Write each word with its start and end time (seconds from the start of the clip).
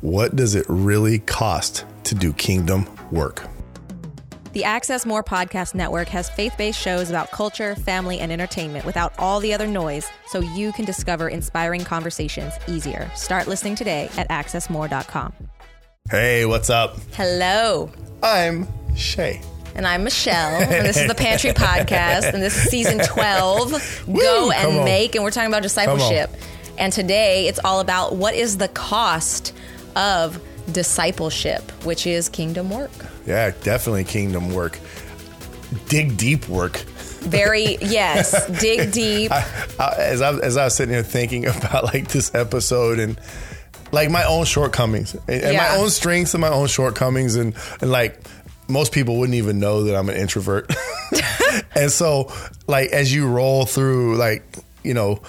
what 0.00 0.36
does 0.36 0.54
it 0.54 0.66
really 0.68 1.18
cost 1.20 1.84
to 2.04 2.14
do 2.14 2.32
kingdom 2.32 2.86
work? 3.10 3.48
The 4.52 4.62
AccessMore 4.62 5.24
Podcast 5.24 5.74
Network 5.74 6.08
has 6.08 6.30
faith 6.30 6.54
based 6.56 6.80
shows 6.80 7.10
about 7.10 7.30
culture, 7.30 7.74
family, 7.74 8.20
and 8.20 8.32
entertainment 8.32 8.86
without 8.86 9.12
all 9.18 9.40
the 9.40 9.52
other 9.52 9.66
noise 9.66 10.06
so 10.26 10.40
you 10.40 10.72
can 10.72 10.84
discover 10.84 11.28
inspiring 11.28 11.84
conversations 11.84 12.54
easier. 12.66 13.10
Start 13.14 13.48
listening 13.48 13.74
today 13.74 14.08
at 14.16 14.28
accessmore.com. 14.30 15.34
Hey, 16.10 16.46
what's 16.46 16.70
up? 16.70 16.96
Hello. 17.12 17.90
I'm 18.22 18.66
Shay. 18.96 19.42
And 19.74 19.86
I'm 19.86 20.04
Michelle, 20.04 20.62
and 20.62 20.86
this 20.86 20.96
is 20.96 21.06
the 21.06 21.14
Pantry 21.14 21.50
Podcast, 21.52 22.32
and 22.32 22.42
this 22.42 22.56
is 22.56 22.70
season 22.70 22.98
12 22.98 24.06
Go 24.06 24.50
and. 24.52 24.84
Make, 24.86 25.14
and 25.14 25.22
we're 25.22 25.30
talking 25.30 25.50
about 25.50 25.62
discipleship. 25.62 26.30
And 26.78 26.94
today 26.94 27.48
it's 27.48 27.58
all 27.62 27.80
about 27.80 28.16
what 28.16 28.34
is 28.34 28.56
the 28.56 28.68
cost 28.68 29.52
of 29.96 30.40
discipleship, 30.72 31.70
which 31.84 32.06
is 32.06 32.28
kingdom 32.28 32.70
work. 32.70 32.90
Yeah, 33.26 33.50
definitely 33.62 34.04
kingdom 34.04 34.52
work. 34.54 34.78
Dig 35.88 36.16
deep 36.16 36.48
work. 36.48 36.76
Very, 36.76 37.76
yes, 37.80 38.46
dig 38.60 38.92
deep. 38.92 39.32
I, 39.32 39.44
as 39.98 40.22
I 40.22 40.32
as 40.38 40.56
I 40.56 40.64
was 40.64 40.76
sitting 40.76 40.94
here 40.94 41.02
thinking 41.02 41.46
about 41.56 41.84
like 41.84 42.08
this 42.08 42.32
episode 42.34 42.98
and 43.00 43.18
like 43.92 44.10
my 44.10 44.24
own 44.24 44.44
shortcomings 44.44 45.14
and, 45.14 45.22
and 45.42 45.52
Yeah. 45.54 45.58
my 45.74 45.76
own 45.76 45.90
strengths 45.90 46.34
and 46.34 46.40
my 46.40 46.48
own 46.50 46.66
shortcomings 46.68 47.34
and, 47.36 47.54
and 47.80 47.90
like 47.90 48.20
most 48.68 48.92
people 48.92 49.16
wouldn't 49.18 49.36
even 49.36 49.58
know 49.60 49.84
that 49.84 49.96
I'm 49.96 50.08
an 50.08 50.16
introvert. 50.16 50.72
and 51.74 51.90
so 51.90 52.32
like 52.66 52.90
as 52.90 53.12
you 53.14 53.28
roll 53.28 53.64
through 53.64 54.16
like, 54.16 54.44
you 54.82 54.92
know, 54.94 55.22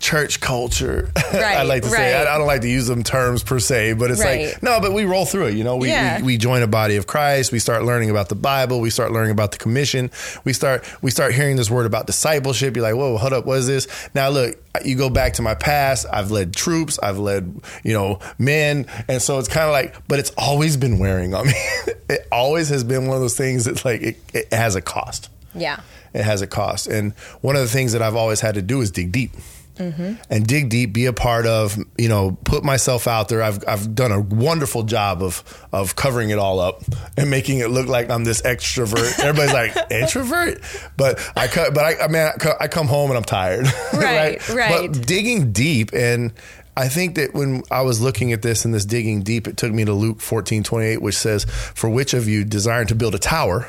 church 0.00 0.40
culture. 0.40 1.10
I 1.32 1.62
like 1.62 1.82
to 1.82 1.88
say. 1.88 2.14
I, 2.16 2.34
I 2.34 2.38
don't 2.38 2.46
like 2.46 2.62
to 2.62 2.68
use 2.68 2.86
them 2.86 3.02
terms 3.04 3.42
per 3.44 3.58
se, 3.60 3.92
but 3.92 4.10
it's 4.10 4.20
Right. 4.20 4.46
like 4.54 4.62
no, 4.62 4.80
but 4.80 4.92
we 4.92 5.04
roll 5.04 5.24
through 5.26 5.46
it. 5.46 5.54
You 5.54 5.62
know, 5.64 5.76
we, 5.76 5.88
Yeah. 5.88 6.16
we 6.18 6.24
we 6.24 6.36
join 6.38 6.62
a 6.62 6.66
body 6.66 6.96
of 6.96 7.06
Christ. 7.06 7.52
We 7.52 7.58
start 7.58 7.84
learning 7.84 8.10
about 8.10 8.28
the 8.28 8.34
Bible. 8.34 8.80
We 8.80 8.90
start 8.90 9.12
learning 9.12 9.30
about 9.32 9.52
the 9.52 9.58
commission. 9.58 10.10
We 10.44 10.52
start 10.52 10.84
we 11.02 11.10
start 11.10 11.34
hearing 11.34 11.56
this 11.56 11.70
word 11.70 11.86
about 11.86 12.06
discipleship. 12.06 12.74
You're 12.76 12.82
like, 12.82 12.94
whoa, 12.96 13.16
hold 13.18 13.32
up, 13.32 13.44
what 13.46 13.58
is 13.58 13.66
this? 13.66 13.86
Now 14.14 14.30
look, 14.30 14.56
you 14.84 14.96
go 14.96 15.10
back 15.10 15.34
to 15.34 15.42
my 15.42 15.54
past. 15.54 16.06
I've 16.12 16.30
led 16.30 16.54
troops. 16.54 16.98
I've 17.02 17.18
led 17.18 17.60
you 17.84 17.92
know 17.92 18.18
men, 18.38 18.86
and 19.08 19.20
so 19.22 19.38
it's 19.38 19.48
kind 19.48 19.66
of 19.66 19.72
like, 19.72 19.96
but 20.08 20.18
it's 20.18 20.32
always 20.38 20.76
been 20.76 20.98
wearing 20.98 21.34
on 21.34 21.46
me. 21.46 21.52
it 22.08 22.26
always 22.32 22.68
has 22.70 22.84
been 22.84 23.06
one 23.06 23.16
of 23.16 23.20
those 23.22 23.36
things 23.36 23.66
that 23.66 23.84
like 23.84 24.00
it, 24.02 24.16
it 24.32 24.52
has 24.52 24.74
a 24.76 24.80
cost 24.82 25.28
Yeah. 25.54 25.80
it 26.14 26.22
has 26.24 26.42
a 26.42 26.46
cost. 26.46 26.86
And 26.86 27.12
one 27.42 27.54
of 27.56 27.62
the 27.62 27.68
things 27.68 27.92
that 27.92 28.02
I've 28.02 28.16
always 28.16 28.40
had 28.40 28.54
to 28.54 28.62
do 28.62 28.80
is 28.80 28.90
dig 28.90 29.12
deep. 29.12 29.32
Mm-hmm. 29.80 30.14
And 30.28 30.46
dig 30.46 30.68
deep, 30.68 30.92
be 30.92 31.06
a 31.06 31.12
part 31.12 31.46
of, 31.46 31.78
you 31.96 32.08
know, 32.08 32.36
put 32.44 32.64
myself 32.64 33.08
out 33.08 33.28
there. 33.28 33.42
I've, 33.42 33.64
I've 33.66 33.94
done 33.94 34.12
a 34.12 34.20
wonderful 34.20 34.82
job 34.82 35.22
of 35.22 35.42
of 35.72 35.96
covering 35.96 36.30
it 36.30 36.38
all 36.38 36.60
up 36.60 36.82
and 37.16 37.30
making 37.30 37.60
it 37.60 37.70
look 37.70 37.86
like 37.86 38.10
I'm 38.10 38.24
this 38.24 38.42
extrovert. 38.42 39.18
Everybody's 39.24 39.52
like 39.54 39.90
introvert, 39.90 40.60
but 40.96 41.18
I 41.34 41.46
cut. 41.46 41.72
But 41.72 41.84
I, 41.84 42.04
I 42.04 42.08
mean, 42.08 42.30
I 42.60 42.68
come 42.68 42.86
home 42.86 43.10
and 43.10 43.16
I'm 43.16 43.24
tired. 43.24 43.66
Right, 43.92 44.46
right. 44.48 44.90
But 44.92 45.06
digging 45.06 45.52
deep, 45.52 45.92
and 45.92 46.32
I 46.76 46.88
think 46.88 47.16
that 47.16 47.34
when 47.34 47.62
I 47.70 47.82
was 47.82 48.00
looking 48.00 48.32
at 48.32 48.40
this 48.42 48.64
and 48.64 48.72
this 48.72 48.84
digging 48.84 49.22
deep, 49.22 49.46
it 49.46 49.56
took 49.56 49.72
me 49.72 49.84
to 49.84 49.92
Luke 49.92 50.20
14, 50.20 50.62
28, 50.62 51.02
which 51.02 51.16
says, 51.16 51.44
"For 51.44 51.90
which 51.90 52.14
of 52.14 52.28
you 52.28 52.44
desiring 52.44 52.86
to 52.88 52.94
build 52.94 53.14
a 53.14 53.18
tower?" 53.18 53.68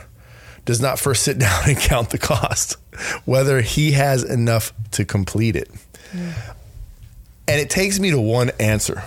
does 0.66 0.81
not 0.81 1.00
first 1.00 1.23
sit 1.23 1.40
down 1.40 1.70
and 1.70 1.78
count 1.78 2.09
the 2.09 2.18
cost, 2.18 2.78
whether 3.25 3.62
he 3.62 3.92
has 3.92 4.23
enough 4.23 4.73
to 4.92 5.06
complete 5.06 5.56
it. 5.56 5.70
And 6.14 7.59
it 7.59 7.70
takes 7.70 8.00
me 8.00 8.12
to 8.12 8.20
one 8.20 8.52
answer. 8.59 9.04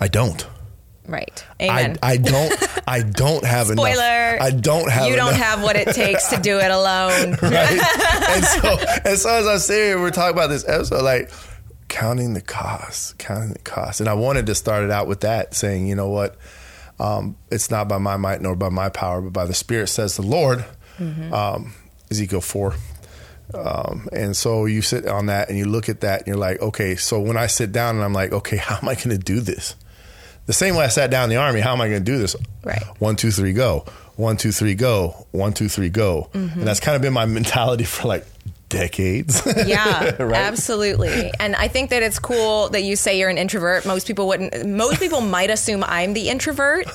I 0.00 0.08
don't. 0.08 0.46
Right. 1.06 1.44
I, 1.58 1.64
Amen. 1.64 1.98
I 2.02 2.16
don't. 2.18 2.68
I 2.86 3.02
don't 3.10 3.44
have 3.44 3.66
Spoiler. 3.66 3.90
enough. 3.90 4.40
I 4.42 4.50
don't 4.50 4.90
have. 4.90 5.08
you 5.08 5.16
don't 5.16 5.34
have 5.34 5.62
what 5.62 5.74
it 5.76 5.88
takes 5.88 6.28
to 6.28 6.36
do 6.36 6.58
it 6.58 6.70
alone. 6.70 7.30
right? 7.42 7.80
and 8.28 8.44
so, 8.44 8.78
and 9.04 9.18
so 9.18 9.28
as 9.30 9.46
I 9.46 9.52
was 9.54 9.66
sitting 9.66 9.84
here, 9.84 10.00
we're 10.00 10.10
talking 10.10 10.36
about 10.36 10.48
this 10.50 10.66
episode, 10.68 11.02
like 11.02 11.30
counting 11.88 12.34
the 12.34 12.40
costs, 12.40 13.14
counting 13.18 13.52
the 13.52 13.58
costs. 13.58 14.00
And 14.00 14.08
I 14.08 14.14
wanted 14.14 14.46
to 14.46 14.54
start 14.54 14.84
it 14.84 14.90
out 14.90 15.08
with 15.08 15.20
that, 15.20 15.54
saying, 15.54 15.88
you 15.88 15.96
know 15.96 16.08
what? 16.08 16.36
Um, 17.00 17.36
it's 17.50 17.70
not 17.70 17.88
by 17.88 17.98
my 17.98 18.16
might 18.16 18.40
nor 18.40 18.54
by 18.54 18.68
my 18.68 18.88
power, 18.88 19.20
but 19.20 19.32
by 19.32 19.46
the 19.46 19.54
Spirit, 19.54 19.88
says 19.88 20.16
the 20.16 20.22
Lord. 20.22 20.64
Um, 21.32 21.72
Ezekiel 22.10 22.42
4. 22.42 22.74
Um, 23.54 24.08
and 24.12 24.36
so 24.36 24.66
you 24.66 24.82
sit 24.82 25.06
on 25.06 25.26
that 25.26 25.48
and 25.48 25.58
you 25.58 25.64
look 25.66 25.88
at 25.88 26.00
that 26.00 26.20
and 26.20 26.26
you're 26.28 26.36
like, 26.36 26.60
okay, 26.60 26.96
so 26.96 27.20
when 27.20 27.36
I 27.36 27.46
sit 27.46 27.72
down 27.72 27.96
and 27.96 28.04
I'm 28.04 28.12
like, 28.12 28.32
okay, 28.32 28.56
how 28.58 28.76
am 28.76 28.88
I 28.88 28.94
going 28.94 29.10
to 29.10 29.18
do 29.18 29.40
this? 29.40 29.74
The 30.46 30.52
same 30.52 30.74
way 30.74 30.84
I 30.84 30.88
sat 30.88 31.10
down 31.10 31.24
in 31.24 31.30
the 31.30 31.36
army, 31.36 31.60
how 31.60 31.72
am 31.72 31.80
I 31.80 31.88
going 31.88 32.04
to 32.04 32.12
do 32.12 32.18
this? 32.18 32.34
Right. 32.64 32.82
One, 32.98 33.14
two, 33.16 33.30
three, 33.30 33.52
go. 33.52 33.84
One, 34.16 34.36
two, 34.36 34.52
three, 34.52 34.74
go. 34.74 35.26
One, 35.30 35.52
two, 35.52 35.68
three, 35.68 35.88
go. 35.90 36.28
And 36.34 36.62
that's 36.62 36.80
kind 36.80 36.96
of 36.96 37.02
been 37.02 37.12
my 37.12 37.24
mentality 37.26 37.84
for 37.84 38.08
like 38.08 38.26
decades. 38.68 39.42
Yeah, 39.66 40.20
Right? 40.22 40.36
absolutely. 40.36 41.30
And 41.38 41.54
I 41.56 41.68
think 41.68 41.90
that 41.90 42.02
it's 42.02 42.18
cool 42.18 42.68
that 42.70 42.82
you 42.82 42.96
say 42.96 43.18
you're 43.18 43.28
an 43.28 43.38
introvert. 43.38 43.86
Most 43.86 44.06
people 44.06 44.26
wouldn't. 44.28 44.66
Most 44.66 44.98
people 45.00 45.20
might 45.20 45.50
assume 45.50 45.84
I'm 45.84 46.12
the 46.14 46.28
introvert. 46.28 46.86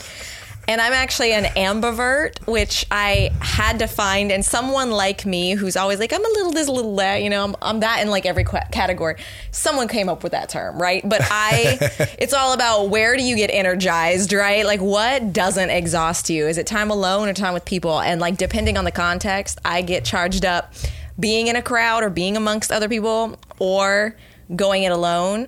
And 0.67 0.81
I'm 0.81 0.93
actually 0.93 1.33
an 1.33 1.45
ambivert, 1.55 2.45
which 2.47 2.85
I 2.89 3.31
had 3.39 3.79
to 3.79 3.87
find. 3.87 4.31
And 4.31 4.43
someone 4.43 4.91
like 4.91 5.25
me, 5.25 5.51
who's 5.51 5.77
always 5.77 5.99
like, 5.99 6.11
I'm 6.11 6.25
a 6.25 6.29
little 6.29 6.51
this, 6.51 6.67
a 6.67 6.71
little 6.71 6.95
that, 6.95 7.21
you 7.21 7.29
know, 7.29 7.43
I'm, 7.43 7.55
I'm 7.61 7.79
that 7.81 8.01
in 8.01 8.09
like 8.09 8.25
every 8.25 8.43
qu- 8.43 8.57
category. 8.71 9.15
Someone 9.51 9.87
came 9.87 10.09
up 10.09 10.23
with 10.23 10.31
that 10.31 10.49
term, 10.49 10.81
right? 10.81 11.07
But 11.07 11.21
I, 11.23 11.77
it's 12.19 12.33
all 12.33 12.53
about 12.53 12.89
where 12.89 13.15
do 13.15 13.23
you 13.23 13.35
get 13.35 13.51
energized, 13.51 14.33
right? 14.33 14.65
Like, 14.65 14.81
what 14.81 15.33
doesn't 15.33 15.69
exhaust 15.69 16.29
you? 16.29 16.47
Is 16.47 16.57
it 16.57 16.65
time 16.65 16.89
alone 16.89 17.29
or 17.29 17.33
time 17.33 17.53
with 17.53 17.65
people? 17.65 17.99
And 17.99 18.19
like, 18.19 18.37
depending 18.37 18.77
on 18.77 18.85
the 18.85 18.91
context, 18.91 19.59
I 19.63 19.81
get 19.81 20.03
charged 20.03 20.45
up 20.45 20.73
being 21.19 21.47
in 21.47 21.55
a 21.55 21.61
crowd 21.61 22.03
or 22.03 22.09
being 22.09 22.35
amongst 22.35 22.71
other 22.71 22.89
people 22.89 23.39
or 23.59 24.15
going 24.55 24.83
it 24.83 24.91
alone. 24.91 25.47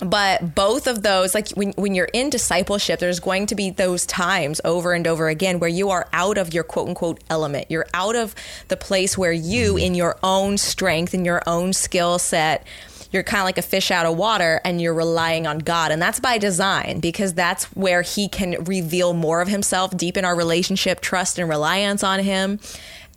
But 0.00 0.54
both 0.54 0.86
of 0.86 1.02
those, 1.02 1.34
like 1.34 1.48
when, 1.50 1.72
when 1.72 1.94
you're 1.94 2.08
in 2.12 2.30
discipleship, 2.30 3.00
there's 3.00 3.20
going 3.20 3.46
to 3.46 3.54
be 3.54 3.70
those 3.70 4.06
times 4.06 4.60
over 4.64 4.92
and 4.92 5.06
over 5.06 5.28
again 5.28 5.58
where 5.58 5.70
you 5.70 5.90
are 5.90 6.08
out 6.12 6.38
of 6.38 6.54
your 6.54 6.64
quote 6.64 6.88
unquote 6.88 7.22
element. 7.28 7.70
You're 7.70 7.86
out 7.94 8.16
of 8.16 8.34
the 8.68 8.76
place 8.76 9.18
where 9.18 9.32
you, 9.32 9.74
mm-hmm. 9.74 9.78
in 9.78 9.94
your 9.94 10.18
own 10.22 10.58
strength, 10.58 11.14
in 11.14 11.24
your 11.24 11.42
own 11.46 11.72
skill 11.72 12.18
set, 12.18 12.66
you're 13.10 13.22
kind 13.22 13.40
of 13.40 13.44
like 13.46 13.58
a 13.58 13.62
fish 13.62 13.90
out 13.90 14.06
of 14.06 14.16
water 14.16 14.60
and 14.64 14.82
you're 14.82 14.94
relying 14.94 15.46
on 15.46 15.58
God. 15.58 15.92
And 15.92 16.00
that's 16.00 16.20
by 16.20 16.38
design 16.38 17.00
because 17.00 17.32
that's 17.34 17.64
where 17.74 18.02
He 18.02 18.28
can 18.28 18.62
reveal 18.64 19.14
more 19.14 19.40
of 19.40 19.48
Himself, 19.48 19.96
deepen 19.96 20.24
our 20.24 20.36
relationship, 20.36 21.00
trust, 21.00 21.38
and 21.38 21.48
reliance 21.48 22.04
on 22.04 22.20
Him 22.20 22.60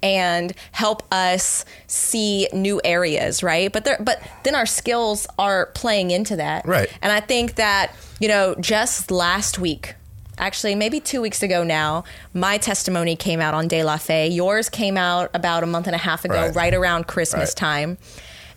and 0.03 0.53
help 0.71 1.03
us 1.11 1.65
see 1.87 2.47
new 2.53 2.81
areas, 2.83 3.43
right? 3.43 3.71
But 3.71 3.85
there, 3.85 3.97
but 3.99 4.21
then 4.43 4.55
our 4.55 4.65
skills 4.65 5.27
are 5.37 5.67
playing 5.67 6.11
into 6.11 6.35
that, 6.37 6.65
Right. 6.65 6.89
And 7.01 7.11
I 7.11 7.19
think 7.19 7.55
that 7.55 7.93
you 8.19 8.27
know, 8.27 8.55
just 8.59 9.09
last 9.11 9.57
week, 9.59 9.95
actually 10.37 10.75
maybe 10.75 10.99
two 10.99 11.21
weeks 11.21 11.41
ago 11.43 11.63
now, 11.63 12.03
my 12.33 12.57
testimony 12.57 13.15
came 13.15 13.41
out 13.41 13.53
on 13.53 13.67
De 13.67 13.83
La 13.83 13.97
Fe. 13.97 14.27
Yours 14.27 14.69
came 14.69 14.97
out 14.97 15.29
about 15.33 15.63
a 15.63 15.65
month 15.67 15.87
and 15.87 15.95
a 15.95 15.99
half 15.99 16.23
ago, 16.25 16.35
Right. 16.35 16.55
right, 16.55 16.73
around 16.73 17.07
Christmas 17.07 17.49
Right. 17.49 17.55
time. 17.55 17.97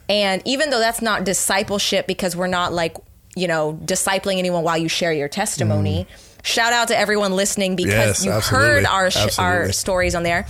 And 0.08 0.42
even 0.44 0.68
though 0.70 0.80
that's 0.80 1.00
not 1.00 1.24
discipleship, 1.24 2.06
because 2.06 2.36
we're 2.36 2.46
not 2.46 2.72
like 2.72 2.96
you 3.36 3.48
know 3.48 3.78
discipling 3.84 4.38
anyone 4.38 4.62
while 4.62 4.78
you 4.78 4.88
share 4.88 5.12
your 5.12 5.28
testimony. 5.28 6.06
Shout 6.42 6.74
out 6.74 6.88
to 6.88 6.96
everyone 6.98 7.34
listening 7.34 7.74
because 7.74 7.94
Mm. 7.94 8.06
Yes, 8.06 8.24
you 8.26 8.30
absolutely. 8.32 8.68
heard 8.68 8.84
our 8.84 9.10
sh- 9.10 9.38
our 9.38 9.72
stories 9.72 10.14
on 10.14 10.22
there. 10.24 10.46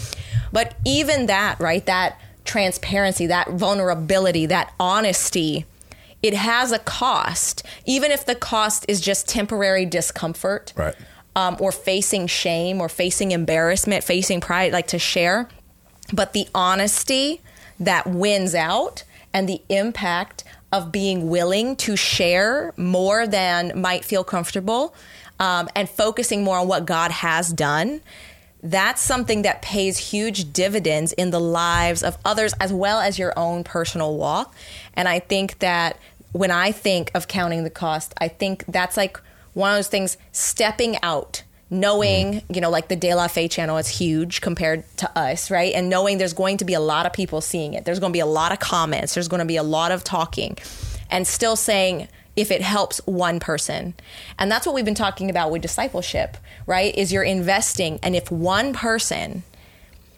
But 0.54 0.76
even 0.86 1.26
that, 1.26 1.58
right? 1.58 1.84
That 1.84 2.16
transparency, 2.44 3.26
that 3.26 3.50
vulnerability, 3.50 4.46
that 4.46 4.72
honesty, 4.78 5.66
it 6.22 6.32
has 6.32 6.70
a 6.70 6.78
cost. 6.78 7.64
Even 7.84 8.12
if 8.12 8.24
the 8.24 8.36
cost 8.36 8.86
is 8.86 9.00
just 9.00 9.28
temporary 9.28 9.84
discomfort, 9.84 10.72
Right. 10.76 10.94
Um, 11.36 11.56
or 11.58 11.72
facing 11.72 12.28
shame, 12.28 12.80
or 12.80 12.88
facing 12.88 13.32
embarrassment, 13.32 14.04
facing 14.04 14.40
pride, 14.40 14.72
like 14.72 14.86
to 14.86 15.00
share. 15.00 15.48
But 16.12 16.32
the 16.32 16.46
honesty 16.54 17.40
that 17.80 18.06
wins 18.06 18.54
out, 18.54 19.02
and 19.32 19.48
the 19.48 19.60
impact 19.68 20.44
of 20.70 20.92
being 20.92 21.28
willing 21.28 21.74
to 21.76 21.96
share 21.96 22.72
more 22.76 23.26
than 23.26 23.80
might 23.80 24.04
feel 24.04 24.22
comfortable, 24.22 24.94
um, 25.40 25.68
and 25.74 25.90
focusing 25.90 26.44
more 26.44 26.58
on 26.58 26.68
what 26.68 26.86
God 26.86 27.10
has 27.10 27.52
done 27.52 28.00
that's 28.64 29.02
something 29.02 29.42
that 29.42 29.60
pays 29.60 29.98
huge 29.98 30.52
dividends 30.54 31.12
in 31.12 31.30
the 31.30 31.38
lives 31.38 32.02
of 32.02 32.16
others 32.24 32.54
as 32.54 32.72
well 32.72 32.98
as 32.98 33.18
your 33.18 33.38
own 33.38 33.62
personal 33.62 34.16
walk. 34.16 34.54
And 34.94 35.06
I 35.06 35.18
think 35.18 35.58
that 35.58 35.98
when 36.32 36.50
I 36.50 36.72
think 36.72 37.10
of 37.14 37.28
counting 37.28 37.62
the 37.62 37.70
cost, 37.70 38.14
I 38.18 38.28
think 38.28 38.64
that's 38.66 38.96
like 38.96 39.20
one 39.52 39.70
of 39.70 39.76
those 39.76 39.88
things 39.88 40.16
stepping 40.32 40.96
out, 41.02 41.42
knowing, 41.68 42.40
mm. 42.40 42.54
you 42.56 42.62
know, 42.62 42.70
like 42.70 42.88
the 42.88 42.96
De 42.96 43.14
La 43.14 43.28
Fe 43.28 43.48
channel 43.48 43.76
is 43.76 43.86
huge 43.86 44.40
compared 44.40 44.84
to 44.96 45.18
us, 45.18 45.50
right? 45.50 45.74
And 45.74 45.90
knowing 45.90 46.16
there's 46.16 46.32
going 46.32 46.56
to 46.56 46.64
be 46.64 46.74
a 46.74 46.80
lot 46.80 47.04
of 47.04 47.12
people 47.12 47.42
seeing 47.42 47.74
it, 47.74 47.84
there's 47.84 48.00
going 48.00 48.12
to 48.12 48.16
be 48.16 48.20
a 48.20 48.26
lot 48.26 48.50
of 48.50 48.60
comments, 48.60 49.12
there's 49.12 49.28
going 49.28 49.40
to 49.40 49.44
be 49.44 49.56
a 49.56 49.62
lot 49.62 49.92
of 49.92 50.02
talking, 50.02 50.56
and 51.10 51.26
still 51.26 51.54
saying, 51.54 52.08
if 52.36 52.50
it 52.50 52.62
helps 52.62 52.98
one 53.06 53.40
person. 53.40 53.94
And 54.38 54.50
that's 54.50 54.66
what 54.66 54.74
we've 54.74 54.84
been 54.84 54.94
talking 54.94 55.30
about 55.30 55.50
with 55.50 55.62
discipleship, 55.62 56.36
right? 56.66 56.94
Is 56.94 57.12
you're 57.12 57.22
investing 57.22 57.98
and 58.02 58.16
if 58.16 58.30
one 58.30 58.72
person 58.72 59.44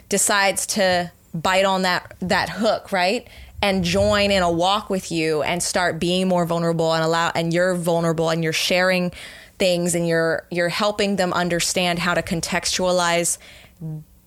decides 0.09 0.67
to 0.67 1.11
bite 1.35 1.65
on 1.65 1.83
that 1.83 2.15
that 2.21 2.49
hook, 2.51 2.93
right? 2.93 3.27
And 3.63 3.85
join 3.85 4.31
in 4.31 4.43
a 4.43 4.51
walk 4.51 4.91
with 4.91 5.11
you 5.11 5.43
and 5.43 5.63
start 5.63 5.99
being 5.99 6.29
more 6.29 6.47
vulnerable 6.47 6.93
and 6.93 7.05
allow 7.05 7.33
and 7.35 7.53
you're 7.53 7.75
vulnerable 7.75 8.31
and 8.31 8.45
you're 8.45 8.53
sharing 8.53 9.13
things 9.59 9.95
and 9.95 10.07
you're 10.07 10.47
you're 10.51 10.69
helping 10.69 11.17
them 11.17 11.33
understand 11.33 11.99
how 11.99 12.15
to 12.15 12.23
contextualize 12.23 13.39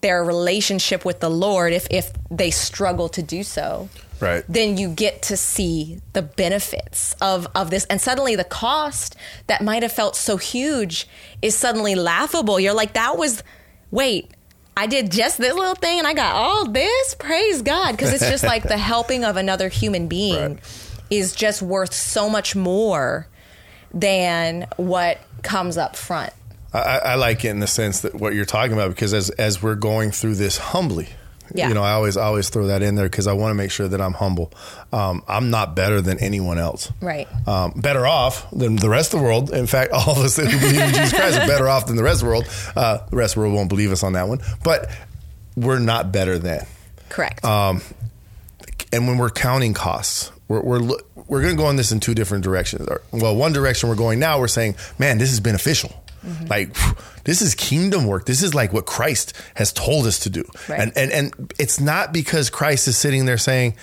their 0.01 0.24
relationship 0.24 1.06
with 1.06 1.19
the 1.19 1.30
Lord 1.30 1.74
if 1.74 1.88
if 1.89 2.12
they 2.30 2.51
struggle 2.51 3.09
to 3.09 3.21
do 3.21 3.44
so. 3.44 3.89
Right. 4.19 4.44
Then 4.50 4.77
you 4.77 4.89
get 4.89 5.21
to 5.24 5.38
see 5.38 6.00
the 6.13 6.21
benefits 6.21 7.16
of 7.21 7.48
of 7.56 7.69
this 7.69 7.86
and 7.86 8.01
suddenly 8.01 8.36
the 8.36 8.44
cost 8.44 9.16
that 9.48 9.63
might 9.63 9.81
have 9.83 9.92
felt 9.92 10.16
so 10.16 10.38
huge 10.38 11.07
is 11.42 11.56
suddenly 11.56 11.95
laughable. 11.95 12.60
You're 12.60 12.74
like 12.74 12.94
that 12.94 13.18
was 13.18 13.44
wait, 13.92 14.31
I 14.77 14.88
did 14.88 15.12
just 15.12 15.38
this 15.38 15.54
little 15.54 15.75
thing 15.75 16.00
and 16.00 16.07
I 16.07 16.13
got 16.13 16.36
all 16.36 16.66
this. 16.69 17.16
Praise 17.16 17.62
God 17.62 17.92
because 17.94 18.13
it's 18.13 18.30
just 18.30 18.44
like 18.44 18.63
the 18.63 18.77
helping 18.94 19.24
of 19.24 19.36
another 19.38 19.69
human 19.69 20.07
being 20.07 20.56
Right. 20.56 20.88
is 21.10 21.33
just 21.33 21.62
worth 21.62 21.94
so 21.94 22.30
much 22.30 22.56
more 22.56 23.27
than 23.94 24.68
what 24.77 25.18
comes 25.42 25.77
up 25.77 25.95
front. 25.95 26.33
I, 26.74 27.00
I 27.00 27.15
like 27.15 27.44
it 27.45 27.50
in 27.50 27.60
the 27.60 27.68
sense 27.68 28.01
that 28.01 28.13
what 28.13 28.36
you're 28.36 28.45
talking 28.45 28.74
about 28.74 28.89
because 28.89 29.13
as 29.13 29.30
as 29.31 29.63
we're 29.63 29.75
going 29.75 30.12
through 30.12 30.36
this 30.36 30.57
humbly, 30.57 31.10
Yeah. 31.54 31.68
you 31.68 31.74
know, 31.74 31.84
I 31.84 31.92
always 31.94 32.18
always 32.18 32.50
throw 32.50 32.68
that 32.68 32.81
in 32.81 32.96
there 32.96 33.06
because 33.07 33.28
I 33.28 33.34
want 33.34 33.51
to 33.51 33.56
make 33.56 33.72
sure 33.72 33.88
that 33.88 34.00
I'm 34.01 34.13
humble. 34.13 34.51
Um, 34.92 35.24
I'm 35.28 35.50
not 35.50 35.75
better 35.75 36.01
than 36.01 36.19
anyone 36.19 36.57
else. 36.57 36.92
Right. 37.01 37.28
Um, 37.48 37.74
better 37.75 38.06
off 38.06 38.50
than 38.51 38.75
the 38.75 38.90
rest 38.90 39.13
of 39.13 39.19
the 39.19 39.25
world. 39.25 39.51
In 39.51 39.68
fact, 39.68 39.92
all 39.94 40.12
of 40.12 40.18
us 40.19 40.36
that 40.36 40.46
believe 40.46 40.80
in 40.81 40.94
Jesus 40.94 41.13
Christ 41.13 41.40
are 41.40 41.48
better 41.48 41.68
off 41.68 41.88
than 41.88 41.96
the 41.96 42.04
rest 42.04 42.22
of 42.22 42.28
the 42.28 42.31
world. 42.31 42.48
Uh, 42.75 43.00
the 43.10 43.16
rest 43.16 43.34
of 43.34 43.36
the 43.36 43.42
world 43.42 43.56
won't 43.56 43.69
believe 43.69 43.92
us 43.92 44.04
on 44.04 44.13
that 44.13 44.28
one, 44.28 44.40
but 44.63 44.90
we're 45.56 45.80
not 45.80 46.12
better 46.12 46.38
than. 46.38 46.66
Correct. 47.10 47.44
Um, 47.44 47.81
and 48.92 49.07
when 49.07 49.18
we're 49.18 49.30
counting 49.30 49.74
costs, 49.74 50.31
we're 50.48 50.62
we're, 50.62 50.81
we're 51.28 51.42
going 51.42 51.56
to 51.56 51.62
go 51.62 51.66
on 51.68 51.75
this 51.75 51.92
in 51.92 52.00
two 52.00 52.16
different 52.16 52.44
directions. 52.44 52.88
Well, 53.12 53.36
one 53.36 53.54
direction 53.54 53.90
we're 53.90 53.96
going 53.96 54.19
now, 54.19 54.40
we're 54.40 54.48
saying, 54.48 54.75
man, 54.98 55.18
this 55.19 55.31
is 55.31 55.40
beneficial. 55.40 55.92
Mm-hmm. 56.25 56.45
Like 56.48 56.75
phew, 56.75 56.95
this 57.24 57.42
is 57.42 57.56
kingdom 57.56 58.06
work. 58.06 58.25
This 58.25 58.44
is 58.44 58.54
like 58.54 58.74
what 58.74 58.86
Christ 58.86 59.33
has 59.56 59.71
told 59.74 60.06
us 60.06 60.19
to 60.19 60.30
do. 60.30 60.44
Right. 60.68 60.80
And 60.80 60.98
and 60.98 61.12
and 61.12 61.54
it's 61.60 61.80
not 61.80 62.13
because 62.13 62.50
Christ 62.50 62.88
is 62.88 62.98
sitting 62.98 63.25
there 63.25 63.38
saying, 63.38 63.75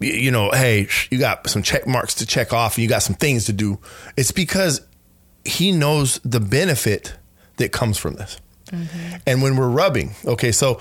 you 0.00 0.30
know, 0.30 0.50
hey, 0.50 0.88
you 1.10 1.18
got 1.18 1.48
some 1.48 1.62
check 1.62 1.86
marks 1.86 2.14
to 2.16 2.26
check 2.26 2.52
off 2.52 2.76
and 2.76 2.82
you 2.82 2.88
got 2.88 3.02
some 3.02 3.16
things 3.16 3.46
to 3.46 3.52
do. 3.52 3.78
It's 4.16 4.32
because 4.32 4.80
he 5.44 5.72
knows 5.72 6.20
the 6.24 6.40
benefit 6.40 7.14
that 7.56 7.72
comes 7.72 7.98
from 7.98 8.14
this. 8.14 8.40
Mm-hmm. 8.70 9.16
And 9.26 9.42
when 9.42 9.56
we're 9.56 9.68
rubbing, 9.68 10.12
okay, 10.24 10.52
so 10.52 10.80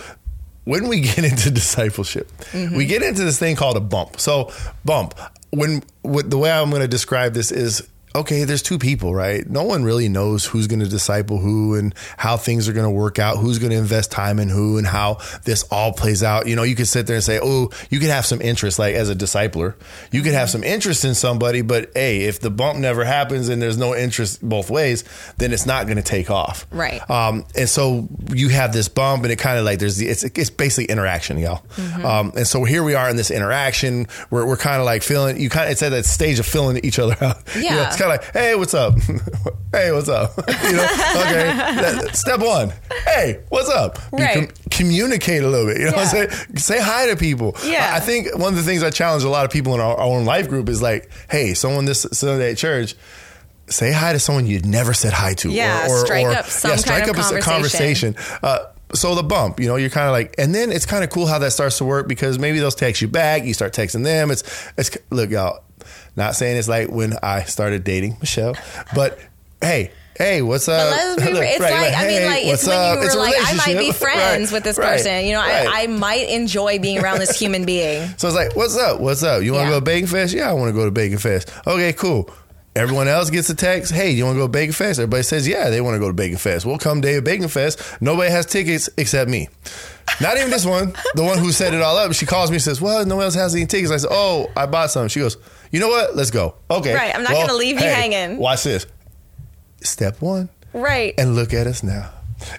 when 0.63 0.87
we 0.87 1.01
get 1.01 1.19
into 1.19 1.51
discipleship, 1.51 2.31
mm-hmm. 2.51 2.75
we 2.75 2.85
get 2.85 3.03
into 3.03 3.23
this 3.23 3.39
thing 3.39 3.55
called 3.55 3.77
a 3.77 3.81
bump. 3.81 4.19
So, 4.19 4.51
bump. 4.85 5.15
When 5.51 5.83
what 6.01 6.29
the 6.29 6.37
way 6.37 6.51
I'm 6.51 6.71
going 6.71 6.81
to 6.81 6.87
describe 6.87 7.33
this 7.33 7.51
is 7.51 7.87
okay, 8.15 8.43
there's 8.43 8.61
two 8.61 8.77
people, 8.77 9.13
right? 9.13 9.47
No 9.49 9.63
one 9.63 9.83
really 9.83 10.07
knows 10.07 10.45
who's 10.45 10.67
going 10.67 10.81
to 10.81 10.87
disciple 10.87 11.37
who 11.39 11.75
and 11.75 11.93
how 12.17 12.37
things 12.37 12.69
are 12.69 12.73
going 12.73 12.85
to 12.85 12.91
work 12.91 13.19
out, 13.19 13.37
who's 13.37 13.59
going 13.59 13.71
to 13.71 13.77
invest 13.77 14.11
time 14.11 14.39
in 14.39 14.49
who 14.49 14.77
and 14.77 14.85
how 14.85 15.17
this 15.43 15.63
all 15.71 15.93
plays 15.93 16.21
out. 16.23 16.47
You 16.47 16.55
know, 16.55 16.63
you 16.63 16.75
could 16.75 16.87
sit 16.87 17.07
there 17.07 17.15
and 17.15 17.23
say, 17.23 17.39
"Oh, 17.41 17.69
you 17.89 17.99
could 17.99 18.09
have 18.09 18.25
some 18.25 18.41
interest 18.41 18.77
like 18.79 18.95
as 18.95 19.09
a 19.09 19.15
discipler. 19.15 19.73
You 20.11 20.21
could 20.21 20.33
have 20.33 20.49
some 20.49 20.63
interest 20.63 21.05
in 21.05 21.15
somebody, 21.15 21.61
but 21.61 21.91
hey, 21.95 22.21
if 22.21 22.39
the 22.39 22.49
bump 22.51 22.79
never 22.79 23.03
happens 23.03 23.49
and 23.49 23.61
there's 23.61 23.77
no 23.77 23.95
interest 23.95 24.47
both 24.47 24.69
ways, 24.69 25.03
then 25.37 25.51
it's 25.51 25.65
not 25.65 25.85
going 25.85 25.97
to 25.97 26.03
take 26.03 26.29
off." 26.29 26.67
Right. 26.71 27.07
Um, 27.09 27.45
and 27.55 27.67
so 27.67 28.07
you 28.31 28.49
have 28.49 28.73
this 28.73 28.89
bump, 28.89 29.23
and 29.23 29.31
it 29.31 29.37
kind 29.37 29.57
of 29.57 29.65
like 29.65 29.79
there's 29.79 29.97
the, 29.97 30.07
it's 30.07 30.23
it's 30.23 30.49
basically 30.49 30.85
interaction, 30.85 31.37
y'all. 31.37 31.63
Mm-hmm. 31.75 32.05
Um, 32.05 32.33
and 32.35 32.47
so 32.47 32.63
here 32.63 32.83
we 32.83 32.93
are 32.93 33.09
in 33.09 33.15
this 33.15 33.31
interaction. 33.31 34.07
We're 34.29 34.45
we're 34.45 34.57
kind 34.57 34.79
of 34.79 34.85
like 34.85 35.01
feeling. 35.03 35.39
You 35.39 35.49
kind 35.49 35.65
of 35.65 35.71
it's 35.71 35.81
at 35.81 35.89
that 35.89 36.05
stage 36.05 36.39
of 36.39 36.45
filling 36.45 36.77
each 36.83 36.99
other 36.99 37.17
out. 37.21 37.37
You 37.55 37.69
know, 37.69 37.75
Yeah. 37.77 37.89
Kind 38.03 38.19
of 38.19 38.25
like, 38.25 38.33
hey, 38.33 38.55
what's 38.55 38.73
up? 38.73 38.99
hey, 39.71 39.91
what's 39.91 40.09
up? 40.09 40.31
you 40.63 40.73
know, 40.73 40.83
okay. 40.83 41.53
That- 41.53 42.11
step 42.13 42.39
one, 42.39 42.73
hey, 43.05 43.41
what's 43.49 43.69
up? 43.69 43.99
Right. 44.11 44.51
communicate 44.71 45.43
a 45.43 45.47
little 45.47 45.67
bit. 45.67 45.77
You 45.77 45.85
know, 45.85 45.91
what 45.91 46.13
I'm 46.13 46.29
saying 46.29 46.57
say 46.57 46.81
hi 46.81 47.07
to 47.07 47.15
people. 47.15 47.55
Yeah. 47.63 47.91
I, 47.93 47.97
I 47.97 47.99
think 47.99 48.35
one 48.37 48.53
of 48.53 48.55
the 48.55 48.63
things 48.63 48.83
I 48.83 48.89
challenge 48.89 49.23
a 49.23 49.29
lot 49.29 49.45
of 49.45 49.51
people 49.51 49.73
in 49.73 49.79
our, 49.79 49.95
our 49.95 50.05
own 50.05 50.25
life 50.25 50.49
group 50.49 50.69
is 50.69 50.81
like, 50.81 51.09
hey, 51.29 51.53
someone 51.53 51.85
this 51.85 52.05
Sunday 52.11 52.51
at 52.51 52.57
church. 52.57 52.95
Say 53.67 53.93
hi 53.93 54.11
to 54.11 54.19
someone 54.19 54.45
you'd 54.45 54.65
never 54.65 54.93
said 54.93 55.13
hi 55.13 55.35
to. 55.35 55.49
Yeah, 55.49 55.87
strike 55.87 56.27
up 56.27 56.45
some 56.47 56.77
kind 56.79 57.09
of 57.09 57.17
a 57.17 57.39
conversation. 57.39 58.15
Uh, 58.43 58.65
so 58.93 59.15
the 59.15 59.23
bump, 59.23 59.59
you 59.59 59.67
know, 59.67 59.77
you're 59.77 59.89
kind 59.89 60.07
of 60.07 60.11
like, 60.11 60.35
and 60.37 60.53
then 60.53 60.71
it's 60.71 60.85
kind 60.85 61.03
of 61.03 61.09
cool 61.09 61.25
how 61.25 61.39
that 61.39 61.51
starts 61.51 61.77
to 61.77 61.85
work 61.85 62.07
because 62.07 62.37
maybe 62.37 62.59
they'll 62.59 62.71
text 62.71 63.01
you 63.01 63.07
back. 63.07 63.45
You 63.45 63.53
start 63.53 63.73
texting 63.73 64.03
them. 64.03 64.31
It's, 64.31 64.43
it's 64.77 64.95
look, 65.09 65.29
y'all. 65.31 65.63
Not 66.15 66.35
saying 66.35 66.57
it's 66.57 66.67
like 66.67 66.89
when 66.89 67.13
I 67.23 67.43
started 67.43 67.83
dating 67.83 68.17
Michelle, 68.19 68.55
but 68.95 69.17
hey, 69.61 69.91
hey, 70.17 70.41
what's 70.43 70.67
up? 70.67 70.91
But 70.91 71.23
let's 71.25 71.31
be, 71.39 71.45
it's 71.45 71.59
right, 71.59 71.71
like, 71.73 71.93
I 71.97 72.01
mean, 72.07 72.21
hey, 72.21 72.27
like, 72.27 72.45
it's 72.45 72.67
when 72.67 72.77
up? 72.77 72.99
you 73.03 73.09
were 73.09 73.15
like, 73.15 73.33
I 73.37 73.53
might 73.55 73.79
be 73.79 73.91
friends 73.93 74.51
Right, 74.51 74.57
with 74.57 74.63
this 74.63 74.77
person. 74.77 75.25
You 75.25 75.33
know. 75.33 75.41
I, 75.41 75.65
I 75.83 75.87
might 75.87 76.29
enjoy 76.29 76.77
being 76.79 76.99
around 76.99 77.19
this 77.19 77.37
human 77.39 77.65
being. 77.65 78.07
So 78.17 78.27
it's 78.27 78.35
like, 78.37 78.55
what's 78.55 78.77
up? 78.77 78.99
What's 79.01 79.23
up? 79.23 79.41
You 79.41 79.53
want 79.53 79.63
to 79.63 79.69
Yeah. 79.69 79.75
go 79.75 79.79
to 79.79 79.85
Bacon 79.85 80.07
Fest? 80.07 80.33
Yeah, 80.33 80.49
I 80.49 80.53
want 80.53 80.69
to 80.69 80.73
go 80.73 80.85
to 80.85 80.91
Bacon 80.91 81.17
Fest. 81.17 81.51
Okay, 81.65 81.93
cool. 81.93 82.29
Everyone 82.75 83.07
else 83.07 83.29
gets 83.29 83.49
a 83.49 83.55
text. 83.55 83.91
Hey, 83.91 84.11
you 84.11 84.25
want 84.25 84.35
to 84.35 84.39
go 84.39 84.45
to 84.45 84.51
Bacon 84.51 84.73
Fest? 84.73 84.99
Everybody 84.99 85.23
says, 85.23 85.47
yeah, 85.47 85.69
they 85.69 85.79
want 85.81 85.93
to 85.95 85.99
go 85.99 86.07
to 86.07 86.13
Bacon 86.13 86.37
Fest. 86.37 86.65
We'll 86.65 86.77
come 86.79 87.01
day 87.01 87.15
of 87.15 87.23
Bacon 87.23 87.47
Fest. 87.47 87.79
Nobody 88.01 88.31
has 88.31 88.45
tickets 88.45 88.89
except 88.97 89.29
me. 89.29 89.47
Not 90.21 90.37
even 90.37 90.49
this 90.51 90.65
one. 90.65 90.93
The 91.15 91.23
one 91.23 91.37
who 91.37 91.51
set 91.51 91.73
it 91.73 91.81
all 91.81 91.97
up. 91.97 92.13
She 92.13 92.25
calls 92.25 92.49
me 92.49 92.55
and 92.57 92.63
says, 92.63 92.79
well, 92.81 93.05
no 93.05 93.15
one 93.17 93.25
else 93.25 93.35
has 93.35 93.53
any 93.55 93.65
tickets. 93.65 93.91
I 93.91 93.97
said, 93.97 94.09
oh, 94.11 94.51
I 94.55 94.65
bought 94.67 94.89
some. 94.91 95.07
She 95.07 95.19
goes, 95.19 95.37
you 95.73 95.81
know 95.81 95.89
what? 95.89 96.15
Let's 96.15 96.31
go. 96.31 96.55
Okay. 96.71 96.93
Right, 96.95 97.13
I'm 97.13 97.23
not 97.23 97.33
Well, 97.33 97.47
gonna 97.47 97.59
leave 97.59 97.75
you 97.75 97.87
hey, 97.87 98.09
hanging. 98.11 98.37
Watch 98.37 98.63
this. 98.63 98.85
Step 99.83 100.21
one. 100.21 100.47
Right. 100.71 101.13
And 101.17 101.35
look 101.35 101.53
at 101.53 101.67
us 101.67 101.83
now. 101.83 102.09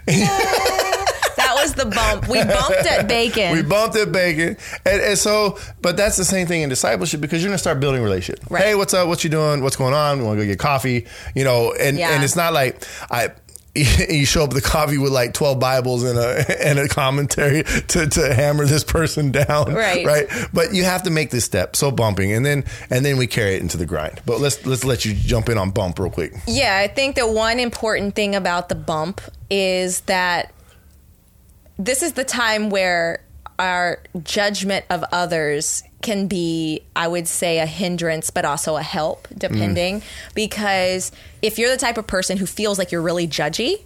that 0.07 1.53
was 1.57 1.75
the 1.75 1.87
bump. 1.87 2.29
We 2.29 2.43
bumped 2.45 2.87
at 2.87 3.09
bacon. 3.09 3.53
We 3.53 3.63
bumped 3.63 3.97
at 3.97 4.13
bacon, 4.13 4.57
and, 4.87 5.01
and 5.01 5.19
so, 5.19 5.59
but 5.83 5.97
that's 5.97 6.17
the 6.17 6.25
same 6.25 6.47
thing 6.47 6.63
in 6.63 6.69
discipleship 6.69 7.21
because 7.21 7.43
you're 7.43 7.51
gonna 7.51 7.59
start 7.59 7.81
building 7.81 8.03
relationship. 8.03 8.45
Right. 8.51 8.63
Hey, 8.63 8.75
what's 8.75 8.95
up? 8.95 9.09
What 9.09 9.25
you 9.25 9.31
doing? 9.31 9.63
What's 9.63 9.77
going 9.77 9.95
on? 9.95 10.19
We 10.19 10.25
want 10.25 10.39
to 10.39 10.45
go 10.45 10.51
get 10.51 10.59
coffee? 10.59 11.07
You 11.35 11.45
know, 11.45 11.73
and 11.79 11.97
Yeah. 11.99 12.11
and 12.15 12.23
it's 12.25 12.37
not 12.37 12.53
like 12.53 12.85
I. 13.11 13.31
You 14.09 14.25
show 14.25 14.45
up 14.45 14.51
at 14.51 14.55
the 14.55 14.61
coffee 14.63 14.99
with 14.99 15.13
like 15.13 15.35
twelve 15.35 15.59
Bibles 15.59 16.05
and 16.05 16.19
a 16.19 16.63
and 16.67 16.79
a 16.79 16.87
commentary 16.89 17.65
to, 17.65 18.07
to 18.07 18.35
hammer 18.35 18.67
this 18.67 18.85
person 18.85 19.33
down, 19.33 19.75
Right. 19.75 20.07
Right, 20.07 20.29
but 20.53 20.73
you 20.75 20.85
have 20.85 21.03
to 21.05 21.11
make 21.11 21.31
this 21.31 21.45
step. 21.45 21.75
So 21.75 21.91
bumping, 21.91 22.33
and 22.33 22.47
then 22.47 22.65
and 22.91 23.05
then 23.05 23.17
we 23.17 23.27
carry 23.27 23.55
it 23.57 23.63
into 23.63 23.77
the 23.77 23.87
grind. 23.87 24.23
But 24.27 24.41
let's 24.41 24.65
let's 24.65 24.85
let 24.85 25.05
you 25.05 25.13
jump 25.15 25.49
in 25.49 25.59
on 25.59 25.71
bump 25.73 25.99
real 25.99 26.11
quick. 26.11 26.35
Yeah, 26.47 26.79
I 26.79 26.87
think 26.87 27.17
that 27.17 27.29
one 27.31 27.59
important 27.59 28.15
thing 28.15 28.37
about 28.37 28.69
the 28.69 28.77
bump 28.77 29.21
is 29.51 30.01
that 30.03 30.53
this 31.79 32.03
is 32.03 32.13
the 32.13 32.25
time 32.25 32.71
where 32.71 33.25
our 33.59 34.01
judgment 34.23 34.85
of 34.91 35.05
others 35.13 35.83
can 36.05 36.29
be, 36.29 36.83
I 36.95 37.09
would 37.09 37.27
say, 37.27 37.59
a 37.59 37.67
hindrance, 37.67 38.31
but 38.31 38.45
also 38.45 38.77
a 38.77 38.83
help, 38.83 39.27
depending. 39.37 40.03
Because 40.35 41.11
if 41.43 41.59
you're 41.59 41.71
the 41.71 41.79
type 41.79 41.99
of 41.99 42.07
person 42.07 42.37
who 42.37 42.47
feels 42.47 42.79
like 42.79 42.93
you're 42.93 43.03
really 43.03 43.27
judgy, 43.27 43.81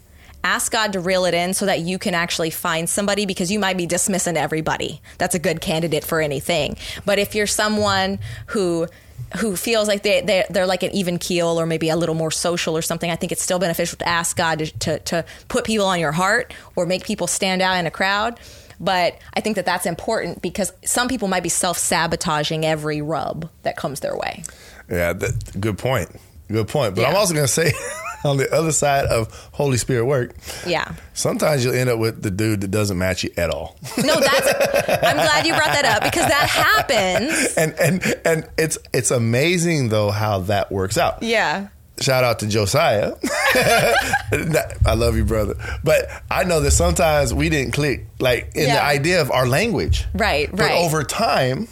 ask 0.45 0.71
God 0.71 0.93
to 0.93 1.01
reel 1.01 1.25
it 1.25 1.33
in 1.33 1.55
so 1.55 1.65
that 1.67 1.81
you 1.81 1.99
can 1.99 2.15
actually 2.15 2.51
find 2.51 2.91
somebody 2.91 3.25
because 3.25 3.51
you 3.51 3.59
might 3.59 3.77
be 3.77 3.87
dismissing 3.87 4.37
everybody. 4.37 5.01
That's 5.19 5.35
a 5.35 5.39
good 5.39 5.61
candidate 5.61 6.05
for 6.05 6.21
anything. 6.21 6.77
But 7.07 7.19
if 7.19 7.35
you're 7.35 7.47
someone 7.47 8.19
who 8.49 8.89
who 9.37 9.57
feels 9.57 9.89
like 9.89 10.03
they, 10.03 10.21
they 10.23 10.45
they're 10.49 10.67
like 10.67 10.83
an 10.83 10.91
even 10.93 11.19
keel 11.19 11.61
or 11.61 11.67
maybe 11.67 11.89
a 11.91 11.97
little 11.97 12.15
more 12.15 12.31
social 12.31 12.77
or 12.77 12.83
something, 12.83 13.11
I 13.11 13.17
think 13.17 13.31
it's 13.31 13.43
still 13.43 13.59
beneficial 13.59 13.99
to 13.99 14.09
ask 14.09 14.37
God 14.37 14.59
to, 14.59 14.67
to, 14.67 14.99
to 15.01 15.25
put 15.49 15.65
people 15.65 15.87
on 15.87 16.01
your 16.01 16.13
heart 16.13 16.53
or 16.77 16.87
make 16.87 17.05
people 17.05 17.27
stand 17.27 17.63
out 17.63 17.77
in 17.79 17.87
a 17.87 17.91
crowd. 17.91 18.41
But 18.81 19.19
I 19.35 19.41
think 19.41 19.57
that 19.57 19.67
that's 19.67 19.87
important 19.87 20.41
because 20.43 20.73
some 20.85 21.09
people 21.09 21.29
might 21.29 21.43
be 21.43 21.49
self 21.49 21.79
sabotaging 21.79 22.65
every 22.65 23.03
rub 23.03 23.49
that 23.63 23.77
comes 23.77 24.01
their 24.01 24.17
way. 24.17 24.45
Yeah, 24.91 25.13
that, 25.13 25.61
good 25.61 25.79
point. 25.79 26.09
Good 26.49 26.69
point. 26.69 26.95
But 26.95 27.03
Yeah. 27.03 27.09
I'm 27.09 27.17
also 27.17 27.35
gonna 27.35 27.47
say, 27.49 27.73
on 28.25 28.37
the 28.39 28.51
other 28.55 28.73
side 28.73 29.05
of 29.07 29.33
Holy 29.53 29.77
Spirit 29.77 30.07
work, 30.07 30.35
Yeah. 30.67 30.93
Sometimes 31.13 31.65
you'll 31.65 31.75
end 31.75 31.91
up 31.91 31.99
with 31.99 32.23
the 32.23 32.31
dude 32.31 32.61
that 32.63 32.71
doesn't 32.71 32.97
match 32.97 33.25
you 33.25 33.31
at 33.37 33.51
all. 33.51 33.77
No, 33.99 34.19
that's. 34.19 34.47
I'm 35.05 35.17
glad 35.17 35.47
you 35.47 35.53
brought 35.55 35.73
that 35.73 35.85
up 35.85 36.03
because 36.05 36.27
that 36.27 36.49
happens. 36.49 37.55
and 37.57 37.75
and 37.81 38.15
and 38.25 38.49
it's 38.57 38.79
it's 38.95 39.11
amazing 39.11 39.89
though 39.91 40.11
how 40.11 40.39
that 40.41 40.71
works 40.73 40.97
out. 40.97 41.23
Yeah. 41.23 41.69
Shout 42.01 42.25
out 42.25 42.39
to 42.41 42.47
Josiah. 42.47 43.15
I 44.85 44.95
love 44.97 45.17
you, 45.17 45.25
brother. 45.25 45.55
But 45.83 46.09
I 46.31 46.45
know 46.45 46.61
that 46.61 46.71
sometimes 46.73 47.33
we 47.35 47.49
didn't 47.49 47.73
click 47.73 48.07
like 48.21 48.53
in 48.55 48.67
the 48.69 48.83
idea 48.83 49.21
of 49.21 49.31
our 49.31 49.47
language. 49.47 50.05
Right, 50.15 50.51
But 50.51 50.61
right. 50.61 50.73
over 50.85 51.03
time, 51.05 51.69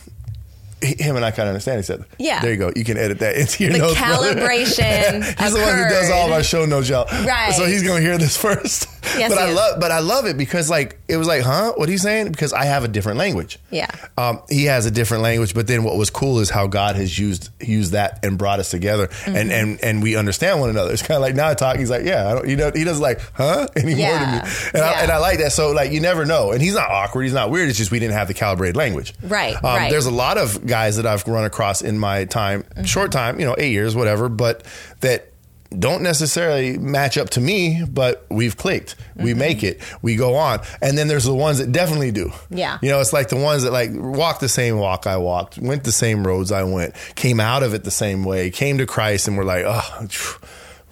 Him 0.83 1.16
and 1.16 1.25
I 1.25 1.30
kind 1.30 1.49
of 1.49 1.54
understand 1.54 1.83
each 1.85 1.90
other. 1.90 2.06
Yeah. 2.18 2.40
There 2.40 2.50
you 2.52 2.56
go. 2.59 2.73
You 2.75 2.85
can 2.85 2.97
edit 2.99 3.18
that 3.21 3.37
into 3.40 3.64
your 3.64 3.73
The 3.73 3.78
notes. 3.78 3.95
calibration 3.95 5.25
he's 5.40 5.52
the 5.52 5.61
one 5.61 5.75
who 5.76 5.85
does 5.88 6.11
all 6.11 6.26
of 6.26 6.33
our 6.33 6.42
show 6.42 6.66
notes, 6.66 6.88
y'all. 6.88 7.06
Right. 7.25 7.54
So 7.54 7.64
he's 7.66 7.83
gonna 7.83 8.00
hear 8.00 8.18
this 8.18 8.37
first. 8.37 8.88
Yes, 9.18 9.30
but 9.34 9.38
I 9.38 9.48
is. 9.48 9.56
love, 9.56 9.80
but 9.80 9.90
I 9.90 10.00
love 10.00 10.26
it 10.26 10.36
because 10.36 10.68
like 10.68 10.98
it 11.08 11.16
was 11.16 11.26
like, 11.26 11.42
huh? 11.42 11.72
What 11.76 11.88
are 11.88 11.92
you 11.92 11.98
saying? 11.98 12.30
Because 12.32 12.52
I 12.52 12.64
have 12.64 12.84
a 12.84 12.88
different 12.88 13.18
language. 13.18 13.58
Yeah. 13.70 13.86
Um, 14.18 14.40
he 14.48 14.64
has 14.66 14.84
a 14.86 14.90
different 14.90 15.22
language, 15.22 15.54
but 15.54 15.66
then 15.66 15.84
what 15.84 15.96
was 15.96 16.10
cool 16.10 16.40
is 16.40 16.50
how 16.50 16.66
God 16.66 16.96
has 16.96 17.18
used 17.18 17.50
used 17.60 17.92
that 17.92 18.25
and 18.25 18.36
brought 18.38 18.58
us 18.60 18.70
together, 18.70 19.06
Mm-hmm. 19.06 19.36
and 19.36 19.52
and 19.52 19.80
and 19.84 20.02
we 20.02 20.16
understand 20.16 20.60
one 20.60 20.70
another. 20.70 20.92
It's 20.92 21.02
kind 21.02 21.16
of 21.16 21.22
like 21.22 21.34
now 21.34 21.48
I 21.48 21.54
talk. 21.54 21.76
He's 21.76 21.90
like, 21.90 22.04
yeah, 22.04 22.28
I 22.30 22.34
don't, 22.34 22.48
you 22.48 22.56
know, 22.56 22.70
he 22.75 22.84
doesn't 22.84 23.02
like, 23.02 23.20
huh, 23.34 23.66
anymore 23.76 23.98
Yeah. 23.98 24.40
to 24.40 24.46
me, 24.46 24.52
and 24.75 24.82
I, 24.82 25.02
and 25.02 25.10
I 25.10 25.18
like 25.18 25.38
that. 25.38 25.52
So 25.52 25.70
like, 25.72 25.92
you 25.92 26.00
never 26.00 26.25
know, 26.25 26.52
and 26.52 26.60
he's 26.60 26.75
not 26.75 26.90
awkward. 26.90 27.22
He's 27.22 27.32
not 27.34 27.50
weird. 27.50 27.68
It's 27.68 27.78
just 27.78 27.90
we 27.90 27.98
didn't 27.98 28.14
have 28.14 28.28
the 28.28 28.34
calibrated 28.34 28.76
language. 28.76 29.14
Right, 29.22 29.54
Um, 29.54 29.62
right. 29.62 29.90
There's 29.90 30.06
a 30.06 30.10
lot 30.10 30.36
of 30.38 30.66
guys 30.66 30.96
that 30.96 31.06
I've 31.06 31.26
run 31.26 31.44
across 31.44 31.82
in 31.82 31.98
my 31.98 32.25
time, 32.26 32.62
Mm-hmm. 32.64 32.84
short 32.84 33.12
time, 33.12 33.38
you 33.40 33.46
know, 33.46 33.54
eight 33.58 33.72
years, 33.72 33.94
whatever, 33.96 34.28
but 34.28 34.64
that 35.00 35.32
don't 35.78 36.02
necessarily 36.02 36.78
match 36.78 37.18
up 37.18 37.30
to 37.30 37.40
me, 37.40 37.85
but 37.88 38.25
we've 38.30 38.56
clicked. 38.56 38.97
We 39.14 39.30
Mm-hmm. 39.30 39.38
make 39.38 39.62
it. 39.62 39.80
We 40.02 40.16
go 40.16 40.35
on. 40.37 40.61
And 40.80 40.97
then 40.97 41.09
there's 41.09 41.25
the 41.25 41.35
ones 41.35 41.59
that 41.59 41.73
definitely 41.73 42.12
do. 42.12 42.33
Yeah. 42.50 42.78
You 42.83 42.88
know, 42.90 43.00
it's 43.00 43.12
like 43.12 43.28
the 43.28 43.37
ones 43.37 43.62
that 43.64 43.73
like 43.73 43.90
walk 43.92 44.40
the 44.40 44.49
same 44.49 44.78
walk 44.78 45.06
I 45.06 45.16
walked, 45.16 45.59
went 45.59 45.85
the 45.85 45.92
same 45.92 46.26
roads 46.26 46.52
I 46.52 46.62
went, 46.62 46.95
came 47.14 47.40
out 47.40 47.62
of 47.62 47.75
it 47.75 47.85
the 47.85 47.90
same 47.90 48.25
way, 48.25 48.50
came 48.50 48.78
to 48.78 48.87
Christ 48.87 49.28
and 49.28 49.37
were 49.37 49.45
like, 49.45 49.64
oh, 49.66 50.06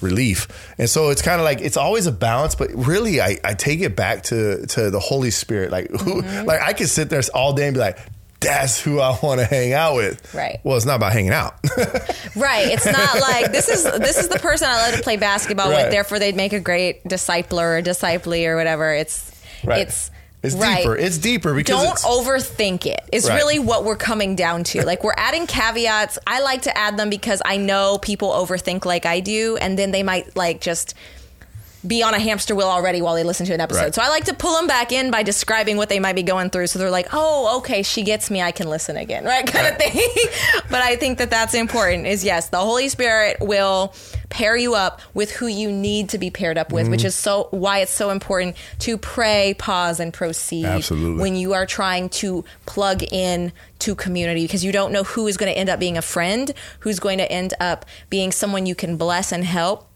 relief. 0.00 0.48
And 0.78 0.88
so 0.90 1.10
it's 1.10 1.22
kind 1.22 1.40
of 1.40 1.44
like 1.44 1.60
it's 1.60 1.76
always 1.76 2.06
a 2.06 2.12
balance, 2.12 2.54
but 2.54 2.70
really 2.74 3.20
I, 3.20 3.38
I 3.44 3.54
take 3.54 3.80
it 3.80 3.96
back 3.96 4.24
to 4.24 4.66
to 4.66 4.90
the 4.90 5.00
Holy 5.00 5.30
Spirit. 5.30 5.70
Like 5.70 5.90
who 5.90 6.22
Mm-hmm. 6.22 6.46
like 6.46 6.60
I 6.60 6.72
could 6.72 6.88
sit 6.88 7.10
there 7.10 7.22
all 7.34 7.52
day 7.52 7.66
and 7.66 7.74
be 7.74 7.80
like, 7.80 7.98
that's 8.44 8.80
who 8.80 9.00
I 9.00 9.18
want 9.22 9.40
to 9.40 9.46
hang 9.46 9.72
out 9.72 9.96
with. 9.96 10.34
Right. 10.34 10.60
Well, 10.64 10.76
it's 10.76 10.86
not 10.86 10.96
about 10.96 11.12
hanging 11.12 11.32
out. 11.32 11.54
Right. 12.36 12.66
It's 12.66 12.84
not 12.86 13.20
like 13.20 13.52
this 13.52 13.68
is 13.68 13.84
this 13.84 14.18
is 14.18 14.26
the 14.28 14.40
person 14.40 14.66
I 14.68 14.88
love 14.88 14.96
to 14.96 15.02
play 15.02 15.16
basketball 15.16 15.70
Right. 15.70 15.84
with. 15.84 15.92
Therefore, 15.92 16.18
they'd 16.18 16.34
make 16.34 16.52
a 16.52 16.58
great 16.58 17.04
discipler 17.04 17.78
or 17.78 17.80
disciply 17.80 18.44
or 18.46 18.56
whatever. 18.56 18.92
It's 18.92 19.30
Right. 19.62 19.82
it's 19.86 20.10
It's 20.42 20.56
right. 20.56 20.78
deeper. 20.78 20.96
It's 20.96 21.16
deeper 21.18 21.54
because 21.54 21.80
Don't 21.80 21.92
it's, 21.92 22.04
overthink 22.04 22.86
it. 22.86 23.00
Is 23.12 23.28
Right. 23.28 23.36
really 23.36 23.58
what 23.60 23.84
we're 23.84 23.94
coming 23.96 24.34
down 24.34 24.64
to. 24.64 24.84
Like 24.84 25.04
we're 25.04 25.14
adding 25.16 25.46
caveats. 25.46 26.18
I 26.26 26.40
like 26.40 26.62
to 26.62 26.76
add 26.76 26.96
them 26.96 27.08
because 27.08 27.40
I 27.44 27.56
know 27.56 27.98
people 27.98 28.30
overthink 28.30 28.84
like 28.84 29.06
I 29.06 29.20
do, 29.20 29.56
and 29.58 29.78
then 29.78 29.92
they 29.92 30.02
might 30.02 30.36
like 30.36 30.60
just 30.60 30.94
be 31.86 32.02
on 32.02 32.14
a 32.14 32.18
hamster 32.18 32.54
wheel 32.54 32.68
already 32.68 33.02
while 33.02 33.14
they 33.14 33.24
listen 33.24 33.44
to 33.46 33.54
an 33.54 33.60
episode. 33.60 33.80
Right. 33.80 33.94
So 33.94 34.02
I 34.02 34.08
like 34.08 34.24
to 34.24 34.34
pull 34.34 34.54
them 34.56 34.66
back 34.66 34.90
in 34.92 35.10
by 35.10 35.22
describing 35.22 35.76
what 35.76 35.88
they 35.88 36.00
might 36.00 36.14
be 36.16 36.22
going 36.22 36.50
through. 36.50 36.68
So 36.68 36.78
they're 36.78 36.90
like, 36.90 37.08
"Oh, 37.12 37.58
okay, 37.58 37.82
she 37.82 38.02
gets 38.02 38.30
me. 38.30 38.40
I 38.40 38.52
can 38.52 38.68
listen 38.68 38.96
again." 38.96 39.24
Right, 39.24 39.46
kind 39.46 39.66
of 39.66 39.76
thing. 39.76 40.00
but 40.70 40.80
I 40.82 40.96
think 40.96 41.18
that 41.18 41.30
that's 41.30 41.54
important. 41.54 42.06
Is 42.06 42.24
yes, 42.24 42.48
the 42.48 42.58
Holy 42.58 42.88
Spirit 42.88 43.36
will 43.40 43.94
pair 44.30 44.56
you 44.56 44.74
up 44.74 45.00
with 45.12 45.30
who 45.30 45.46
you 45.46 45.70
need 45.70 46.08
to 46.08 46.18
be 46.18 46.30
paired 46.30 46.58
up 46.58 46.72
with, 46.72 46.84
Mm-hmm. 46.84 46.90
which 46.90 47.04
is 47.04 47.14
so 47.14 47.48
why 47.50 47.78
it's 47.78 47.92
so 47.92 48.10
important 48.10 48.56
to 48.80 48.98
pray, 48.98 49.54
pause, 49.58 50.00
and 50.00 50.12
proceed 50.12 50.64
Absolutely. 50.64 51.20
when 51.20 51.36
you 51.36 51.52
are 51.52 51.66
trying 51.66 52.08
to 52.08 52.44
plug 52.66 53.02
in 53.12 53.52
to 53.80 53.94
community 53.94 54.44
because 54.44 54.64
you 54.64 54.72
don't 54.72 54.92
know 54.92 55.02
who 55.04 55.26
is 55.28 55.36
going 55.36 55.52
to 55.52 55.58
end 55.58 55.68
up 55.68 55.78
being 55.78 55.96
a 55.98 56.02
friend, 56.02 56.52
who's 56.80 56.98
going 56.98 57.18
to 57.18 57.30
end 57.30 57.54
up 57.60 57.84
being 58.10 58.32
someone 58.32 58.66
you 58.66 58.74
can 58.74 58.96
bless 58.96 59.30
and 59.30 59.44
help, 59.44 59.88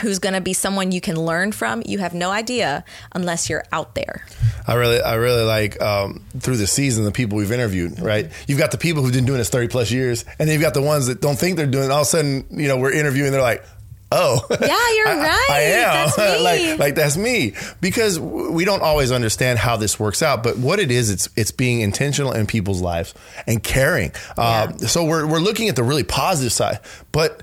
who's 0.00 0.18
going 0.18 0.34
to 0.34 0.40
be 0.40 0.52
someone 0.54 0.90
you 0.90 1.00
can 1.00 1.16
learn 1.16 1.52
from. 1.52 1.82
You 1.84 1.98
have 1.98 2.14
no 2.14 2.30
idea 2.30 2.84
unless 3.12 3.50
you're 3.50 3.64
out 3.72 3.94
there. 3.94 4.24
I 4.66 4.74
really, 4.74 5.00
I 5.00 5.14
really 5.14 5.44
like 5.44 5.80
um, 5.82 6.24
through 6.38 6.56
the 6.56 6.66
season 6.66 7.04
the 7.04 7.12
people 7.12 7.36
we've 7.38 7.52
interviewed. 7.52 8.00
Right, 8.00 8.30
you've 8.46 8.58
got 8.58 8.70
the 8.70 8.78
people 8.78 9.02
who've 9.02 9.12
been 9.12 9.26
doing 9.26 9.38
this 9.38 9.50
thirty 9.50 9.68
plus 9.68 9.90
years, 9.90 10.24
and 10.38 10.48
then 10.48 10.54
you've 10.54 10.62
got 10.62 10.74
the 10.74 10.82
ones 10.82 11.06
that 11.08 11.20
don't 11.20 11.38
think 11.38 11.56
they're 11.56 11.66
doing. 11.66 11.84
it. 11.86 11.90
All 11.90 11.98
of 12.00 12.02
a 12.02 12.10
sudden, 12.10 12.46
you 12.50 12.68
know, 12.68 12.76
we're 12.78 12.92
interviewing. 12.92 13.32
They're 13.32 13.42
like, 13.42 13.64
"Oh, 14.12 14.40
Yeah, 14.50 14.58
you're 14.96 15.08
I- 15.08 15.16
right. 15.28 15.46
I, 15.50 15.60
am 15.60 16.14
That's 16.14 16.18
me. 16.38 16.42
like, 16.44 16.78
like 16.78 16.94
that's 16.94 17.16
me." 17.16 17.54
Because 17.80 18.18
we 18.20 18.64
don't 18.64 18.82
always 18.82 19.10
understand 19.12 19.58
how 19.58 19.76
this 19.76 19.98
works 20.00 20.22
out, 20.22 20.42
but 20.42 20.56
what 20.58 20.78
it 20.78 20.90
is, 20.90 21.10
it's 21.10 21.28
it's 21.36 21.50
being 21.50 21.80
intentional 21.80 22.32
in 22.32 22.46
people's 22.46 22.80
lives 22.80 23.14
and 23.46 23.62
caring. 23.62 24.12
Uh, 24.38 24.72
so 24.78 25.04
we're 25.04 25.26
we're 25.26 25.38
looking 25.40 25.68
at 25.68 25.76
the 25.76 25.82
really 25.84 26.04
positive 26.04 26.52
side, 26.52 26.78
but 27.10 27.42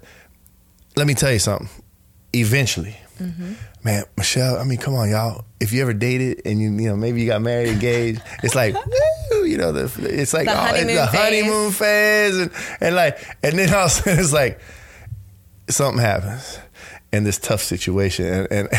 let 0.95 1.05
me 1.05 1.13
tell 1.13 1.31
you 1.31 1.39
something. 1.39 1.69
Eventually, 2.33 2.95
Mm-hmm. 3.19 3.51
man, 3.83 4.03
Michelle. 4.15 4.57
I 4.57 4.63
mean, 4.63 4.77
come 4.77 4.93
on, 4.95 5.09
y'all. 5.09 5.43
If 5.59 5.73
you 5.73 5.81
ever 5.81 5.91
dated 5.91 6.41
and 6.45 6.61
you, 6.61 6.71
you 6.71 6.87
know, 6.87 6.95
maybe 6.95 7.19
you 7.19 7.27
got 7.27 7.41
married, 7.41 7.67
engaged, 7.67 8.21
it's 8.43 8.55
like, 8.55 8.73
woo, 9.31 9.43
you 9.43 9.57
know, 9.57 9.73
the, 9.73 9.91
it's 10.09 10.33
like 10.33 10.45
The 10.45 10.53
oh, 10.57 10.63
it's 10.67 10.71
honeymoon 10.79 10.95
the 10.95 11.07
phase. 11.07 11.19
honeymoon 11.19 11.71
phase, 11.73 12.37
and 12.37 12.51
and 12.79 12.95
like, 12.95 13.17
and 13.43 13.59
then 13.59 13.73
all 13.73 13.81
of 13.81 13.85
a 13.87 13.89
sudden 13.89 14.19
it's 14.19 14.31
like 14.31 14.61
something 15.69 15.99
happens 16.01 16.59
in 17.11 17.23
this 17.23 17.37
tough 17.39 17.61
situation, 17.61 18.25
and 18.25 18.47
and, 18.51 18.69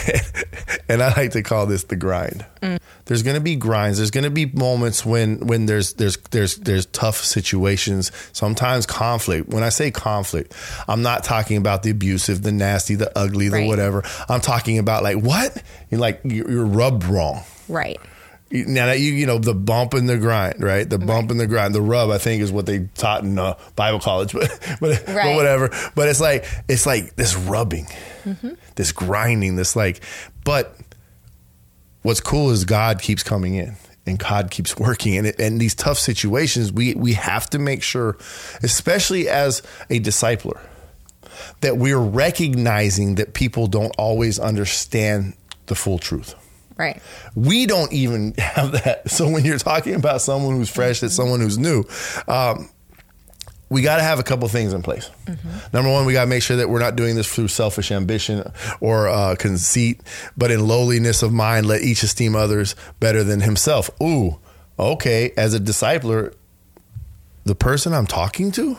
and 0.89 1.03
I 1.03 1.13
like 1.17 1.33
to 1.33 1.43
call 1.43 1.67
this 1.67 1.85
the 1.85 1.97
grind. 1.97 2.45
Mm. 2.63 2.79
There's 3.07 3.23
going 3.23 3.35
to 3.35 3.41
be 3.41 3.57
grinds. 3.57 3.99
There's 3.99 4.13
going 4.13 4.25
to 4.25 4.31
be 4.31 4.47
moments 4.47 5.05
when 5.05 5.47
when 5.47 5.67
there's 5.67 5.95
there's 5.95 6.17
there's 6.31 6.57
there's 6.57 6.87
tough 6.87 7.17
situations. 7.17 8.13
Sometimes 8.33 8.87
conflict. 8.87 9.49
When 9.49 9.63
I 9.63 9.69
say 9.71 9.91
conflict, 9.91 10.55
I'm 10.87 11.03
not 11.03 11.25
talking 11.25 11.57
about 11.57 11.83
the 11.83 11.91
abusive, 11.91 12.43
the 12.43 12.53
nasty, 12.53 12.95
the 12.95 13.11
ugly, 13.19 13.49
the 13.49 13.57
Right. 13.59 13.67
whatever. 13.67 14.05
I'm 14.29 14.41
talking 14.41 14.79
about 14.79 15.03
like 15.03 15.17
what 15.17 15.61
you're 15.91 16.01
like 16.01 16.21
you're, 16.25 16.49
you're 16.51 16.67
rubbed 16.67 17.05
wrong. 17.05 17.43
Right. 17.69 18.01
Now 18.53 18.87
that 18.87 18.99
you 18.99 19.13
you 19.13 19.27
know 19.27 19.39
the 19.39 19.55
bump 19.55 19.95
and 19.95 20.09
the 20.09 20.19
grind, 20.19 20.63
right? 20.63 20.89
The 20.89 20.99
bump 20.99 21.31
and 21.31 21.39
the 21.39 21.47
grind, 21.47 21.75
the 21.75 21.83
rub. 21.83 22.11
I 22.11 22.19
think 22.19 22.43
is 22.43 22.51
what 22.51 22.67
they 22.67 22.89
taught 22.97 23.23
in 23.23 23.39
uh, 23.39 23.57
Bible 23.77 24.01
college, 24.01 24.33
but 24.35 24.49
but, 24.81 25.03
but 25.07 25.37
whatever. 25.37 25.71
But 25.95 26.09
it's 26.09 26.21
like 26.21 26.45
it's 26.69 26.85
like 26.85 27.15
this 27.15 27.37
rubbing, 27.37 27.87
this 28.75 28.91
grinding, 28.91 29.55
this 29.55 29.77
like. 29.77 30.03
But 30.45 30.77
what's 32.03 32.21
cool 32.21 32.51
is 32.51 32.65
God 32.65 33.01
keeps 33.01 33.23
coming 33.23 33.55
in 33.55 33.77
and 34.07 34.19
God 34.19 34.51
keeps 34.51 34.77
working 34.77 35.17
and 35.17 35.27
it, 35.27 35.39
and 35.41 35.61
these 35.61 35.75
tough 35.75 35.99
situations 35.99 36.73
we 36.73 36.95
we 36.95 37.15
have 37.15 37.49
to 37.51 37.59
make 37.59 37.83
sure 37.83 38.17
especially 38.63 39.29
as 39.29 39.63
a 39.89 40.01
discipler 40.01 40.61
that 41.61 41.77
we're 41.77 41.99
recognizing 41.99 43.17
that 43.17 43.35
people 43.35 43.67
don't 43.67 43.95
always 43.97 44.39
understand 44.39 45.35
the 45.67 45.75
full 45.75 45.99
truth 45.99 46.35
Right. 46.81 47.01
we 47.35 47.67
don't 47.67 47.93
even 47.93 48.33
have 48.39 48.73
that. 48.73 49.11
So 49.11 49.29
when 49.29 49.45
you're 49.45 49.59
talking 49.59 49.95
about 49.95 50.23
someone 50.23 50.57
who's 50.57 50.71
fresh, 50.71 51.01
that's 51.01 51.15
someone 51.15 51.41
who's 51.41 51.59
new. 51.59 51.85
Um, 52.27 52.71
we 53.69 53.83
got 53.83 53.99
to 53.99 54.03
have 54.03 54.19
a 54.19 54.23
couple 54.25 54.49
things 54.49 54.73
in 54.73 54.83
place. 54.83 55.09
Number 55.73 55.93
one, 55.93 56.05
we 56.07 56.13
got 56.13 56.23
to 56.23 56.27
make 56.27 56.43
sure 56.43 56.57
that 56.57 56.69
we're 56.69 56.81
not 56.81 56.97
doing 56.97 57.15
this 57.15 57.33
through 57.33 57.49
selfish 57.49 57.93
ambition 57.93 58.51
or 58.81 59.09
uh, 59.09 59.37
conceit, 59.39 60.01
but 60.37 60.51
in 60.51 60.67
lowliness 60.67 61.23
of 61.23 61.33
mind, 61.33 61.67
let 61.67 61.83
each 61.83 62.03
esteem 62.03 62.35
others 62.35 62.75
better 62.99 63.23
than 63.23 63.43
himself. 63.43 63.89
Ooh, 64.03 64.39
okay. 64.77 65.33
As 65.37 65.55
a 65.55 65.61
discipler, 65.61 66.35
the 67.45 67.55
person 67.55 67.93
I'm 67.93 68.09
talking 68.09 68.51
to 68.53 68.77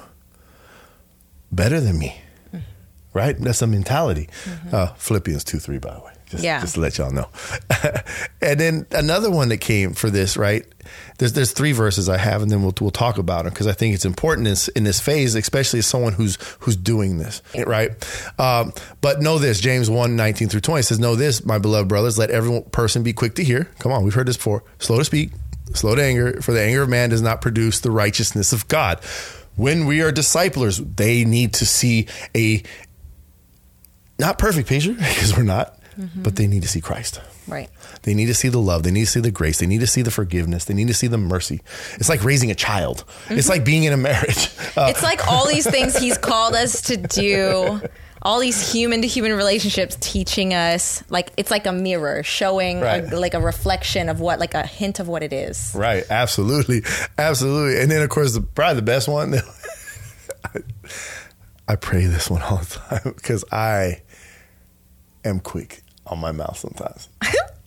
better 1.53 1.79
than 1.79 1.98
me, 1.98 2.20
right? 3.13 3.38
That's 3.39 3.62
a 3.62 3.67
mentality. 3.67 4.27
Uh, 4.74 4.88
Philippians 4.96 5.46
two 5.46 5.60
three, 5.60 5.77
by 5.77 5.93
the 5.93 6.00
way. 6.01 6.12
Just, 6.32 6.44
Yeah. 6.44 6.62
just 6.62 6.76
to 6.76 6.80
let 6.82 6.98
y'all 6.98 7.12
know. 7.12 7.28
and 8.42 8.60
then 8.60 8.86
another 8.92 9.30
one 9.30 9.50
that 9.50 9.58
came 9.58 9.94
for 9.94 10.10
this, 10.10 10.38
right? 10.38 10.66
There's 11.20 11.34
there's 11.34 11.52
three 11.52 11.74
verses 11.74 12.10
I 12.10 12.18
have, 12.18 12.42
and 12.42 12.50
then 12.50 12.64
we'll 12.64 12.74
we'll 12.82 12.90
talk 12.90 13.18
about 13.20 13.44
them 13.44 13.54
because 13.54 13.68
I 13.68 13.74
think 13.74 13.94
it's 13.94 14.06
important 14.06 14.48
in 14.48 14.52
this, 14.54 14.68
in 14.70 14.84
this 14.84 15.00
phase, 15.00 15.36
especially 15.36 15.80
as 15.80 15.86
someone 15.86 16.14
who's 16.14 16.38
who's 16.62 16.76
doing 16.76 17.18
this, 17.20 17.42
right? 17.68 17.92
Um, 18.40 18.74
but 19.02 19.22
know 19.22 19.38
this, 19.38 19.60
James 19.60 19.90
1, 19.90 20.16
19 20.16 20.50
through 20.50 20.62
20 20.62 20.82
says, 20.82 21.00
Know 21.00 21.16
this, 21.16 21.46
my 21.46 21.60
beloved 21.60 21.88
brothers, 21.88 22.18
let 22.18 22.32
every 22.32 22.62
person 22.72 23.04
be 23.04 23.14
quick 23.14 23.36
to 23.36 23.44
hear. 23.44 23.66
Come 23.80 23.92
on, 23.92 24.04
we've 24.04 24.14
heard 24.16 24.28
this 24.28 24.38
before. 24.38 24.64
Slow 24.80 24.98
to 24.98 25.06
speak, 25.06 25.32
slow 25.74 25.94
to 25.96 26.04
anger, 26.04 26.42
for 26.42 26.54
the 26.54 26.62
anger 26.62 26.82
of 26.82 26.90
man 26.90 27.10
does 27.12 27.22
not 27.22 27.42
produce 27.42 27.82
the 27.82 27.92
righteousness 27.92 28.52
of 28.52 28.68
God. 28.68 29.00
When 29.58 29.86
we 29.86 30.02
are 30.02 30.12
disciplers, 30.12 30.78
they 30.80 31.24
need 31.26 31.54
to 31.56 31.66
see 31.66 32.08
a 32.36 32.64
not 34.22 34.38
perfect 34.38 34.70
picture 34.70 34.94
because 35.10 35.36
we're 35.36 35.44
not, 35.44 35.78
but 36.16 36.36
they 36.38 36.48
need 36.48 36.62
to 36.62 36.68
see 36.70 36.80
Christ. 36.82 37.20
Right. 37.48 37.70
They 38.04 38.13
need 38.13 38.28
to 38.28 38.34
see 38.34 38.48
the 38.50 38.60
love. 38.60 38.84
They 38.84 38.92
need 38.92 39.06
to 39.06 39.12
see 39.12 39.20
the 39.20 39.32
grace. 39.32 39.60
They 39.60 39.68
need 39.68 39.82
to 39.82 39.88
see 39.88 40.04
the 40.04 40.12
forgiveness. 40.12 40.66
They 40.66 40.74
need 40.74 40.88
to 40.88 40.94
see 40.94 41.08
the 41.08 41.18
mercy. 41.18 41.62
It's 41.96 42.08
like 42.08 42.24
raising 42.24 42.50
a 42.51 42.56
child. 42.56 43.04
It's 43.30 43.50
like 43.50 43.66
being 43.66 43.84
in 43.84 43.92
a 43.94 43.98
marriage. 43.98 44.50
Uh, 44.78 44.88
It's 44.90 45.04
like 45.04 45.28
all 45.28 45.48
these 45.48 45.70
things 45.70 45.98
he's 45.98 46.18
called 46.18 46.54
us 46.56 46.82
to 46.84 46.98
do. 46.98 47.82
All 48.24 48.40
these 48.40 48.72
human 48.72 49.01
to 49.01 49.08
human 49.08 49.34
relationships 49.34 49.98
teaching 50.00 50.54
us 50.54 51.04
like 51.10 51.32
it's 51.38 51.50
like 51.50 51.66
a 51.66 51.72
mirror 51.72 52.22
showing 52.22 52.80
Right. 52.80 53.12
a, 53.12 53.20
like 53.20 53.34
a 53.34 53.40
reflection 53.42 54.08
of 54.10 54.20
what 54.20 54.40
like 54.40 54.54
a 54.54 54.66
hint 54.66 55.00
of 55.00 55.08
what 55.08 55.24
it 55.24 55.34
is. 55.34 55.74
right. 55.75 56.04
Absolutely. 56.10 56.84
Absolutely. 57.18 57.82
And 57.82 57.90
then, 57.90 58.04
of 58.04 58.10
course, 58.10 58.34
the, 58.36 58.42
probably 58.42 58.75
the 58.75 58.84
best 58.84 59.08
one. 59.08 59.34
I, 60.46 60.60
I 61.68 61.75
pray 61.75 62.06
this 62.06 62.30
one 62.30 62.42
all 62.44 62.58
the 62.58 62.66
time 62.66 63.13
because 63.16 63.44
I 63.51 64.04
am 65.25 65.40
quick 65.40 65.84
on 66.08 66.20
my 66.20 66.32
mouth 66.32 66.58
sometimes. 66.58 67.10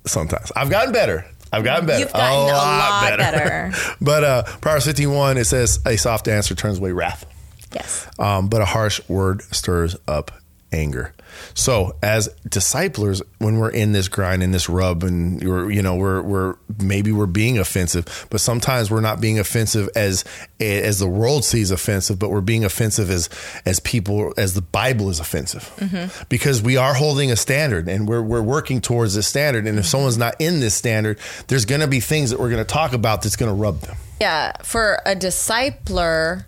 sometimes. 0.06 0.52
I've 0.56 0.70
gotten 0.70 0.92
better. 0.92 1.26
I've 1.52 1.64
gotten 1.64 1.86
better. 1.86 2.00
You've 2.00 2.12
gotten 2.12 2.50
a 2.50 2.52
lot 2.52 3.18
better. 3.18 3.72
but 4.00 4.24
uh, 4.24 4.42
Proverbs 4.60 4.86
51, 4.86 5.38
it 5.38 5.44
says, 5.44 5.78
"A 5.86 5.96
soft 5.96 6.26
answer 6.28 6.54
turns 6.54 6.78
away 6.78 6.92
wrath." 6.92 7.26
Yes. 7.72 8.06
um, 8.20 8.48
but 8.48 8.60
a 8.60 8.64
harsh 8.64 9.00
word 9.08 9.42
stirs 9.42 9.96
up 10.06 10.30
anger. 10.72 11.12
So, 11.54 11.96
as 12.02 12.28
disciplers, 12.48 13.22
when 13.38 13.58
we're 13.58 13.70
in 13.70 13.92
this 13.92 14.08
grind, 14.08 14.42
in 14.42 14.50
this 14.52 14.68
rub, 14.68 15.02
and 15.02 15.42
we're, 15.42 15.70
you 15.70 15.82
know, 15.82 15.96
we're, 15.96 16.22
we're 16.22 16.56
maybe 16.82 17.12
we're 17.12 17.26
being 17.26 17.58
offensive, 17.58 18.26
but 18.30 18.40
sometimes 18.40 18.90
we're 18.90 19.00
not 19.00 19.20
being 19.20 19.38
offensive 19.38 19.88
as 19.94 20.24
as 20.60 20.98
the 20.98 21.08
world 21.08 21.44
sees 21.44 21.70
offensive, 21.70 22.18
but 22.18 22.30
we're 22.30 22.40
being 22.40 22.64
offensive 22.64 23.10
as 23.10 23.28
as 23.66 23.80
people 23.80 24.32
as 24.36 24.54
the 24.54 24.62
Bible 24.62 25.10
is 25.10 25.20
offensive, 25.20 25.72
mm-hmm. 25.76 26.24
because 26.28 26.62
we 26.62 26.76
are 26.76 26.94
holding 26.94 27.30
a 27.30 27.36
standard 27.36 27.88
and 27.88 28.08
we're 28.08 28.22
we're 28.22 28.42
working 28.42 28.80
towards 28.80 29.14
this 29.14 29.26
standard. 29.26 29.66
And 29.66 29.78
if 29.78 29.84
mm-hmm. 29.84 29.90
someone's 29.90 30.18
not 30.18 30.36
in 30.38 30.60
this 30.60 30.74
standard, 30.74 31.18
there's 31.48 31.64
going 31.64 31.80
to 31.80 31.88
be 31.88 32.00
things 32.00 32.30
that 32.30 32.40
we're 32.40 32.50
going 32.50 32.64
to 32.64 32.72
talk 32.72 32.92
about 32.92 33.22
that's 33.22 33.36
going 33.36 33.50
to 33.50 33.54
rub 33.54 33.80
them. 33.80 33.96
Yeah, 34.20 34.52
for 34.62 35.00
a 35.04 35.14
discipler, 35.14 36.44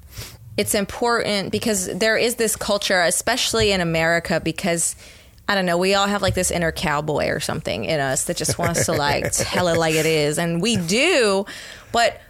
it's 0.56 0.75
important 0.75 1.52
because 1.52 1.86
there 1.86 2.16
is 2.16 2.36
this 2.36 2.56
culture, 2.56 3.00
especially 3.00 3.72
in 3.72 3.80
America, 3.80 4.40
because 4.40 4.96
I 5.48 5.54
don't 5.54 5.66
know, 5.66 5.78
we 5.78 5.94
all 5.94 6.06
have 6.06 6.22
like 6.22 6.34
this 6.34 6.50
inner 6.50 6.72
cowboy 6.72 7.28
or 7.28 7.40
something 7.40 7.84
in 7.84 8.00
us 8.00 8.25
that 8.25 8.36
just 8.36 8.58
wants 8.58 8.86
to 8.86 8.92
like 8.92 9.30
tell 9.32 9.68
it 9.68 9.78
like 9.78 9.94
it 9.94 10.06
is. 10.06 10.38
And 10.38 10.60
we 10.60 10.76
do, 10.76 11.46
but 11.92 12.20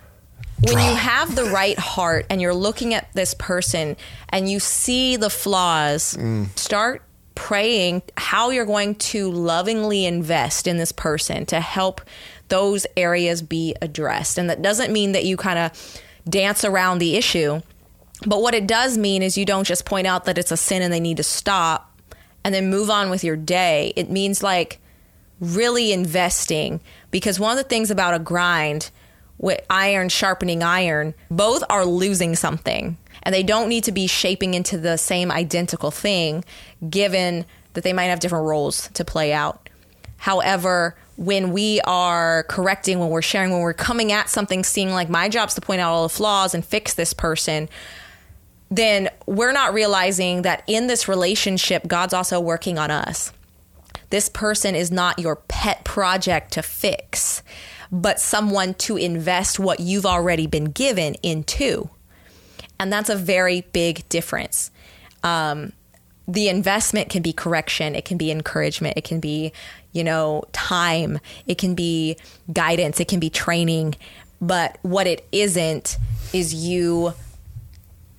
when 0.61 0.79
you 0.79 0.95
have 0.97 1.35
the 1.35 1.45
right 1.45 1.79
heart 1.79 2.27
and 2.31 2.41
you're 2.41 2.55
looking 2.55 2.95
at 2.95 3.13
this 3.13 3.35
person 3.35 3.97
and 4.31 4.51
you 4.51 4.59
see 4.59 5.17
the 5.17 5.31
flaws, 5.31 6.15
mm. 6.19 6.49
start 6.59 7.03
praying 7.35 8.03
how 8.17 8.51
you're 8.51 8.65
going 8.67 8.95
to 8.95 9.31
lovingly 9.31 10.07
invest 10.07 10.67
in 10.67 10.79
this 10.79 10.93
person 10.93 11.45
to 11.47 11.61
help 11.61 12.01
those 12.49 12.87
areas 12.97 13.43
be 13.43 13.75
addressed. 13.83 14.39
And 14.39 14.49
that 14.49 14.63
doesn't 14.63 14.93
mean 14.93 15.13
that 15.13 15.25
you 15.25 15.37
kind 15.37 15.59
of 15.59 16.01
dance 16.29 16.65
around 16.65 16.99
the 16.99 17.17
issue. 17.17 17.61
But 18.25 18.41
what 18.41 18.55
it 18.55 18.67
does 18.67 18.97
mean 18.97 19.23
is 19.23 19.37
you 19.37 19.45
don't 19.45 19.67
just 19.67 19.85
point 19.85 20.07
out 20.07 20.25
that 20.25 20.39
it's 20.39 20.53
a 20.53 20.57
sin 20.57 20.83
and 20.83 20.93
they 20.93 21.01
need 21.01 21.19
to 21.19 21.23
stop 21.23 21.93
and 22.45 22.55
then 22.55 22.71
move 22.71 22.89
on 22.91 23.11
with 23.11 23.25
your 23.25 23.37
day. 23.37 23.93
It 23.97 24.11
means 24.11 24.43
like 24.43 24.79
really 25.41 25.93
investing 25.93 26.81
because 27.11 27.39
one 27.39 27.57
of 27.57 27.63
the 27.63 27.69
things 27.69 27.91
about 27.91 28.15
a 28.15 28.19
grind 28.19 28.91
with 29.39 29.61
iron 29.69 30.09
sharpening 30.09 30.63
iron, 30.63 31.15
both 31.31 31.63
are 31.69 31.85
losing 31.85 32.35
something 32.35 32.97
and 33.23 33.35
they 33.35 33.43
don't 33.43 33.69
need 33.69 33.85
to 33.85 33.93
be 33.93 34.07
shaping 34.07 34.55
into 34.55 34.79
the 34.79 34.97
same 34.97 35.31
identical 35.31 35.91
thing 35.91 36.45
given 36.89 37.45
that 37.75 37.85
they 37.85 37.93
might 37.93 38.05
have 38.05 38.21
different 38.21 38.47
roles 38.47 38.89
to 38.95 39.05
play 39.05 39.33
out. 39.33 39.69
However, 40.17 40.97
when 41.17 41.53
we 41.53 41.81
are 41.83 42.45
correcting, 42.45 42.99
when 42.99 43.11
we're 43.11 43.23
sharing, 43.23 43.51
when 43.51 43.61
we're 43.61 43.75
coming 43.75 44.13
at 44.13 44.31
something, 44.31 44.65
seeing 44.65 44.91
like 44.91 45.11
my 45.11 45.29
job's 45.29 45.55
to 45.55 45.61
point 45.61 45.81
out 45.81 45.93
all 45.93 46.03
the 46.03 46.09
flaws 46.09 46.55
and 46.55 46.65
fix 46.65 46.95
this 46.95 47.13
person, 47.13 47.69
then 48.71 49.09
we're 49.27 49.53
not 49.53 49.75
realizing 49.75 50.43
that 50.43 50.63
in 50.67 50.87
this 50.87 51.09
relationship, 51.09 51.87
God's 51.87 52.15
also 52.15 52.41
working 52.41 52.79
on 52.79 52.91
us. 52.91 53.33
This 54.11 54.29
person 54.29 54.75
is 54.75 54.91
not 54.91 55.19
your 55.19 55.37
pet 55.37 55.85
project 55.85 56.53
to 56.53 56.63
fix, 56.63 57.43
but 57.91 58.21
someone 58.21 58.75
to 58.75 58.97
invest 58.97 59.59
what 59.59 59.81
you've 59.81 60.07
already 60.07 60.47
been 60.47 60.67
given 60.67 61.15
into. 61.23 61.89
And 62.79 62.93
that's 62.93 63.09
a 63.09 63.17
very 63.17 63.63
big 63.73 64.09
difference. 64.09 64.71
Um, 65.23 65.73
the 66.29 66.49
investment 66.49 67.09
can 67.09 67.23
be 67.23 67.33
correction, 67.33 67.95
it 67.95 68.05
can 68.05 68.19
be 68.19 68.31
encouragement, 68.31 68.97
it 68.97 69.05
can 69.05 69.21
be, 69.21 69.53
you 69.93 70.03
know, 70.03 70.43
time, 70.53 71.21
it 71.47 71.57
can 71.57 71.75
be 71.75 72.17
guidance, 72.53 72.99
it 72.99 73.07
can 73.07 73.21
be 73.21 73.31
training. 73.31 73.95
But 74.41 74.79
what 74.83 75.07
it 75.07 75.27
isn't 75.31 75.97
is 76.33 76.53
you 76.53 77.15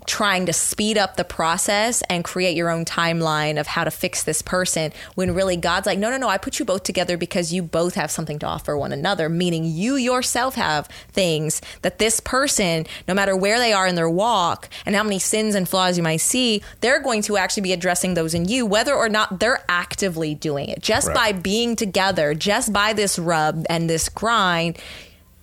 trying 0.07 0.45
to 0.45 0.53
speed 0.53 0.97
up 0.97 1.17
the 1.17 1.23
process 1.23 2.01
and 2.09 2.23
create 2.23 2.55
your 2.55 2.69
own 2.69 2.85
timeline 2.85 3.59
of 3.59 3.67
how 3.67 3.83
to 3.83 3.91
fix 3.91 4.23
this 4.23 4.41
person 4.41 4.91
when 5.15 5.35
really 5.35 5.57
God's 5.57 5.85
like, 5.85 5.99
no, 5.99 6.09
no, 6.09 6.17
no, 6.17 6.29
I 6.29 6.37
put 6.37 6.57
you 6.59 6.65
both 6.65 6.83
together 6.83 7.17
because 7.17 7.53
you 7.53 7.61
both 7.61 7.95
have 7.95 8.09
something 8.09 8.39
to 8.39 8.45
offer 8.47 8.77
one 8.77 8.93
another, 8.93 9.27
meaning 9.29 9.65
you 9.65 9.95
yourself 9.97 10.55
have 10.55 10.87
things 11.11 11.61
that 11.81 11.99
this 11.99 12.19
person, 12.21 12.85
no 13.07 13.13
matter 13.13 13.35
where 13.35 13.59
they 13.59 13.73
are 13.73 13.85
in 13.85 13.95
their 13.95 14.09
walk 14.09 14.69
and 14.85 14.95
how 14.95 15.03
many 15.03 15.19
sins 15.19 15.53
and 15.55 15.67
flaws 15.67 15.97
you 15.97 16.03
might 16.03 16.17
see, 16.21 16.63
they're 16.81 17.01
going 17.01 17.21
to 17.23 17.37
actually 17.37 17.63
be 17.63 17.73
addressing 17.73 18.13
those 18.13 18.33
in 18.33 18.45
you, 18.45 18.65
whether 18.65 18.95
or 18.95 19.09
not 19.09 19.39
they're 19.39 19.63
actively 19.69 20.33
doing 20.33 20.69
it. 20.69 20.81
Just 20.81 21.07
Right. 21.07 21.15
by 21.15 21.31
being 21.33 21.75
together, 21.75 22.33
just 22.33 22.71
by 22.71 22.93
this 22.93 23.19
rub 23.19 23.65
and 23.69 23.89
this 23.89 24.07
grind, 24.09 24.77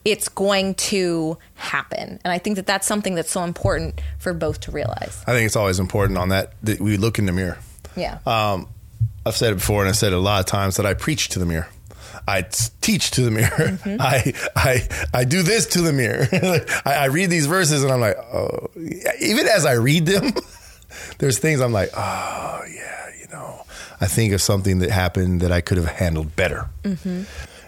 it's 0.04 0.28
going 0.28 0.74
to 0.74 1.38
happen. 1.54 2.20
And 2.24 2.32
I 2.32 2.38
think 2.38 2.56
that 2.56 2.66
that's 2.66 2.86
something 2.86 3.14
that's 3.14 3.30
so 3.30 3.42
important 3.42 4.00
for 4.18 4.34
both 4.34 4.60
to 4.60 4.70
realize. 4.70 5.22
I 5.26 5.32
think 5.32 5.46
it's 5.46 5.56
always 5.56 5.80
important 5.80 6.18
on 6.18 6.28
that 6.28 6.52
that 6.62 6.80
we 6.80 6.96
look 6.96 7.18
in 7.18 7.26
the 7.26 7.32
mirror. 7.32 7.58
Yeah. 7.96 8.18
Um, 8.26 8.68
I've 9.26 9.36
said 9.36 9.52
it 9.52 9.56
before, 9.56 9.80
and 9.80 9.88
I 9.88 9.92
said 9.92 10.12
it 10.12 10.16
a 10.16 10.20
lot 10.20 10.40
of 10.40 10.46
times 10.46 10.76
that 10.76 10.84
I 10.84 10.94
preach 10.94 11.30
to 11.30 11.38
the 11.38 11.46
mirror. 11.46 11.68
I 12.26 12.42
teach 12.80 13.12
to 13.12 13.22
the 13.22 13.30
mirror. 13.30 13.48
Mm-hmm. 13.50 13.96
I 14.00 14.34
I 14.54 14.88
I 15.12 15.24
do 15.24 15.42
this 15.42 15.66
to 15.68 15.80
the 15.80 15.92
mirror. 15.92 16.26
I, 16.84 16.94
I 16.94 17.04
read 17.06 17.30
these 17.30 17.46
verses, 17.46 17.82
and 17.82 17.92
I'm 17.92 18.00
like, 18.00 18.16
oh. 18.16 18.70
Even 19.20 19.46
as 19.46 19.64
I 19.64 19.72
read 19.72 20.06
them, 20.06 20.32
there's 21.18 21.38
things 21.38 21.60
I'm 21.60 21.72
like, 21.72 21.90
oh 21.96 22.62
yeah, 22.72 23.10
you 23.20 23.28
know. 23.32 23.64
I 24.00 24.06
think 24.06 24.32
of 24.32 24.42
something 24.42 24.80
that 24.80 24.90
happened 24.90 25.40
that 25.40 25.52
I 25.52 25.60
could 25.60 25.78
have 25.78 25.86
handled 25.86 26.36
better. 26.36 26.68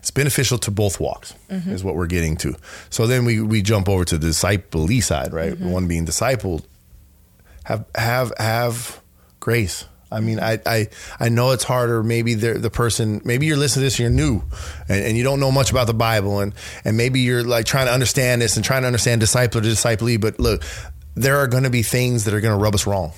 It's 0.06 0.12
beneficial 0.12 0.56
to 0.58 0.70
both 0.70 1.00
walks, 1.00 1.34
mm-hmm. 1.50 1.68
is 1.68 1.82
what 1.82 1.96
we're 1.96 2.06
getting 2.06 2.36
to. 2.36 2.54
So 2.90 3.08
then 3.08 3.24
we 3.24 3.40
we 3.40 3.60
jump 3.60 3.88
over 3.88 4.04
to 4.04 4.16
the 4.16 4.28
disciple 4.28 4.86
side, 5.00 5.32
right? 5.32 5.54
Mm-hmm. 5.54 5.68
One 5.68 5.88
being 5.88 6.06
discipled 6.06 6.62
have 7.64 7.84
have 7.96 8.32
have 8.38 9.02
grace. 9.40 9.84
I 10.12 10.20
mean, 10.20 10.38
I, 10.38 10.60
I 10.64 10.88
I 11.18 11.28
know 11.28 11.50
it's 11.50 11.64
harder. 11.64 12.04
Maybe 12.04 12.34
the 12.34 12.54
the 12.54 12.70
person, 12.70 13.20
maybe 13.24 13.46
you're 13.46 13.56
listening 13.56 13.80
to 13.80 13.86
this, 13.86 13.98
and 13.98 14.04
you're 14.04 14.10
new, 14.28 14.44
and, 14.88 15.06
and 15.06 15.16
you 15.16 15.24
don't 15.24 15.40
know 15.40 15.50
much 15.50 15.72
about 15.72 15.88
the 15.88 15.94
Bible, 15.94 16.38
and 16.38 16.54
and 16.84 16.96
maybe 16.96 17.18
you're 17.18 17.42
like 17.42 17.66
trying 17.66 17.86
to 17.86 17.92
understand 17.92 18.40
this 18.40 18.54
and 18.54 18.64
trying 18.64 18.82
to 18.82 18.86
understand 18.86 19.20
disciple 19.20 19.60
to 19.60 19.66
disciplee. 19.66 20.20
But 20.20 20.38
look, 20.38 20.62
there 21.16 21.38
are 21.38 21.48
going 21.48 21.64
to 21.64 21.70
be 21.70 21.82
things 21.82 22.26
that 22.26 22.34
are 22.34 22.40
going 22.40 22.56
to 22.56 22.62
rub 22.62 22.76
us 22.76 22.86
wrong. 22.86 23.12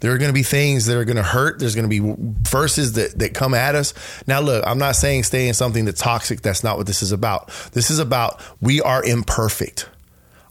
There 0.00 0.12
are 0.12 0.18
going 0.18 0.28
to 0.28 0.34
be 0.34 0.42
things 0.42 0.86
that 0.86 0.96
are 0.96 1.04
going 1.04 1.16
to 1.16 1.22
hurt. 1.22 1.58
There's 1.58 1.74
going 1.74 1.88
to 1.88 2.00
be 2.00 2.14
verses 2.42 2.94
that, 2.94 3.18
that 3.18 3.34
come 3.34 3.54
at 3.54 3.74
us. 3.74 3.94
Now, 4.26 4.40
look, 4.40 4.66
I'm 4.66 4.78
not 4.78 4.96
saying 4.96 5.24
stay 5.24 5.48
in 5.48 5.54
something 5.54 5.84
that's 5.84 6.00
toxic. 6.00 6.42
That's 6.42 6.62
not 6.62 6.76
what 6.76 6.86
this 6.86 7.02
is 7.02 7.12
about. 7.12 7.48
This 7.72 7.90
is 7.90 7.98
about 7.98 8.40
we 8.60 8.80
are 8.80 9.04
imperfect. 9.04 9.88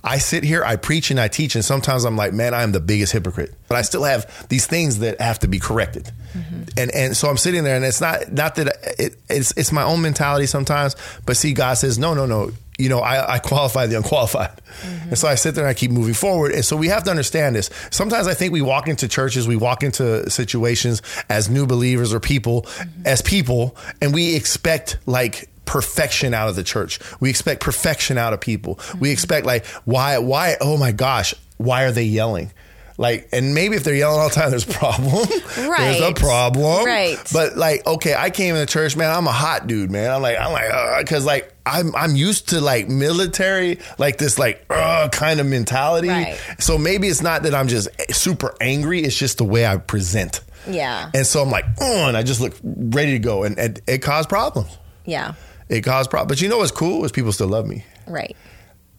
I 0.05 0.17
sit 0.17 0.43
here, 0.43 0.65
I 0.65 0.75
preach 0.75 1.11
and 1.11 1.19
I 1.19 1.29
teach, 1.29 1.55
and 1.55 1.63
sometimes 1.63 2.03
I'm 2.03 2.17
like, 2.17 2.33
man, 2.33 2.53
I 2.53 2.63
am 2.63 2.73
the 2.73 2.81
biggest 2.81 3.13
hypocrite. 3.13 3.53
But 3.69 3.77
I 3.77 3.83
still 3.83 4.03
have 4.03 4.49
these 4.49 4.67
things 4.67 4.99
that 4.99 5.21
have 5.21 5.39
to 5.39 5.47
be 5.47 5.59
corrected, 5.59 6.11
mm-hmm. 6.33 6.63
and 6.77 6.91
and 6.91 7.15
so 7.15 7.29
I'm 7.29 7.37
sitting 7.37 7.63
there, 7.63 7.77
and 7.77 7.85
it's 7.85 8.01
not 8.01 8.29
not 8.33 8.55
that 8.55 8.75
it, 8.99 9.15
it's 9.29 9.53
it's 9.55 9.71
my 9.71 9.83
own 9.83 10.01
mentality 10.01 10.45
sometimes. 10.45 10.97
But 11.25 11.37
see, 11.37 11.53
God 11.53 11.75
says, 11.75 11.97
no, 11.97 12.13
no, 12.13 12.25
no. 12.25 12.51
You 12.79 12.89
know, 12.89 12.99
I, 12.99 13.35
I 13.35 13.39
qualify 13.39 13.85
the 13.85 13.97
unqualified, 13.97 14.61
mm-hmm. 14.81 15.09
and 15.09 15.17
so 15.17 15.27
I 15.27 15.35
sit 15.35 15.53
there 15.55 15.63
and 15.63 15.69
I 15.69 15.73
keep 15.73 15.91
moving 15.91 16.15
forward. 16.15 16.53
And 16.53 16.65
so 16.65 16.75
we 16.75 16.87
have 16.87 17.03
to 17.03 17.11
understand 17.11 17.55
this. 17.55 17.69
Sometimes 17.91 18.27
I 18.27 18.33
think 18.33 18.51
we 18.51 18.61
walk 18.61 18.87
into 18.87 19.07
churches, 19.07 19.47
we 19.47 19.55
walk 19.55 19.83
into 19.83 20.29
situations 20.29 21.01
as 21.29 21.49
new 21.49 21.67
believers 21.67 22.13
or 22.13 22.19
people, 22.19 22.63
mm-hmm. 22.63 23.03
as 23.05 23.21
people, 23.21 23.77
and 24.01 24.13
we 24.13 24.35
expect 24.35 24.97
like 25.05 25.49
perfection 25.65 26.33
out 26.33 26.49
of 26.49 26.55
the 26.55 26.63
church. 26.63 26.99
We 27.19 27.29
expect 27.29 27.61
perfection 27.61 28.17
out 28.17 28.33
of 28.33 28.41
people. 28.41 28.75
We 28.75 28.79
mm-hmm. 28.81 29.05
expect 29.05 29.45
like 29.45 29.65
why 29.85 30.17
why 30.17 30.57
oh 30.61 30.77
my 30.77 30.91
gosh, 30.91 31.33
why 31.57 31.83
are 31.83 31.91
they 31.91 32.03
yelling? 32.03 32.51
Like 32.97 33.29
and 33.31 33.55
maybe 33.55 33.75
if 33.75 33.83
they're 33.83 33.95
yelling 33.95 34.19
all 34.19 34.29
the 34.29 34.35
time 34.35 34.51
there's 34.51 34.67
a 34.67 34.73
problem. 34.73 35.27
right. 35.57 35.77
there's 35.77 36.01
a 36.01 36.13
problem. 36.13 36.85
Right. 36.85 37.17
But 37.31 37.57
like 37.57 37.85
okay, 37.87 38.13
I 38.13 38.29
came 38.29 38.55
in 38.55 38.61
the 38.61 38.67
church, 38.67 38.95
man, 38.95 39.15
I'm 39.15 39.27
a 39.27 39.31
hot 39.31 39.67
dude, 39.67 39.91
man. 39.91 40.11
I'm 40.11 40.21
like 40.21 40.37
I'm 40.39 40.51
like 40.51 40.71
uh, 40.71 41.03
cuz 41.03 41.25
like 41.25 41.52
I'm 41.65 41.95
I'm 41.95 42.15
used 42.15 42.49
to 42.49 42.61
like 42.61 42.89
military 42.89 43.79
like 43.97 44.17
this 44.17 44.37
like 44.37 44.65
uh, 44.69 45.09
kind 45.09 45.39
of 45.39 45.45
mentality. 45.45 46.09
Right. 46.09 46.39
So 46.59 46.77
maybe 46.77 47.07
it's 47.07 47.21
not 47.21 47.43
that 47.43 47.55
I'm 47.55 47.67
just 47.67 47.89
super 48.13 48.53
angry, 48.59 49.01
it's 49.01 49.17
just 49.17 49.37
the 49.37 49.45
way 49.45 49.65
I 49.65 49.77
present. 49.77 50.41
Yeah. 50.67 51.09
And 51.13 51.25
so 51.25 51.41
I'm 51.41 51.49
like, 51.49 51.65
oh, 51.81 52.07
and 52.07 52.15
I 52.15 52.23
just 52.23 52.39
look 52.39 52.53
ready 52.63 53.11
to 53.11 53.19
go 53.19 53.43
and, 53.43 53.57
and 53.59 53.81
it 53.87 53.99
caused 53.99 54.29
problems 54.29 54.77
yeah. 55.05 55.33
it 55.69 55.81
caused 55.81 56.09
problems. 56.09 56.29
But 56.29 56.41
you 56.41 56.49
know 56.49 56.57
what's 56.57 56.71
cool 56.71 57.03
is 57.05 57.11
people 57.11 57.31
still 57.31 57.47
love 57.47 57.67
me. 57.67 57.85
Right. 58.07 58.35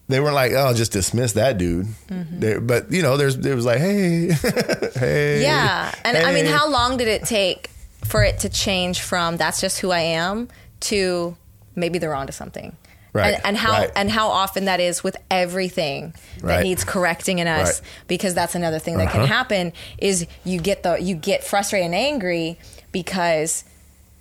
They 0.09 0.21
weren't 0.21 0.35
like, 0.35 0.53
oh, 0.53 0.75
just 0.75 0.93
dismiss 0.93 1.33
that 1.33 1.57
dude. 1.57 1.87
Mm-hmm. 2.09 2.41
They, 2.41 2.59
but 2.59 2.93
you 2.93 3.03
know, 3.03 3.17
there's 3.17 3.39
there 3.39 3.57
was 3.57 3.65
like, 3.65 3.79
hey, 3.79 4.33
hey, 4.95 5.43
Yeah. 5.43 5.95
And 6.05 6.17
I 6.17 6.35
mean, 6.35 6.47
how 6.47 6.69
long 6.69 6.97
did 6.99 7.09
it 7.09 7.25
take 7.25 7.71
for 8.05 8.23
it 8.23 8.41
to 8.41 8.51
change 8.51 9.01
from 9.01 9.39
that's 9.39 9.61
just 9.61 9.81
who 9.81 9.91
I 9.91 10.01
am 10.01 10.49
to 10.81 11.37
maybe 11.77 11.99
they're 11.99 12.15
onto 12.15 12.33
something? 12.33 12.77
Right, 13.13 13.35
And, 13.35 13.47
and 13.47 13.57
how 13.57 13.73
right. 13.73 13.91
and 13.95 14.11
how 14.11 14.29
often 14.29 14.65
that 14.65 14.81
is 14.81 15.05
with 15.05 15.17
everything 15.31 16.15
that 16.41 16.43
Right. 16.45 16.63
needs 16.65 16.83
correcting 16.83 17.39
in 17.39 17.47
us 17.47 17.81
because 18.09 18.35
that's 18.35 18.57
another 18.57 18.81
thing 18.81 18.97
that 18.99 19.11
can 19.13 19.21
Uh-huh. 19.21 19.33
happen 19.33 19.73
is 19.99 20.27
you 20.45 20.59
get 20.61 20.83
the 20.83 20.97
you 21.01 21.15
get 21.15 21.45
frustrated 21.45 21.87
and 21.87 21.95
angry 21.95 22.59
because 22.91 23.65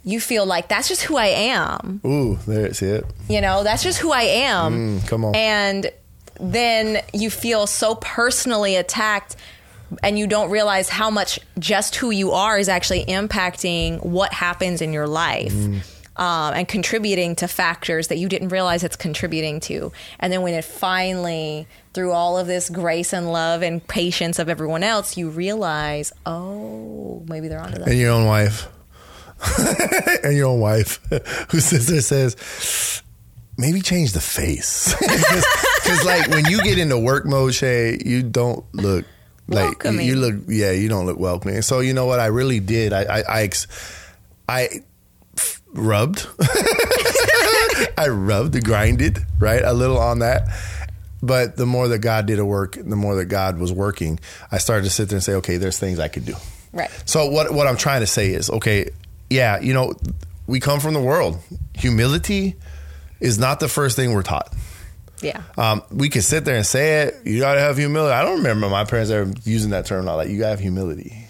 you 0.03 0.19
feel 0.19 0.45
like 0.45 0.67
that's 0.67 0.89
just 0.89 1.01
who 1.03 1.15
I 1.17 1.27
am. 1.27 2.01
Ooh, 2.05 2.37
there's 2.45 2.81
it. 2.83 3.05
You 3.29 3.41
know, 3.41 3.63
that's 3.63 3.81
just 3.81 3.97
who 3.99 4.11
I 4.11 4.23
am. 4.23 4.99
Mm, 5.01 5.07
come 5.07 5.25
on. 5.25 5.33
And 5.35 5.89
then 6.39 7.01
you 7.13 7.29
feel 7.31 7.65
so 7.67 7.95
personally 7.95 8.75
attacked 8.75 9.35
and 10.03 10.19
you 10.19 10.27
don't 10.27 10.49
realize 10.51 10.89
how 10.89 11.09
much 11.09 11.39
just 11.57 11.95
who 11.95 12.11
you 12.11 12.31
are 12.31 12.57
is 12.59 12.67
actually 12.69 13.05
impacting 13.05 14.03
what 14.03 14.33
happens 14.33 14.81
in 14.81 14.91
your 14.93 15.07
life. 15.07 15.53
Mm. 15.53 15.79
Um, 16.15 16.53
and 16.53 16.67
contributing 16.67 17.35
to 17.37 17.47
factors 17.47 18.09
that 18.09 18.17
you 18.17 18.29
didn't 18.29 18.49
realize 18.49 18.83
it's 18.83 18.95
contributing 18.95 19.59
to. 19.61 19.91
And 20.19 20.31
then 20.31 20.43
when 20.43 20.53
it 20.53 20.63
finally, 20.63 21.65
through 21.95 22.11
all 22.11 22.37
of 22.37 22.45
this 22.45 22.69
grace 22.69 23.13
and 23.13 23.31
love 23.31 23.63
and 23.63 23.85
patience 23.87 24.37
of 24.37 24.47
everyone 24.47 24.83
else, 24.83 25.17
you 25.17 25.29
realize, 25.29 26.13
oh, 26.27 27.23
maybe 27.27 27.47
they're 27.47 27.59
onto 27.59 27.79
that. 27.79 27.87
And 27.89 27.97
your 27.97 28.11
own 28.11 28.27
wife. 28.27 28.67
and 30.23 30.37
your 30.37 30.49
own 30.49 30.59
wife 30.59 30.99
who 31.49 31.59
sister 31.59 31.99
says, 32.01 33.01
maybe 33.57 33.81
change 33.81 34.13
the 34.13 34.21
face. 34.21 34.93
Because, 35.83 36.05
like, 36.05 36.29
when 36.29 36.45
you 36.45 36.61
get 36.63 36.77
into 36.77 36.97
work 36.97 37.25
mode, 37.25 37.53
Shay, 37.53 37.97
you 38.05 38.23
don't 38.23 38.63
look 38.73 39.03
like 39.49 39.63
Welcoming. 39.63 40.07
you 40.07 40.15
look, 40.15 40.35
yeah, 40.47 40.71
you 40.71 40.87
don't 40.87 41.05
look 41.05 41.19
welcoming. 41.19 41.61
So, 41.61 41.81
you 41.81 41.93
know 41.93 42.05
what? 42.05 42.21
I 42.21 42.27
really 42.27 42.61
did. 42.61 42.93
I, 42.93 43.01
I, 43.01 43.23
I, 43.27 43.49
I 44.47 44.69
rubbed. 45.73 46.27
I 47.97 48.07
rubbed, 48.09 48.63
grinded, 48.63 49.19
right? 49.39 49.61
A 49.63 49.73
little 49.73 49.97
on 49.97 50.19
that. 50.19 50.47
But 51.21 51.55
the 51.55 51.65
more 51.65 51.87
that 51.87 51.99
God 51.99 52.25
did 52.25 52.39
a 52.39 52.45
work, 52.45 52.73
the 52.73 52.95
more 52.95 53.15
that 53.15 53.25
God 53.25 53.57
was 53.57 53.71
working, 53.71 54.19
I 54.51 54.57
started 54.57 54.83
to 54.83 54.89
sit 54.89 55.09
there 55.09 55.17
and 55.17 55.23
say, 55.23 55.35
okay, 55.35 55.57
there's 55.57 55.79
things 55.79 55.99
I 55.99 56.09
could 56.09 56.25
do. 56.25 56.35
Right. 56.73 56.89
So 57.05 57.29
what 57.29 57.53
what 57.53 57.67
I'm 57.67 57.77
trying 57.77 58.01
to 58.01 58.07
say 58.07 58.31
is, 58.31 58.49
okay, 58.49 58.89
yeah, 59.29 59.59
you 59.61 59.73
know, 59.73 59.93
we 60.47 60.59
come 60.59 60.79
from 60.79 60.93
the 60.93 61.01
world. 61.01 61.39
Humility 61.75 62.55
is 63.19 63.39
not 63.39 63.59
the 63.59 63.69
first 63.69 63.95
thing 63.95 64.13
we're 64.13 64.23
taught. 64.23 64.53
Yeah. 65.21 65.41
Um, 65.57 65.81
we 65.89 66.09
can 66.09 66.21
sit 66.21 66.43
there 66.43 66.57
and 66.57 66.65
say 66.65 67.03
it. 67.03 67.15
You 67.25 67.39
gotta 67.39 67.61
have 67.61 67.77
humility. 67.77 68.13
I 68.13 68.23
don't 68.23 68.37
remember 68.37 68.67
my 68.67 68.83
parents 68.83 69.09
ever 69.09 69.31
using 69.45 69.71
that 69.71 69.85
term. 69.85 70.05
Like 70.05 70.29
you 70.29 70.39
gotta 70.39 70.49
have 70.51 70.59
humility. 70.59 71.22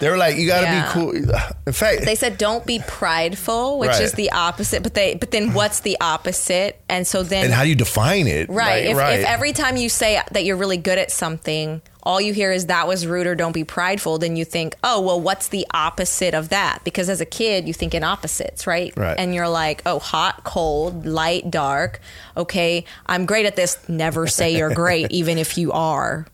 They 0.00 0.10
were 0.10 0.16
like, 0.16 0.36
you 0.36 0.46
gotta 0.46 0.66
Yeah. 0.66 0.86
be 0.86 0.92
cool. 0.92 1.10
In 1.66 1.72
fact, 1.72 2.04
they 2.04 2.14
said 2.14 2.38
don't 2.38 2.64
be 2.66 2.80
prideful, 2.86 3.78
which 3.78 3.90
Right. 3.90 4.02
is 4.02 4.12
the 4.12 4.30
opposite. 4.32 4.82
But 4.82 4.94
they, 4.94 5.14
but 5.14 5.30
then 5.30 5.52
what's 5.54 5.80
the 5.80 5.96
opposite? 6.00 6.80
And 6.88 7.06
so 7.06 7.22
then, 7.22 7.44
and 7.46 7.54
how 7.54 7.62
do 7.62 7.68
you 7.68 7.74
define 7.74 8.26
it? 8.26 8.48
right? 8.48 8.82
Like, 8.84 8.90
if, 8.90 8.96
right. 8.96 9.20
if 9.20 9.26
every 9.26 9.52
time 9.52 9.76
you 9.76 9.88
say 9.88 10.20
that 10.32 10.44
you're 10.44 10.56
really 10.56 10.76
good 10.76 10.98
at 10.98 11.10
something, 11.10 11.80
all 12.02 12.20
you 12.20 12.34
hear 12.34 12.52
is 12.52 12.66
that 12.66 12.86
was 12.86 13.06
rude 13.06 13.26
or 13.26 13.34
don't 13.34 13.52
be 13.52 13.64
prideful, 13.64 14.18
then 14.18 14.36
you 14.36 14.44
think, 14.44 14.74
oh 14.84 15.00
well, 15.00 15.18
what's 15.20 15.48
the 15.48 15.66
opposite 15.72 16.34
of 16.34 16.50
that? 16.50 16.80
Because 16.84 17.08
as 17.08 17.20
a 17.22 17.24
kid, 17.24 17.66
you 17.66 17.72
think 17.72 17.94
in 17.94 18.04
opposites, 18.04 18.66
right? 18.66 18.92
Right. 18.96 19.16
And 19.18 19.34
you're 19.34 19.48
like, 19.48 19.80
oh, 19.86 19.98
hot, 20.00 20.44
cold, 20.44 21.06
light, 21.06 21.50
dark. 21.50 22.00
Okay, 22.36 22.84
I'm 23.06 23.24
great 23.24 23.46
at 23.46 23.56
this. 23.56 23.78
Never 23.88 24.26
say 24.26 24.56
you're 24.56 24.74
great, 24.74 25.10
even 25.12 25.38
if 25.38 25.56
you 25.56 25.72
are. 25.72 26.26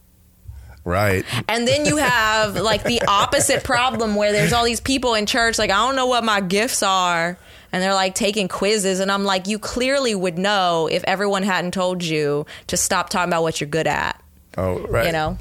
Right. 0.83 1.23
And 1.47 1.67
then 1.67 1.85
you 1.85 1.97
have 1.97 2.55
like 2.55 2.83
the 2.83 3.01
opposite 3.07 3.63
problem 3.63 4.15
where 4.15 4.31
there's 4.31 4.53
all 4.53 4.65
these 4.65 4.81
people 4.81 5.13
in 5.15 5.25
church, 5.25 5.57
like, 5.59 5.69
I 5.71 5.85
don't 5.85 5.95
know 5.95 6.07
what 6.07 6.23
my 6.23 6.41
gifts 6.41 6.83
are. 6.83 7.37
And 7.73 7.81
they're 7.81 7.93
like 7.93 8.15
taking 8.15 8.47
quizzes. 8.49 8.99
And 8.99 9.09
I'm 9.11 9.23
like, 9.23 9.47
you 9.47 9.57
clearly 9.57 10.13
would 10.13 10.37
know 10.37 10.87
if 10.91 11.03
everyone 11.05 11.43
hadn't 11.43 11.71
told 11.73 12.03
you 12.03 12.45
to 12.67 12.75
stop 12.75 13.09
talking 13.09 13.29
about 13.29 13.43
what 13.43 13.61
you're 13.61 13.69
good 13.69 13.87
at, 13.87 14.21
Oh, 14.57 14.79
right. 14.87 15.05
you 15.05 15.13
know? 15.13 15.37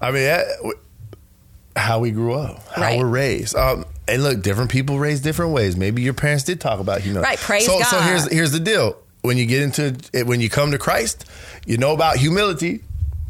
I 0.00 0.12
mean, 0.12 0.22
that, 0.22 0.46
how 1.74 1.98
we 1.98 2.10
grew 2.10 2.34
up, 2.34 2.66
how 2.68 2.82
Right. 2.82 2.98
we're 2.98 3.06
raised. 3.06 3.56
Um, 3.56 3.84
and 4.08 4.22
look, 4.22 4.42
different 4.42 4.70
people 4.70 4.98
raised 4.98 5.24
different 5.24 5.52
ways. 5.52 5.76
Maybe 5.76 6.02
your 6.02 6.14
parents 6.14 6.44
did 6.44 6.60
talk 6.60 6.78
about 6.80 7.00
humility. 7.00 7.26
Right, 7.28 7.38
praise 7.38 7.66
so, 7.66 7.80
So 7.80 7.98
here's 8.00 8.30
here's 8.30 8.52
the 8.52 8.60
deal: 8.60 8.96
when 9.22 9.36
you 9.36 9.46
get 9.46 9.62
into 9.62 9.96
it, 10.12 10.26
when 10.26 10.40
you 10.40 10.48
come 10.48 10.70
to 10.70 10.78
Christ, 10.78 11.24
you 11.66 11.76
know 11.76 11.92
about 11.92 12.16
humility. 12.16 12.82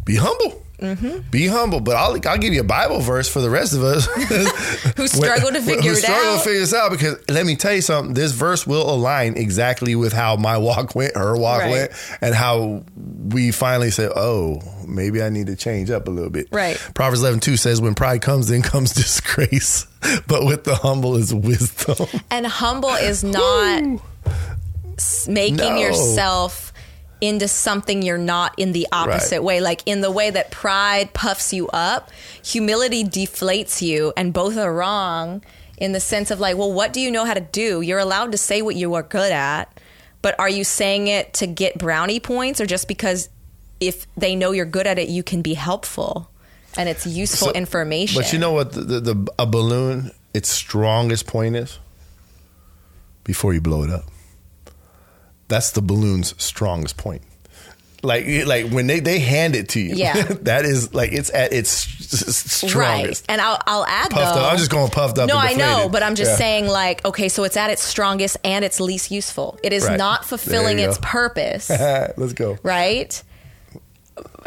Be 0.04 0.16
humble. 0.16 0.62
Mm-hmm. 0.80 1.30
Be 1.30 1.46
humble. 1.46 1.80
But 1.80 1.96
I'll 1.96 2.18
I'll 2.28 2.36
give 2.38 2.52
you 2.52 2.60
a 2.60 2.64
Bible 2.64 3.00
verse 3.00 3.28
for 3.28 3.40
the 3.40 3.48
rest 3.48 3.72
of 3.72 3.82
us 3.82 4.04
Who 4.96 5.08
struggle 5.08 5.50
to 5.50 5.62
figure 5.62 5.80
who 5.80 5.96
it 5.96 6.02
struggle 6.02 6.32
out. 6.32 6.38
to 6.38 6.44
figure 6.44 6.60
this 6.60 6.74
out. 6.74 6.90
Because 6.90 7.16
let 7.30 7.46
me 7.46 7.56
tell 7.56 7.72
you 7.72 7.80
something: 7.80 8.12
this 8.12 8.32
verse 8.32 8.66
will 8.66 8.88
align 8.90 9.38
exactly 9.38 9.94
with 9.94 10.12
how 10.12 10.36
my 10.36 10.58
walk 10.58 10.94
went, 10.94 11.16
her 11.16 11.34
walk 11.36 11.62
Right. 11.62 11.70
went, 11.70 11.92
and 12.20 12.34
how 12.34 12.84
we 13.28 13.52
finally 13.52 13.90
said, 13.90 14.12
"Oh, 14.14 14.60
maybe 14.86 15.22
I 15.22 15.30
need 15.30 15.46
to 15.46 15.56
change 15.56 15.90
up 15.90 16.08
a 16.08 16.10
little 16.10 16.28
bit." 16.30 16.48
Right. 16.52 16.76
Proverbs 16.94 17.20
eleven 17.20 17.40
two 17.40 17.56
says, 17.56 17.80
"When 17.80 17.94
pride 17.94 18.20
comes, 18.20 18.48
then 18.48 18.60
comes 18.60 18.92
disgrace, 18.94 19.86
but 20.26 20.44
with 20.44 20.64
the 20.64 20.74
humble 20.74 21.16
is 21.16 21.32
wisdom." 21.32 22.06
And 22.30 22.46
humble 22.46 22.90
is 22.90 23.24
not 23.24 23.82
making 25.28 25.56
No. 25.56 25.76
yourself 25.78 26.72
into 27.20 27.48
something 27.48 28.02
you're 28.02 28.18
not 28.18 28.54
in 28.58 28.72
the 28.72 28.86
opposite 28.92 29.36
Right. 29.36 29.42
way. 29.44 29.60
Like 29.60 29.82
in 29.86 30.00
the 30.02 30.10
way 30.10 30.30
that 30.30 30.50
pride 30.50 31.14
puffs 31.14 31.52
you 31.52 31.68
up, 31.68 32.10
humility 32.44 33.04
deflates 33.04 33.80
you, 33.80 34.12
and 34.16 34.32
both 34.32 34.56
are 34.56 34.72
wrong 34.72 35.42
in 35.78 35.92
the 35.92 36.00
sense 36.00 36.30
of 36.30 36.40
like, 36.40 36.56
well, 36.56 36.72
what 36.72 36.92
do 36.92 37.00
you 37.00 37.10
know 37.10 37.24
how 37.24 37.34
to 37.34 37.40
do? 37.40 37.80
You're 37.80 37.98
allowed 37.98 38.32
to 38.32 38.38
say 38.38 38.60
what 38.62 38.76
you 38.76 38.94
are 38.94 39.02
good 39.02 39.32
at, 39.32 39.80
but 40.22 40.38
are 40.38 40.48
you 40.48 40.64
saying 40.64 41.06
it 41.06 41.32
to 41.34 41.46
get 41.46 41.78
brownie 41.78 42.20
points 42.20 42.60
or 42.60 42.66
just 42.66 42.88
because 42.88 43.28
if 43.80 44.06
they 44.16 44.34
know 44.34 44.52
you're 44.52 44.64
good 44.66 44.86
at 44.86 44.98
it, 44.98 45.08
you 45.08 45.22
can 45.22 45.42
be 45.42 45.54
helpful 45.54 46.30
and 46.76 46.88
it's 46.88 47.06
useful 47.06 47.48
So- 47.48 47.52
information? 47.54 48.20
But 48.20 48.32
you 48.32 48.38
know 48.38 48.52
what? 48.52 48.72
The, 48.72 48.80
the, 48.82 49.00
the 49.00 49.32
a 49.38 49.46
balloon, 49.46 50.10
its 50.34 50.48
strongest 50.50 51.26
point 51.26 51.56
is 51.56 51.78
before 53.24 53.54
you 53.54 53.60
blow 53.60 53.82
it 53.82 53.90
up. 53.90 54.04
That's 55.48 55.70
the 55.72 55.82
balloon's 55.82 56.34
strongest 56.42 56.96
point. 56.96 57.22
Like, 58.02 58.26
like 58.46 58.68
when 58.70 58.86
they, 58.86 59.00
they 59.00 59.18
hand 59.18 59.56
it 59.56 59.70
to 59.70 59.80
you, 59.80 59.94
Yeah. 59.96 60.22
that 60.42 60.64
is 60.64 60.94
like 60.94 61.12
it's 61.12 61.30
at 61.32 61.52
its 61.52 61.86
s- 61.86 62.62
s- 62.62 62.62
Right. 62.62 62.70
strongest. 62.70 63.24
And 63.28 63.40
I'll, 63.40 63.58
I'll 63.66 63.84
add 63.86 64.10
Puffed 64.10 64.34
though. 64.34 64.42
up. 64.42 64.52
I'm 64.52 64.58
just 64.58 64.70
going 64.70 64.90
puffed 64.90 65.18
up 65.18 65.28
No, 65.28 65.36
I 65.36 65.54
know, 65.54 65.88
but 65.90 66.02
I'm 66.04 66.14
just 66.14 66.32
Yeah. 66.32 66.36
saying, 66.36 66.68
like, 66.68 67.04
okay, 67.04 67.28
so 67.28 67.42
it's 67.44 67.56
at 67.56 67.70
its 67.70 67.82
strongest 67.82 68.36
and 68.44 68.64
its 68.64 68.78
least 68.80 69.10
useful. 69.10 69.58
It 69.64 69.72
is 69.72 69.84
Right. 69.84 69.98
not 69.98 70.24
fulfilling 70.24 70.78
its 70.78 70.98
purpose, 71.02 71.68
Let's 71.70 72.32
go. 72.34 72.58
right? 72.62 73.20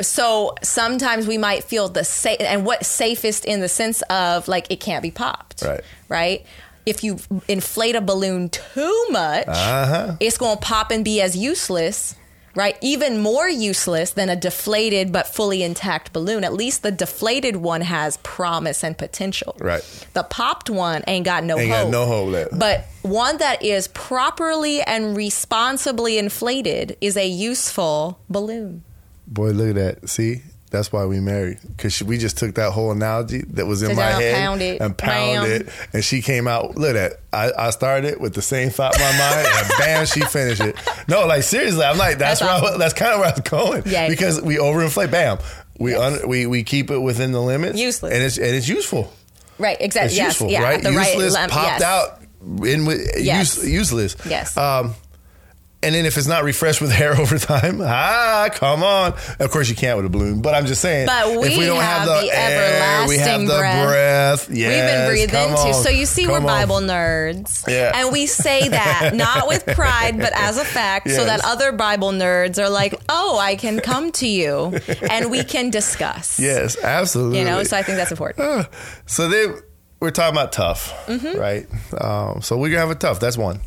So 0.01 0.55
sometimes 0.63 1.27
we 1.27 1.38
might 1.38 1.63
feel 1.63 1.89
the 1.89 2.03
safe, 2.03 2.38
and 2.39 2.65
what 2.65 2.85
safest 2.85 3.45
in 3.45 3.59
the 3.59 3.69
sense 3.69 4.01
of 4.03 4.47
like 4.47 4.67
it 4.71 4.79
can't 4.79 5.03
be 5.03 5.12
popped, 5.12 5.62
Right. 5.63 5.81
Right. 6.07 6.45
If 6.89 7.04
you 7.04 7.19
inflate 7.47 7.95
a 7.95 8.02
balloon 8.02 8.49
too 8.49 9.06
much, 9.12 9.47
Uh-huh. 9.47 10.15
it's 10.19 10.38
going 10.38 10.58
to 10.58 10.62
pop 10.62 10.91
and 10.91 11.04
be 11.06 11.21
as 11.21 11.38
useless, 11.38 12.15
right? 12.56 12.75
Even 12.82 13.19
more 13.21 13.47
useless 13.47 14.12
than 14.12 14.28
a 14.30 14.36
deflated 14.36 15.12
but 15.12 15.28
fully 15.28 15.62
intact 15.63 16.12
balloon. 16.13 16.43
At 16.43 16.54
least 16.54 16.82
the 16.84 16.91
deflated 16.91 17.58
one 17.58 17.82
has 17.82 18.17
promise 18.17 18.84
and 18.84 18.97
potential. 18.97 19.56
Right. 19.60 19.84
The 20.13 20.23
popped 20.23 20.69
one 20.69 21.04
ain't 21.08 21.25
got 21.25 21.43
no 21.43 21.58
Ain't 21.60 21.69
got 21.69 21.84
hope. 21.84 21.91
no 21.91 22.06
hope 22.06 22.30
left. 22.30 22.58
But 22.60 22.86
one 23.04 23.38
that 23.38 23.62
is 23.63 23.88
properly 23.89 24.82
and 24.82 25.15
responsibly 25.15 26.17
inflated 26.17 26.97
is 27.02 27.15
a 27.15 27.28
useful 27.28 28.19
balloon. 28.30 28.84
Boy, 29.28 29.52
look 29.52 29.69
at 29.69 29.75
that. 30.02 30.10
See, 30.10 30.41
that's 30.71 30.91
why 30.91 31.05
we 31.05 31.19
married 31.19 31.58
because 31.75 32.01
we 32.03 32.17
just 32.17 32.38
took 32.38 32.55
that 32.55 32.71
whole 32.71 32.91
analogy 32.91 33.41
that 33.53 33.65
was 33.65 33.82
in 33.82 33.95
my 33.95 34.03
head 34.03 34.36
pound 34.36 34.62
it, 34.62 34.79
and 34.82 34.97
pounded 34.97 35.65
bam. 35.65 35.73
it, 35.73 35.88
and 35.93 36.03
she 36.03 36.21
came 36.21 36.47
out. 36.47 36.75
Look 36.77 36.95
at 36.95 37.12
that. 37.12 37.19
I, 37.34 37.67
I 37.67 37.69
started 37.71 38.08
it 38.12 38.21
with 38.21 38.34
the 38.36 38.41
same 38.41 38.69
thought 38.69 38.95
in 38.95 39.01
my 39.01 39.17
mind, 39.17 39.47
and 39.51 39.67
bam, 39.79 40.05
she 40.05 40.21
finished 40.21 40.62
it. 40.62 40.75
No, 41.08 41.25
like 41.25 41.43
seriously, 41.43 41.84
I'm 41.84 41.97
like 41.97 42.17
that's 42.19 42.39
That's 42.39 42.41
where 42.41 42.49
I, 42.51 42.67
awesome. 42.67 42.79
that's 42.79 42.93
kind 42.93 43.13
of 43.13 43.19
where 43.19 43.29
I 43.29 43.32
was 43.32 43.41
going 43.41 43.84
Yay. 43.88 44.10
because 44.10 44.41
we 44.41 44.58
overinflate. 44.58 45.12
Bam, 45.12 45.39
we 45.79 45.91
Yes. 45.91 46.21
un, 46.21 46.29
we 46.29 46.45
we 46.45 46.63
keep 46.63 46.91
it 46.91 46.99
within 46.99 47.32
the 47.32 47.41
limits, 47.41 47.79
Useless. 47.79 48.13
and 48.13 48.21
it's 48.23 48.38
and 48.38 48.47
it's 48.47 48.67
useful. 48.67 49.12
Right, 49.58 49.77
exactly. 49.79 50.08
It's 50.10 50.15
yes, 50.17 50.27
useful, 50.27 50.49
yeah, 50.49 50.62
right? 50.63 50.82
the 50.82 50.91
useless 50.91 51.36
right 51.36 51.49
popped 51.49 51.82
yes. 51.82 51.82
out 51.82 52.21
in 52.65 52.86
with 52.86 53.01
Yes. 53.17 53.58
use, 53.58 53.69
useless. 53.69 54.15
Yes. 54.25 54.55
Um, 54.55 54.93
and 55.81 55.95
then 55.95 56.05
if 56.05 56.17
it's 56.17 56.27
not 56.27 56.43
refreshed 56.43 56.81
with 56.81 56.91
hair 56.99 57.15
over 57.15 57.37
time, 57.39 57.79
ah, 57.81 58.49
come 58.51 58.83
on. 58.83 59.13
Of 59.39 59.49
course 59.51 59.69
you 59.69 59.75
can't 59.75 59.95
with 59.97 60.05
a 60.05 60.09
balloon, 60.09 60.41
but 60.41 60.53
I'm 60.53 60.65
just 60.65 60.81
saying. 60.81 61.05
But 61.07 61.27
if 61.27 61.41
we 61.53 61.57
we 61.59 61.65
don't 61.65 61.79
have 61.81 61.99
have, 62.01 62.07
the 62.07 62.27
the, 62.27 62.37
air, 62.37 63.07
we 63.07 63.17
have 63.17 63.27
everlasting 63.41 63.47
the 63.47 63.57
breath. 63.57 63.87
breath. 63.87 64.49
We've 64.49 64.57
been 64.57 65.07
breathing 65.07 65.29
breathed 65.29 65.31
come 65.31 65.49
into. 65.51 65.61
on, 65.77 65.83
So 65.83 65.89
you 65.89 66.05
see, 66.05 66.27
we're 66.27 66.39
come 66.39 66.45
on. 66.47 66.67
Bible 66.67 66.79
nerds. 66.81 67.67
Yeah. 67.67 67.91
And 67.95 68.11
we 68.11 68.25
say 68.25 68.67
that 68.69 69.11
not 69.13 69.47
with 69.47 69.65
pride, 69.67 70.17
but 70.17 70.33
as 70.35 70.57
a 70.57 70.65
fact, 70.65 71.09
so 71.09 71.23
that 71.25 71.41
other 71.45 71.71
Bible 71.71 72.11
nerds 72.11 72.57
are 72.61 72.69
like, 72.69 72.93
oh, 73.07 73.37
I 73.39 73.55
can 73.55 73.79
come 73.79 74.11
to 74.13 74.27
you 74.27 74.79
and 75.09 75.31
we 75.31 75.43
can 75.43 75.69
discuss. 75.69 76.39
Yes, 76.39 76.77
absolutely. 76.83 77.39
You 77.39 77.45
know, 77.45 77.63
so 77.63 77.77
I 77.77 77.83
think 77.83 77.97
that's 77.97 78.11
important. 78.11 78.67
So 79.05 79.29
then 79.29 79.55
we're 80.01 80.11
talking 80.11 80.35
about 80.35 80.51
tough, 80.51 80.93
Mm-hmm. 81.07 81.37
right? 81.39 81.67
Um, 82.01 82.41
so 82.41 82.57
we're 82.57 82.69
gonna 82.69 82.79
have 82.81 82.91
a 82.91 82.95
tough. 82.95 83.19
That's 83.19 83.37
one. 83.37 83.61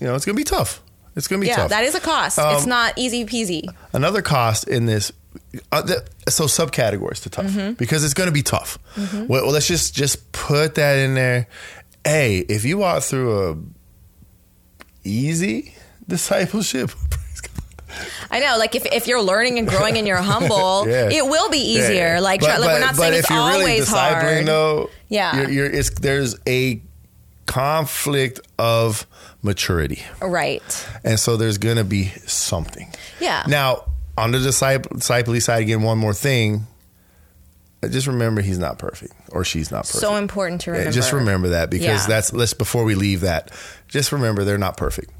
You 0.00 0.06
know, 0.06 0.14
it's 0.14 0.24
gonna 0.26 0.36
be 0.36 0.44
tough. 0.44 0.82
It's 1.16 1.26
gonna 1.28 1.40
be 1.40 1.46
Yeah, 1.48 1.56
tough. 1.56 1.70
that 1.70 1.82
is 1.84 1.94
a 1.94 2.00
cost. 2.00 2.38
Um, 2.38 2.54
it's 2.56 2.66
not 2.66 2.92
easy 2.96 3.24
peasy. 3.24 3.62
another 3.92 4.22
cost 4.22 4.68
in 4.68 4.86
this 4.86 5.10
uh, 5.72 5.82
so 6.28 6.44
subcategories 6.44 7.22
to 7.22 7.30
tough 7.30 7.46
Mm-hmm. 7.46 7.72
because 7.74 8.04
it's 8.04 8.14
going 8.14 8.28
to 8.28 8.32
be 8.32 8.42
tough 8.42 8.78
well, 8.96 9.26
well, 9.44 9.50
let's 9.52 9.66
just 9.68 9.94
just 9.94 10.32
put 10.32 10.76
that 10.76 10.98
in 10.98 11.14
there 11.14 11.46
hey 12.04 12.38
if 12.38 12.64
you 12.64 12.78
walk 12.78 13.02
through 13.02 13.50
a 13.50 13.56
easy 15.04 15.74
discipleship. 16.08 16.90
I 18.30 18.40
know, 18.40 18.56
like 18.58 18.74
if, 18.74 18.84
if 18.86 19.06
you're 19.06 19.22
learning 19.22 19.58
and 19.58 19.66
growing 19.68 19.96
and 19.96 20.06
you're 20.06 20.16
humble, 20.20 20.86
Yeah. 20.88 21.08
it 21.10 21.24
will 21.26 21.48
be 21.48 21.58
easier. 21.58 22.14
Yeah. 22.14 22.20
Like, 22.20 22.40
But- 22.40 22.46
try- 22.46 22.56
like 22.58 22.68
we're 22.68 22.80
not 22.80 22.96
but 22.96 23.02
saying 23.02 23.14
it's 23.14 23.30
really 23.30 23.40
always 23.54 23.88
discipling, 23.88 24.20
hard. 24.36 24.46
Though, 24.46 24.90
Yeah. 25.08 25.40
you're, 25.42 25.50
you're, 25.50 25.66
it's, 25.66 25.90
there's 25.90 26.36
a 26.46 26.82
conflict 27.46 28.40
of 28.58 29.06
maturity, 29.42 30.02
Right. 30.20 30.88
and 31.04 31.18
so 31.18 31.36
there's 31.36 31.58
going 31.58 31.76
to 31.76 31.84
be 31.84 32.06
something. 32.26 32.92
Yeah. 33.20 33.44
Now, 33.48 33.84
on 34.18 34.32
the 34.32 34.38
disciple, 34.40 34.96
disciple 34.98 35.38
side, 35.40 35.62
again, 35.62 35.82
one 35.82 35.98
more 35.98 36.14
thing. 36.14 36.66
Just 37.88 38.06
remember, 38.08 38.40
he's 38.40 38.58
not 38.58 38.78
perfect, 38.78 39.12
or 39.30 39.44
she's 39.44 39.70
not 39.70 39.82
perfect. 39.84 40.00
So 40.00 40.16
important 40.16 40.62
to 40.62 40.70
Yeah, 40.70 40.78
remember. 40.78 40.92
just 40.94 41.12
remember 41.12 41.48
that 41.50 41.70
because 41.70 41.84
Yeah. 42.02 42.06
that's 42.08 42.32
let's 42.32 42.52
before 42.54 42.82
we 42.84 42.94
leave 42.96 43.20
that. 43.20 43.50
Just 43.86 44.10
remember 44.10 44.42
they're 44.44 44.58
not 44.58 44.76
perfect. 44.76 45.10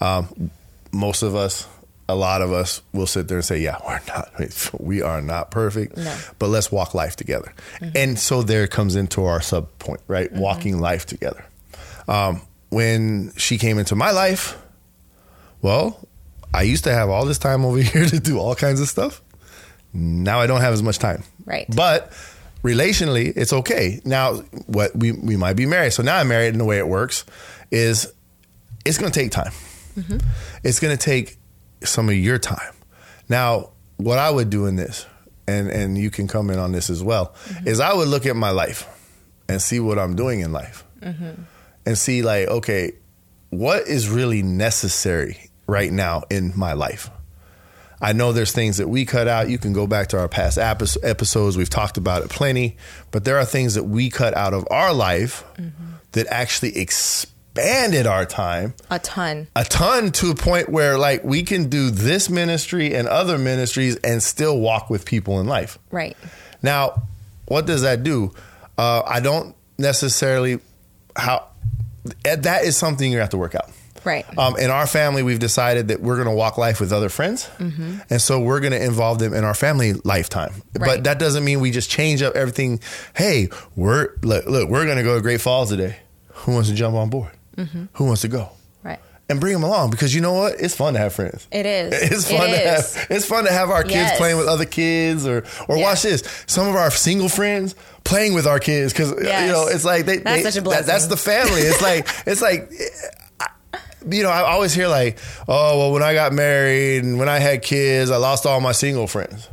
Um, 0.00 0.50
most 0.92 1.22
of 1.22 1.34
us, 1.36 1.66
a 2.08 2.14
lot 2.14 2.40
of 2.40 2.52
us, 2.52 2.80
will 2.94 3.06
sit 3.06 3.28
there 3.28 3.36
and 3.38 3.44
say, 3.44 3.58
"Yeah, 3.58 3.76
we're 3.86 4.00
not. 4.08 4.30
We 4.80 5.02
are 5.02 5.20
not 5.20 5.50
perfect, 5.50 5.96
No. 5.98 6.04
Mm-hmm. 6.04 6.32
but 6.38 6.48
let's 6.48 6.72
walk 6.72 6.94
life 6.94 7.16
together." 7.16 7.52
And 7.94 8.18
so 8.18 8.42
there 8.42 8.66
comes 8.66 8.96
into 8.96 9.24
our 9.26 9.42
sub 9.42 9.66
point, 9.78 10.00
right? 10.06 10.32
Walking 10.32 10.80
life 10.80 11.04
together. 11.04 11.44
Um, 12.10 12.42
when 12.70 13.32
she 13.36 13.56
came 13.56 13.78
into 13.78 13.96
my 13.96 14.10
life, 14.10 14.60
well, 15.62 16.06
I 16.52 16.62
used 16.62 16.84
to 16.84 16.92
have 16.92 17.08
all 17.08 17.24
this 17.24 17.38
time 17.38 17.64
over 17.64 17.78
here 17.82 18.04
to 18.04 18.20
do 18.20 18.38
all 18.38 18.54
kinds 18.54 18.80
of 18.80 18.88
stuff. 18.88 19.22
Now 19.92 20.40
I 20.40 20.46
don't 20.46 20.60
have 20.60 20.72
as 20.72 20.82
much 20.82 20.98
time. 20.98 21.24
Right. 21.44 21.66
But 21.74 22.12
relationally, 22.62 23.32
it's 23.34 23.52
okay. 23.52 24.00
Now, 24.04 24.34
what 24.66 24.94
we 24.94 25.12
we 25.12 25.36
might 25.36 25.54
be 25.54 25.66
married. 25.66 25.92
So 25.92 26.02
now 26.02 26.16
I'm 26.16 26.28
married, 26.28 26.48
and 26.48 26.60
the 26.60 26.64
way 26.64 26.78
it 26.78 26.86
works 26.86 27.24
is 27.70 28.12
it's 28.84 28.98
going 28.98 29.10
to 29.10 29.18
take 29.18 29.30
time. 29.32 29.52
Mm-hmm. 29.96 30.18
It's 30.62 30.80
going 30.80 30.96
to 30.96 31.02
take 31.02 31.38
some 31.82 32.08
of 32.08 32.14
your 32.14 32.38
time. 32.38 32.74
Now, 33.28 33.70
what 33.96 34.18
I 34.18 34.30
would 34.30 34.50
do 34.50 34.66
in 34.66 34.76
this, 34.76 35.06
and 35.48 35.68
and 35.70 35.98
you 35.98 36.10
can 36.10 36.28
come 36.28 36.50
in 36.50 36.58
on 36.58 36.72
this 36.72 36.90
as 36.90 37.02
well, 37.02 37.34
mm-hmm. 37.46 37.68
is 37.68 37.80
I 37.80 37.94
would 37.94 38.08
look 38.08 38.26
at 38.26 38.36
my 38.36 38.50
life 38.50 38.88
and 39.48 39.60
see 39.60 39.80
what 39.80 39.98
I'm 39.98 40.14
doing 40.14 40.40
in 40.40 40.52
life, 40.52 40.84
mm-hmm. 41.00 41.42
And 41.86 41.96
see 41.96 42.22
like, 42.22 42.48
okay, 42.48 42.92
what 43.50 43.88
is 43.88 44.08
really 44.08 44.42
necessary 44.42 45.50
right 45.70 45.92
now 45.92 46.24
in 46.28 46.52
my 46.56 46.74
life. 46.74 47.10
I 48.02 48.12
know 48.12 48.32
there's 48.32 48.52
things 48.52 48.78
that 48.78 48.88
we 48.88 49.04
cut 49.04 49.28
out. 49.28 49.48
You 49.48 49.58
can 49.58 49.72
go 49.72 49.86
back 49.86 50.08
to 50.08 50.18
our 50.18 50.28
past 50.28 50.58
episodes. 50.58 51.56
We've 51.56 51.70
talked 51.70 51.96
about 51.96 52.22
it 52.22 52.30
plenty, 52.30 52.76
but 53.10 53.24
there 53.24 53.38
are 53.38 53.44
things 53.44 53.74
that 53.74 53.84
we 53.84 54.10
cut 54.10 54.36
out 54.36 54.54
of 54.54 54.66
our 54.70 54.92
life 54.92 55.44
that 56.12 56.26
actually 56.28 56.78
expanded 56.78 58.06
our 58.06 58.24
time 58.24 58.74
a 58.90 58.98
ton. 58.98 59.48
a 59.54 59.64
ton 59.64 60.12
to 60.12 60.30
a 60.30 60.34
point 60.34 60.70
where 60.70 60.96
like 60.98 61.22
we 61.24 61.42
can 61.42 61.68
do 61.68 61.90
this 61.90 62.30
ministry 62.30 62.94
and 62.94 63.06
other 63.06 63.36
ministries 63.36 63.96
and 63.96 64.22
still 64.22 64.58
walk 64.58 64.88
with 64.88 65.04
people 65.04 65.38
in 65.40 65.46
life. 65.46 65.78
Right. 65.90 66.16
Now, 66.62 67.02
what 67.46 67.66
does 67.66 67.82
that 67.82 68.02
do? 68.02 68.32
Uh, 68.78 69.02
I 69.06 69.20
don't 69.20 69.54
necessarily 69.76 70.60
how 71.16 71.49
Eh, 72.24 72.36
that 72.36 72.64
is 72.64 72.76
something 72.76 73.10
you 73.10 73.18
have 73.18 73.30
to 73.30 73.38
work 73.38 73.54
out. 73.54 73.70
Right. 74.04 74.24
Um, 74.38 74.56
in 74.56 74.70
our 74.70 74.86
family, 74.86 75.22
we've 75.22 75.38
decided 75.38 75.88
that 75.88 76.00
we're 76.00 76.16
going 76.16 76.28
to 76.28 76.34
walk 76.34 76.56
life 76.56 76.80
with 76.80 76.92
other 76.92 77.10
friends, 77.10 77.48
mm-hmm. 77.58 77.98
and 78.08 78.20
so 78.20 78.40
we're 78.40 78.60
going 78.60 78.72
to 78.72 78.82
involve 78.82 79.18
them 79.18 79.34
in 79.34 79.44
our 79.44 79.52
family 79.52 79.92
lifetime. 79.92 80.62
But 80.72 81.04
that 81.04 81.18
doesn't 81.18 81.44
mean 81.44 81.60
we 81.60 81.70
just 81.70 81.90
change 81.90 82.22
up 82.22 82.34
everything. 82.34 82.80
Hey, 83.14 83.50
we're 83.76 84.14
look, 84.22 84.46
look 84.46 84.70
we're 84.70 84.86
going 84.86 84.96
to 84.96 85.02
go 85.02 85.16
to 85.16 85.20
Great 85.20 85.42
Falls 85.42 85.68
today. 85.68 85.98
Who 86.28 86.52
wants 86.52 86.70
to 86.70 86.74
jump 86.74 86.96
on 86.96 87.10
board? 87.10 87.32
Mm-hmm. 87.56 87.84
Who 87.94 88.04
wants 88.04 88.22
to 88.22 88.28
go? 88.28 88.50
And 89.30 89.38
bring 89.40 89.52
them 89.54 89.62
along 89.62 89.90
because 89.90 90.12
you 90.14 90.20
know 90.20 90.32
what? 90.34 90.60
It's 90.60 90.74
fun 90.74 90.92
to 90.94 90.98
have 90.98 91.14
friends. 91.14 91.46
It 91.52 91.64
is. 91.64 91.94
It's 92.12 92.28
It 92.30 92.36
fun 92.36 92.48
to 92.48 92.54
is. 92.56 92.94
have. 92.96 93.06
It's 93.10 93.24
fun 93.26 93.44
to 93.44 93.52
have 93.52 93.70
our 93.70 93.84
kids 93.84 93.94
Yes. 93.94 94.18
playing 94.18 94.36
with 94.38 94.48
other 94.48 94.64
kids, 94.66 95.24
or 95.26 95.44
or 95.68 95.76
Yeah. 95.76 95.84
watch 95.84 96.02
this. 96.02 96.22
Some 96.46 96.66
of 96.68 96.74
our 96.74 96.90
single 96.90 97.28
friends 97.28 97.74
playing 98.04 98.34
with 98.34 98.46
our 98.46 98.58
kids 98.58 98.92
because 98.92 99.14
Yes. 99.22 99.46
you 99.46 99.52
know 99.52 99.68
it's 99.68 99.84
like 99.84 100.04
they, 100.04 100.18
That's 100.18 100.42
they- 100.42 100.50
such 100.50 100.56
a 100.56 100.68
that- 100.68 100.84
that's 100.86 101.06
the 101.06 101.16
family. 101.16 101.60
It's 101.62 101.80
like 101.80 102.08
it's 102.26 102.42
like. 102.42 102.70
You 104.10 104.22
know, 104.22 104.30
I 104.30 104.40
always 104.50 104.72
hear 104.72 104.88
like, 104.88 105.18
"Oh, 105.46 105.78
well, 105.78 105.92
when 105.92 106.02
I 106.02 106.14
got 106.14 106.32
married 106.32 107.04
and 107.04 107.18
when 107.18 107.28
I 107.28 107.38
had 107.38 107.60
kids, 107.62 108.10
I 108.10 108.16
lost 108.16 108.46
all 108.46 108.58
my 108.60 108.72
single 108.72 109.06
friends." 109.06 109.46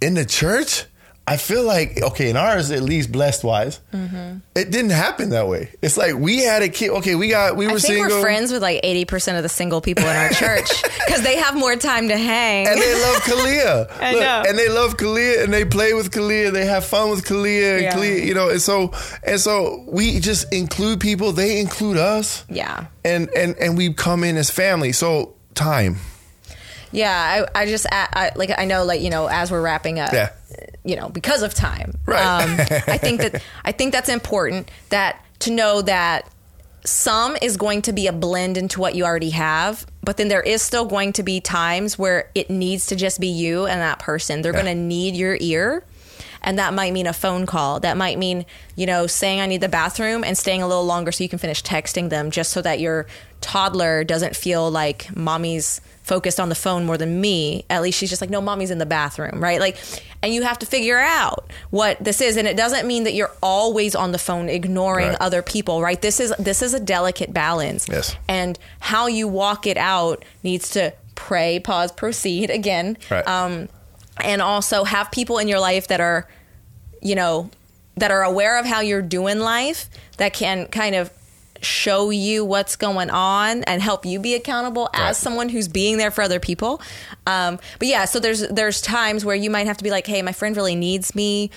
In 0.00 0.14
the 0.14 0.24
church, 0.24 0.84
I 1.26 1.38
feel 1.38 1.62
like 1.64 2.02
okay, 2.02 2.28
in 2.28 2.36
ours 2.36 2.70
at 2.70 2.82
least, 2.82 3.10
blessed 3.10 3.44
wise, 3.44 3.80
Mm-hmm. 3.94 4.38
it 4.54 4.70
didn't 4.70 4.90
happen 4.90 5.30
that 5.30 5.48
way. 5.48 5.70
It's 5.80 5.96
like 5.96 6.14
we 6.16 6.44
had 6.44 6.60
a 6.62 6.68
kid. 6.68 6.90
Okay, 6.90 7.14
we 7.14 7.28
got 7.30 7.56
we 7.56 7.64
were 7.66 7.72
I 7.72 7.78
think 7.78 7.86
single. 7.96 8.16
we're 8.18 8.20
friends 8.22 8.52
with 8.52 8.60
like 8.60 8.82
80% 8.82 9.38
of 9.38 9.42
the 9.42 9.48
single 9.48 9.80
people 9.80 10.04
in 10.04 10.14
our 10.14 10.28
church 10.42 10.68
because 11.06 11.22
they 11.22 11.36
have 11.38 11.54
more 11.56 11.76
time 11.76 12.08
to 12.08 12.16
hang. 12.18 12.68
and 12.68 12.78
they 12.78 12.94
love 13.00 13.22
Kalia. 13.22 13.90
I 14.00 14.12
know. 14.12 14.42
And 14.46 14.58
they 14.58 14.68
love 14.68 14.98
Kalia, 14.98 15.42
and 15.44 15.50
they 15.52 15.64
play 15.64 15.94
with 15.94 16.10
Kalia. 16.10 16.52
They 16.52 16.66
have 16.66 16.84
fun 16.84 17.08
with 17.08 17.24
Kalia, 17.24 17.74
and 17.76 17.82
Yeah. 17.84 17.94
Kalia, 17.94 18.26
you 18.26 18.34
know. 18.34 18.50
And 18.50 18.60
so, 18.60 18.92
and 19.26 19.40
so, 19.40 19.82
we 19.88 20.20
just 20.20 20.52
include 20.52 21.00
people. 21.00 21.32
They 21.32 21.58
include 21.58 21.96
us, 21.96 22.44
yeah. 22.50 22.86
and 23.02 23.30
and 23.34 23.56
and 23.56 23.78
we 23.78 23.94
come 23.94 24.24
in 24.24 24.36
as 24.36 24.50
family. 24.50 24.92
So 24.92 25.32
time, 25.54 25.96
Yeah, 26.92 27.46
I, 27.54 27.62
I 27.62 27.66
just 27.66 27.86
I, 27.90 28.08
I, 28.12 28.30
like 28.36 28.50
I 28.58 28.66
know 28.66 28.84
like 28.84 29.00
you 29.00 29.08
know 29.10 29.26
as 29.26 29.50
we're 29.50 29.62
wrapping 29.62 29.98
up, 30.00 30.12
Yeah. 30.12 30.30
You 30.84 30.96
know 30.96 31.08
because 31.08 31.42
of 31.42 31.54
time, 31.54 31.98
Right. 32.06 32.24
Um, 32.24 32.50
I 32.88 32.98
think 32.98 33.20
that 33.20 33.42
I 33.64 33.72
think 33.72 33.92
that's 33.92 34.08
important 34.08 34.70
that 34.90 35.24
to 35.40 35.50
know 35.50 35.82
that 35.82 36.28
some 36.84 37.36
is 37.40 37.56
going 37.56 37.80
to 37.82 37.92
be 37.92 38.06
a 38.06 38.12
blend 38.12 38.56
into 38.58 38.78
what 38.80 38.94
you 38.94 39.04
already 39.04 39.30
have, 39.30 39.86
but 40.02 40.16
then 40.18 40.28
there 40.28 40.42
is 40.42 40.60
still 40.62 40.84
going 40.84 41.12
to 41.14 41.22
be 41.22 41.40
times 41.40 41.98
where 41.98 42.30
it 42.34 42.50
needs 42.50 42.86
to 42.86 42.96
just 42.96 43.20
be 43.20 43.28
you 43.28 43.64
and 43.66 43.80
that 43.80 43.98
person. 43.98 44.42
They're 44.42 44.52
Yeah. 44.54 44.62
going 44.62 44.76
to 44.76 44.82
need 44.82 45.16
your 45.16 45.36
ear. 45.40 45.82
And 46.42 46.58
that 46.58 46.74
might 46.74 46.92
mean 46.92 47.06
a 47.06 47.14
phone 47.14 47.46
call. 47.46 47.80
That 47.80 47.96
might 47.96 48.18
mean, 48.18 48.44
you 48.76 48.84
know, 48.84 49.06
saying 49.06 49.40
I 49.40 49.46
need 49.46 49.62
the 49.62 49.68
bathroom 49.70 50.22
and 50.24 50.36
staying 50.36 50.60
a 50.60 50.68
little 50.68 50.84
longer 50.84 51.10
so 51.10 51.24
you 51.24 51.30
can 51.30 51.38
finish 51.38 51.62
texting 51.62 52.10
them 52.10 52.30
just 52.30 52.52
so 52.52 52.60
that 52.60 52.80
your 52.80 53.06
toddler 53.40 54.04
doesn't 54.04 54.36
feel 54.36 54.70
like 54.70 55.08
mommy's 55.16 55.80
focused 56.04 56.38
on 56.38 56.48
the 56.50 56.54
phone 56.54 56.84
more 56.84 56.96
than 56.96 57.20
me. 57.20 57.64
At 57.68 57.82
least 57.82 57.98
she's 57.98 58.10
just 58.10 58.20
like, 58.20 58.30
no, 58.30 58.40
mommy's 58.40 58.70
in 58.70 58.78
the 58.78 58.86
bathroom, 58.86 59.42
right? 59.42 59.58
Like, 59.58 59.78
and 60.22 60.32
you 60.32 60.42
have 60.42 60.58
to 60.60 60.66
figure 60.66 60.98
out 60.98 61.50
what 61.70 62.02
this 62.02 62.20
is. 62.20 62.36
And 62.36 62.46
it 62.46 62.56
doesn't 62.56 62.86
mean 62.86 63.04
that 63.04 63.14
you're 63.14 63.32
always 63.42 63.94
on 63.96 64.12
the 64.12 64.18
phone 64.18 64.48
ignoring 64.48 65.08
Right. 65.08 65.16
other 65.20 65.40
people, 65.42 65.80
right? 65.82 66.00
This 66.00 66.20
is 66.20 66.32
this 66.38 66.62
is 66.62 66.74
a 66.74 66.80
delicate 66.80 67.32
balance. 67.32 67.88
Yes. 67.88 68.14
And 68.28 68.58
how 68.80 69.06
you 69.08 69.26
walk 69.26 69.66
it 69.66 69.76
out 69.78 70.24
needs 70.42 70.68
to 70.70 70.92
pray, 71.14 71.58
pause, 71.58 71.90
proceed 71.90 72.50
again 72.50 72.96
Right. 73.10 73.26
um, 73.26 73.68
and 74.22 74.40
also 74.42 74.84
have 74.84 75.10
people 75.10 75.38
in 75.38 75.48
your 75.48 75.58
life 75.60 75.88
that 75.88 76.00
are, 76.00 76.28
you 77.02 77.14
know, 77.14 77.50
that 77.96 78.10
are 78.10 78.22
aware 78.24 78.58
of 78.58 78.66
how 78.66 78.80
you're 78.80 79.02
doing 79.02 79.38
life 79.38 79.88
that 80.18 80.32
can 80.34 80.66
kind 80.66 80.94
of 80.94 81.10
show 81.64 82.10
you 82.10 82.44
what's 82.44 82.76
going 82.76 83.10
on 83.10 83.64
and 83.64 83.82
help 83.82 84.06
you 84.06 84.20
be 84.20 84.34
accountable 84.34 84.88
Right. 84.94 85.08
as 85.10 85.18
someone 85.18 85.48
who's 85.48 85.68
being 85.68 85.96
there 85.96 86.10
for 86.10 86.22
other 86.22 86.38
people. 86.40 86.80
Um, 87.26 87.58
but 87.78 87.88
yeah, 87.88 88.04
so 88.04 88.20
there's 88.20 88.46
there's 88.48 88.80
times 88.80 89.24
where 89.24 89.36
you 89.36 89.50
might 89.50 89.66
have 89.66 89.78
to 89.78 89.84
be 89.84 89.90
like, 89.90 90.06
hey, 90.06 90.22
my 90.22 90.32
friend 90.32 90.56
really 90.56 90.76
needs 90.76 91.14
me. 91.14 91.50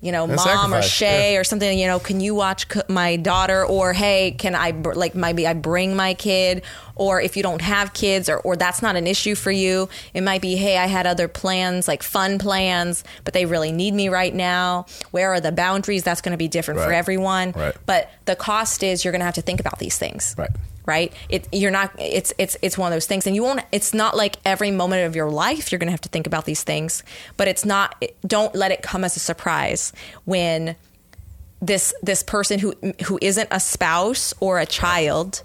You 0.00 0.12
know, 0.12 0.24
And 0.24 0.36
mom 0.36 0.74
or 0.74 0.82
Shay 0.82 1.32
yeah. 1.32 1.38
or 1.40 1.44
something. 1.44 1.78
You 1.78 1.86
know, 1.86 1.98
can 1.98 2.20
you 2.20 2.34
watch 2.34 2.66
my 2.88 3.16
daughter? 3.16 3.64
Or 3.64 3.94
hey, 3.94 4.32
can 4.32 4.54
I 4.54 4.72
br- 4.72 4.92
like 4.92 5.14
maybe 5.14 5.46
I 5.46 5.54
bring 5.54 5.96
my 5.96 6.12
kid? 6.14 6.62
Or 6.94 7.20
if 7.20 7.36
you 7.36 7.42
don't 7.42 7.62
have 7.62 7.94
kids, 7.94 8.28
or 8.28 8.38
or 8.38 8.54
that's 8.54 8.82
not 8.82 8.96
an 8.96 9.06
issue 9.06 9.34
for 9.34 9.50
you, 9.50 9.88
it 10.12 10.20
might 10.20 10.42
be 10.42 10.56
hey, 10.56 10.76
I 10.76 10.86
had 10.86 11.06
other 11.06 11.26
plans, 11.26 11.88
like 11.88 12.02
fun 12.02 12.38
plans, 12.38 13.02
but 13.24 13.32
they 13.32 13.46
really 13.46 13.72
need 13.72 13.94
me 13.94 14.08
right 14.10 14.34
now. 14.34 14.86
Where 15.10 15.32
are 15.32 15.40
the 15.40 15.52
boundaries? 15.52 16.02
That's 16.02 16.20
going 16.20 16.32
to 16.32 16.38
be 16.38 16.48
different 16.48 16.80
for 16.80 16.92
everyone. 16.92 17.52
Right. 17.52 17.74
But 17.86 18.10
the 18.26 18.36
cost 18.36 18.82
is 18.82 19.04
you're 19.04 19.12
going 19.12 19.20
to 19.20 19.26
have 19.26 19.34
to 19.34 19.42
think 19.42 19.58
about 19.60 19.78
these 19.78 19.96
things 19.98 20.34
Right. 20.36 20.50
Right 20.86 21.12
it 21.28 21.48
you're 21.52 21.70
not 21.70 21.90
it's 21.98 22.32
it's 22.38 22.56
it's 22.62 22.76
one 22.76 22.92
of 22.92 22.94
those 22.94 23.06
things 23.06 23.26
and 23.26 23.34
you 23.34 23.42
won't 23.42 23.60
it's 23.72 23.94
not 23.94 24.16
like 24.16 24.36
every 24.44 24.70
moment 24.70 25.06
of 25.06 25.16
your 25.16 25.30
life 25.30 25.72
you're 25.72 25.78
going 25.78 25.86
to 25.88 25.92
have 25.92 26.00
to 26.00 26.08
think 26.10 26.26
about 26.26 26.44
these 26.44 26.62
things 26.62 27.02
but 27.36 27.48
it's 27.48 27.64
not 27.64 28.04
don't 28.26 28.54
let 28.54 28.70
it 28.70 28.82
come 28.82 29.04
as 29.04 29.16
a 29.16 29.20
surprise 29.20 29.92
when 30.24 30.76
this 31.62 31.94
this 32.02 32.22
person 32.22 32.58
who 32.58 32.74
who 33.06 33.18
isn't 33.22 33.48
a 33.50 33.60
spouse 33.60 34.34
or 34.40 34.58
a 34.58 34.66
child 34.66 35.42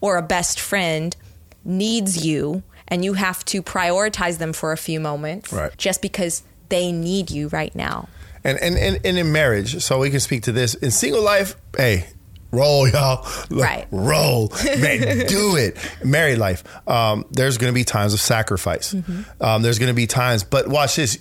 or 0.00 0.16
a 0.18 0.22
best 0.22 0.60
friend 0.60 1.16
needs 1.64 2.24
you 2.26 2.62
and 2.88 3.04
you 3.04 3.14
have 3.14 3.42
to 3.46 3.62
prioritize 3.62 4.38
them 4.38 4.52
for 4.52 4.72
a 4.72 4.76
few 4.76 5.00
moments 5.00 5.52
Right. 5.52 5.74
just 5.78 6.02
because 6.02 6.42
they 6.68 6.92
need 6.92 7.30
you 7.30 7.48
right 7.48 7.74
now 7.74 8.08
and 8.44 8.58
and 8.58 8.76
and, 8.76 9.00
and 9.04 9.16
in 9.18 9.30
marriage. 9.32 9.80
So 9.82 10.00
we 10.00 10.10
can 10.10 10.18
speak 10.20 10.42
to 10.42 10.52
this 10.52 10.74
in 10.74 10.90
single 10.90 11.22
life. 11.22 11.54
Hey. 11.76 12.08
Roll, 12.52 12.86
y'all. 12.88 13.26
Look, 13.50 13.64
Right. 13.64 13.86
Roll, 13.90 14.52
man. 14.78 15.26
do 15.26 15.56
it. 15.56 15.76
Married 16.04 16.36
life. 16.36 16.62
Um, 16.88 17.24
there's 17.30 17.56
going 17.58 17.72
to 17.72 17.74
be 17.74 17.84
times 17.84 18.12
of 18.12 18.20
sacrifice. 18.20 18.92
Mm-hmm. 18.92 19.42
Um, 19.42 19.62
there's 19.62 19.78
going 19.78 19.88
to 19.88 19.94
be 19.94 20.06
times, 20.06 20.44
but 20.44 20.68
watch 20.68 20.96
this. 20.96 21.18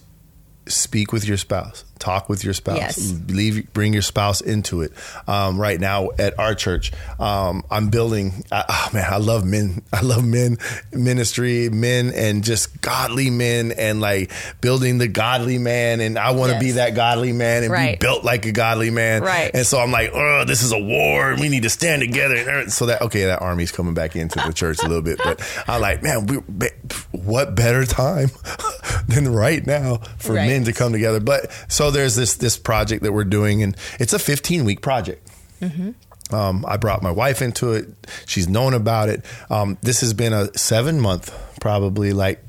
Speak 0.67 1.11
with 1.11 1.25
your 1.27 1.37
spouse 1.37 1.85
talk 1.97 2.29
with 2.29 2.43
your 2.43 2.53
spouse 2.53 2.77
Yes. 2.77 3.13
leave 3.27 3.71
bring 3.73 3.93
your 3.93 4.01
spouse 4.01 4.41
into 4.41 4.81
it 4.81 4.91
um, 5.27 5.59
right 5.61 5.79
now 5.79 6.09
at 6.17 6.37
our 6.39 6.55
church 6.55 6.91
um, 7.19 7.63
i'm 7.69 7.89
building 7.89 8.43
I, 8.51 8.63
oh 8.69 8.89
man 8.93 9.05
i 9.11 9.17
love 9.17 9.45
men 9.45 9.81
i 9.93 10.01
love 10.01 10.25
men 10.25 10.57
ministry 10.91 11.69
men 11.69 12.11
and 12.15 12.43
just 12.43 12.81
godly 12.81 13.29
men 13.29 13.71
and 13.71 14.01
like 14.01 14.31
building 14.61 14.97
the 14.97 15.07
godly 15.07 15.57
man 15.57 15.99
and 15.99 16.17
i 16.17 16.31
want 16.31 16.53
to 16.53 16.59
be 16.59 16.71
that 16.71 16.95
godly 16.95 17.33
man 17.33 17.63
and 17.63 17.71
Right. 17.71 17.99
be 17.99 18.05
built 18.05 18.23
like 18.23 18.45
a 18.45 18.51
godly 18.51 18.89
man 18.89 19.21
Right. 19.21 19.51
and 19.53 19.65
so 19.65 19.79
i'm 19.79 19.91
like 19.91 20.11
oh 20.13 20.43
this 20.45 20.63
is 20.63 20.71
a 20.71 20.79
war 20.79 21.31
and 21.31 21.39
we 21.39 21.49
need 21.49 21.63
to 21.63 21.69
stand 21.69 22.01
together 22.01 22.69
so 22.69 22.87
that 22.87 23.01
okay 23.03 23.25
that 23.25 23.41
army's 23.41 23.71
coming 23.71 23.93
back 23.93 24.15
into 24.15 24.39
the 24.45 24.53
church 24.53 24.79
a 24.83 24.87
little 24.87 25.01
bit 25.01 25.19
but 25.23 25.41
i'm 25.67 25.81
like 25.81 26.01
man 26.03 26.25
we, 26.27 26.39
what 27.11 27.55
better 27.55 27.85
time 27.85 28.29
than 29.07 29.31
right 29.31 29.65
now 29.65 29.97
for 30.17 30.33
Right. 30.33 30.47
men 30.47 30.63
to 30.65 30.73
come 30.73 30.91
together 30.91 31.19
but 31.19 31.51
so 31.67 31.91
there's 31.91 32.15
this 32.15 32.35
this 32.35 32.57
project 32.57 33.03
that 33.03 33.11
we're 33.11 33.23
doing 33.23 33.63
and 33.63 33.75
it's 33.99 34.13
a 34.13 34.19
15 34.19 34.65
week 34.65 34.81
project 34.81 35.27
um, 36.31 36.65
I 36.67 36.77
brought 36.77 37.03
my 37.03 37.11
wife 37.11 37.41
into 37.41 37.73
it. 37.73 37.87
She's 38.25 38.47
known 38.47 38.73
about 38.73 39.09
it. 39.09 39.23
Um, 39.49 39.77
this 39.81 39.99
has 40.01 40.13
been 40.13 40.31
a 40.33 40.57
seven 40.57 40.99
month, 40.99 41.31
probably 41.59 42.13
like 42.13 42.41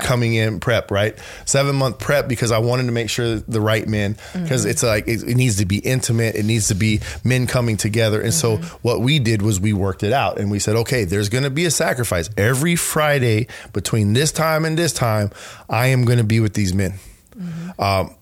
coming 0.00 0.34
in 0.34 0.60
prep, 0.60 0.90
right? 0.90 1.18
Seven 1.44 1.76
month 1.76 1.98
prep 1.98 2.28
because 2.28 2.52
I 2.52 2.58
wanted 2.58 2.86
to 2.86 2.92
make 2.92 3.10
sure 3.10 3.36
the 3.36 3.60
right 3.60 3.86
men, 3.86 4.16
because 4.32 4.62
mm-hmm. 4.62 4.70
it's 4.70 4.82
like 4.82 5.08
it, 5.08 5.22
it 5.22 5.36
needs 5.36 5.56
to 5.56 5.66
be 5.66 5.78
intimate. 5.78 6.34
It 6.34 6.44
needs 6.44 6.68
to 6.68 6.74
be 6.74 7.00
men 7.24 7.46
coming 7.46 7.76
together. 7.76 8.20
And 8.20 8.32
so 8.32 8.58
mm-hmm. 8.58 8.76
what 8.82 9.00
we 9.00 9.18
did 9.18 9.42
was 9.42 9.60
we 9.60 9.72
worked 9.72 10.02
it 10.02 10.12
out 10.12 10.38
and 10.38 10.50
we 10.50 10.58
said, 10.58 10.76
okay, 10.76 11.04
there's 11.04 11.28
going 11.28 11.44
to 11.44 11.50
be 11.50 11.64
a 11.64 11.70
sacrifice 11.70 12.30
every 12.36 12.76
Friday 12.76 13.48
between 13.72 14.12
this 14.12 14.32
time 14.32 14.64
and 14.64 14.78
this 14.78 14.92
time. 14.92 15.30
I 15.68 15.88
am 15.88 16.04
going 16.04 16.18
to 16.18 16.24
be 16.24 16.40
with 16.40 16.54
these 16.54 16.74
men. 16.74 16.94
Mm-hmm. 17.36 17.80
Um, 17.80 18.14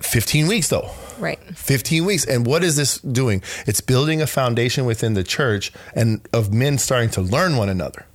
15 0.00 0.46
weeks 0.46 0.68
though. 0.68 0.90
Right. 1.18 1.38
15 1.54 2.04
weeks. 2.04 2.24
And 2.24 2.46
what 2.46 2.64
is 2.64 2.76
this 2.76 2.98
doing? 2.98 3.42
It's 3.66 3.80
building 3.80 4.22
a 4.22 4.26
foundation 4.26 4.86
within 4.86 5.14
the 5.14 5.22
church 5.22 5.72
and 5.94 6.26
of 6.32 6.52
men 6.52 6.78
starting 6.78 7.10
to 7.10 7.20
learn 7.20 7.56
one 7.56 7.68
another. 7.68 8.06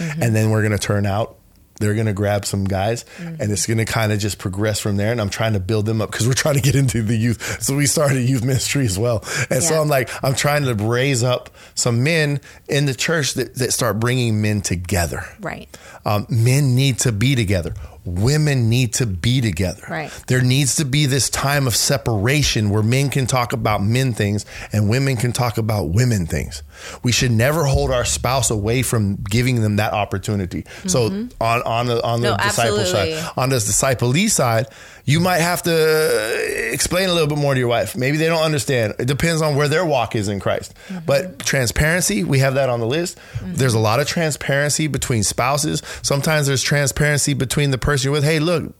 And 0.00 0.34
then 0.34 0.50
we're 0.50 0.62
going 0.62 0.72
to 0.72 0.78
turn 0.78 1.06
out. 1.06 1.36
They're 1.80 1.94
going 1.94 2.06
to 2.06 2.12
grab 2.12 2.44
some 2.44 2.64
guys 2.64 3.04
and 3.18 3.50
it's 3.50 3.66
going 3.66 3.78
to 3.78 3.84
kind 3.84 4.12
of 4.12 4.18
just 4.18 4.38
progress 4.38 4.78
from 4.78 4.96
there. 4.96 5.10
And 5.10 5.20
I'm 5.20 5.30
trying 5.30 5.54
to 5.54 5.60
build 5.60 5.86
them 5.86 6.00
up 6.00 6.10
because 6.10 6.26
we're 6.26 6.34
trying 6.34 6.54
to 6.54 6.60
get 6.60 6.74
into 6.74 7.02
the 7.02 7.16
youth. 7.16 7.62
So 7.62 7.76
we 7.76 7.86
started 7.86 8.20
youth 8.20 8.44
ministry 8.44 8.84
as 8.86 8.98
well. 8.98 9.24
And 9.50 9.62
so 9.62 9.80
I'm 9.80 9.88
like, 9.88 10.08
I'm 10.22 10.34
trying 10.34 10.64
to 10.64 10.74
raise 10.74 11.22
up 11.22 11.50
some 11.74 12.02
men 12.02 12.40
in 12.68 12.86
the 12.86 12.94
church 12.94 13.34
that, 13.34 13.54
that 13.56 13.72
start 13.72 13.98
bringing 13.98 14.40
men 14.40 14.60
together. 14.60 15.24
Right. 15.40 15.68
Um, 16.04 16.26
men 16.28 16.74
need 16.74 17.00
to 17.00 17.12
be 17.12 17.34
together. 17.34 17.74
Women 18.04 18.68
need 18.68 18.94
to 18.94 19.06
be 19.06 19.40
together. 19.40 19.82
Right. 19.88 20.10
There 20.26 20.42
needs 20.42 20.76
to 20.76 20.84
be 20.84 21.06
this 21.06 21.30
time 21.30 21.66
of 21.66 21.74
separation 21.74 22.70
where 22.70 22.82
men 22.82 23.08
can 23.10 23.26
talk 23.26 23.52
about 23.52 23.82
men 23.82 24.12
things 24.12 24.44
and 24.72 24.88
women 24.88 25.16
can 25.16 25.32
talk 25.32 25.58
about 25.58 25.90
women 25.90 26.26
things. 26.26 26.62
We 27.02 27.12
should 27.12 27.30
never 27.30 27.64
hold 27.64 27.90
our 27.90 28.04
spouse 28.04 28.50
away 28.50 28.82
from 28.82 29.16
giving 29.16 29.62
them 29.62 29.76
that 29.76 29.92
opportunity. 29.92 30.64
So 30.86 31.08
mm-hmm. 31.08 31.42
on 31.42 31.62
on 31.62 31.86
the 31.86 32.02
on 32.02 32.20
the 32.20 32.30
No, 32.32 32.36
disciple 32.36 32.80
absolutely. 32.80 33.14
side, 33.16 33.32
on 33.36 33.48
the 33.48 33.56
disciplee 33.56 34.28
side, 34.28 34.66
you 35.04 35.20
might 35.20 35.40
have 35.40 35.62
to 35.64 35.72
uh, 35.72 36.72
explain 36.72 37.08
a 37.08 37.12
little 37.12 37.28
bit 37.28 37.38
more 37.38 37.52
to 37.52 37.60
your 37.60 37.68
wife. 37.68 37.96
Maybe 37.96 38.16
they 38.16 38.26
don't 38.26 38.42
understand. 38.42 38.94
It 38.98 39.06
depends 39.06 39.42
on 39.42 39.54
where 39.54 39.68
their 39.68 39.84
walk 39.84 40.16
is 40.16 40.28
in 40.28 40.40
Christ. 40.40 40.74
Mm-hmm. 40.88 41.04
But 41.04 41.40
transparency, 41.40 42.24
we 42.24 42.38
have 42.38 42.54
that 42.54 42.70
on 42.70 42.80
the 42.80 42.86
list. 42.86 43.18
Mm-hmm. 43.34 43.54
There's 43.54 43.74
a 43.74 43.78
lot 43.78 44.00
of 44.00 44.06
transparency 44.06 44.86
between 44.86 45.22
spouses. 45.22 45.82
Sometimes 46.02 46.46
there's 46.46 46.62
transparency 46.62 47.34
between 47.34 47.70
the 47.70 47.78
person 47.78 48.06
you're 48.06 48.12
with. 48.12 48.24
Hey, 48.24 48.38
look, 48.38 48.74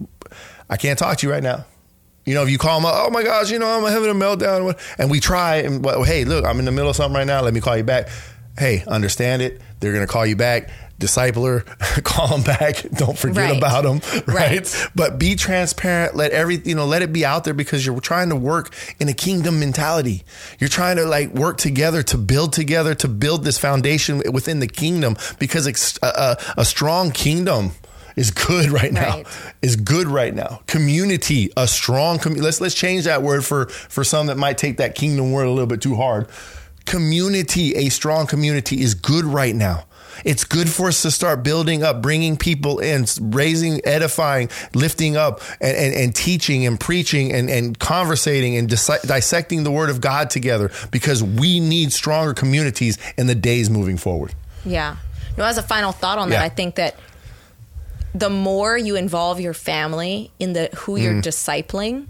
I 0.70 0.78
can't 0.78 0.98
talk 0.98 1.18
to 1.18 1.26
you 1.26 1.32
right 1.32 1.42
now. 1.42 1.66
You 2.24 2.32
know, 2.32 2.42
if 2.42 2.48
you 2.48 2.56
call 2.56 2.80
them 2.80 2.86
up, 2.86 2.94
oh 2.96 3.10
my 3.10 3.22
gosh, 3.22 3.50
you 3.50 3.58
know, 3.58 3.68
I'm 3.68 3.84
having 3.92 4.08
a 4.08 4.14
meltdown. 4.14 4.78
And 4.98 5.10
we 5.10 5.20
try 5.20 5.56
and, 5.56 5.84
well, 5.84 6.04
hey, 6.04 6.24
look, 6.24 6.46
I'm 6.46 6.58
in 6.58 6.64
the 6.64 6.72
middle 6.72 6.88
of 6.88 6.96
something 6.96 7.14
right 7.14 7.26
now. 7.26 7.42
Let 7.42 7.52
me 7.52 7.60
call 7.60 7.76
you 7.76 7.84
back. 7.84 8.08
Hey, 8.56 8.82
understand 8.86 9.42
it. 9.42 9.60
They're 9.80 9.92
going 9.92 10.06
to 10.06 10.10
call 10.10 10.24
you 10.24 10.36
back. 10.36 10.70
Discipler, 11.04 11.64
call 12.04 12.28
them 12.28 12.42
back. 12.42 12.82
Don't 12.94 13.18
forget 13.18 13.50
Right. 13.50 13.58
about 13.58 13.84
them. 13.84 14.00
Right? 14.26 14.50
Right. 14.58 14.88
But 14.94 15.18
be 15.18 15.34
transparent. 15.36 16.16
Let 16.16 16.32
every, 16.32 16.56
you 16.64 16.74
know, 16.74 16.86
let 16.86 17.02
it 17.02 17.12
be 17.12 17.24
out 17.24 17.44
there 17.44 17.54
because 17.54 17.84
you're 17.84 18.00
trying 18.00 18.30
to 18.30 18.36
work 18.36 18.74
in 19.00 19.08
a 19.08 19.12
kingdom 19.14 19.60
mentality. 19.60 20.22
You're 20.58 20.68
trying 20.68 20.96
to 20.96 21.04
like 21.04 21.30
work 21.34 21.58
together 21.58 22.02
to 22.04 22.16
build 22.18 22.52
together, 22.52 22.94
to 22.96 23.08
build 23.08 23.44
this 23.44 23.58
foundation 23.58 24.22
within 24.32 24.60
the 24.60 24.66
kingdom 24.68 25.16
because 25.38 25.66
it's 25.66 25.98
a, 26.02 26.06
a, 26.06 26.36
a 26.62 26.64
strong 26.64 27.10
kingdom 27.10 27.72
is 28.16 28.30
good 28.30 28.70
right 28.80 28.92
now 28.92 29.16
Right. 29.16 29.26
is 29.60 29.74
good 29.76 30.06
right 30.06 30.32
now. 30.34 30.60
Community, 30.66 31.50
a 31.56 31.66
strong 31.66 32.18
community. 32.18 32.44
Let's 32.44 32.60
let's 32.60 32.74
change 32.74 33.04
that 33.04 33.22
word 33.22 33.44
for 33.44 33.66
for 33.66 34.04
some 34.04 34.26
that 34.28 34.36
might 34.36 34.56
take 34.56 34.76
that 34.78 34.94
kingdom 34.94 35.32
word 35.32 35.46
a 35.46 35.50
little 35.50 35.66
bit 35.66 35.80
too 35.82 35.96
hard. 35.96 36.28
Community, 36.86 37.74
a 37.74 37.88
strong 37.88 38.26
community 38.26 38.80
is 38.82 38.94
good 38.94 39.24
right 39.24 39.54
now. 39.54 39.84
It's 40.24 40.44
good 40.44 40.68
for 40.68 40.88
us 40.88 41.02
to 41.02 41.10
start 41.10 41.42
building 41.42 41.82
up, 41.82 42.02
bringing 42.02 42.36
people 42.36 42.78
in, 42.78 43.06
raising, 43.20 43.84
edifying, 43.84 44.50
lifting 44.74 45.16
up, 45.16 45.40
and, 45.60 45.76
and, 45.76 45.94
and 45.94 46.14
teaching 46.14 46.66
and 46.66 46.78
preaching 46.78 47.32
and, 47.32 47.50
and 47.50 47.78
conversating 47.78 48.56
and 48.56 48.68
dis- 48.68 49.00
dissecting 49.04 49.64
the 49.64 49.70
word 49.70 49.90
of 49.90 50.00
God 50.00 50.30
together 50.30 50.70
because 50.90 51.22
we 51.22 51.60
need 51.60 51.92
stronger 51.92 52.34
communities 52.34 52.98
in 53.16 53.26
the 53.26 53.34
days 53.34 53.70
moving 53.70 53.96
forward. 53.96 54.34
Yeah. 54.64 54.96
No, 55.36 55.44
as 55.44 55.58
a 55.58 55.62
final 55.62 55.92
thought 55.92 56.18
on 56.18 56.30
that, 56.30 56.42
I 56.42 56.48
think 56.48 56.76
that 56.76 56.96
the 58.14 58.30
more 58.30 58.78
you 58.78 58.94
involve 58.94 59.40
your 59.40 59.54
family 59.54 60.30
in 60.38 60.52
the 60.52 60.70
who 60.76 60.96
you're 60.96 61.14
mm. 61.14 61.22
discipling, 61.22 62.06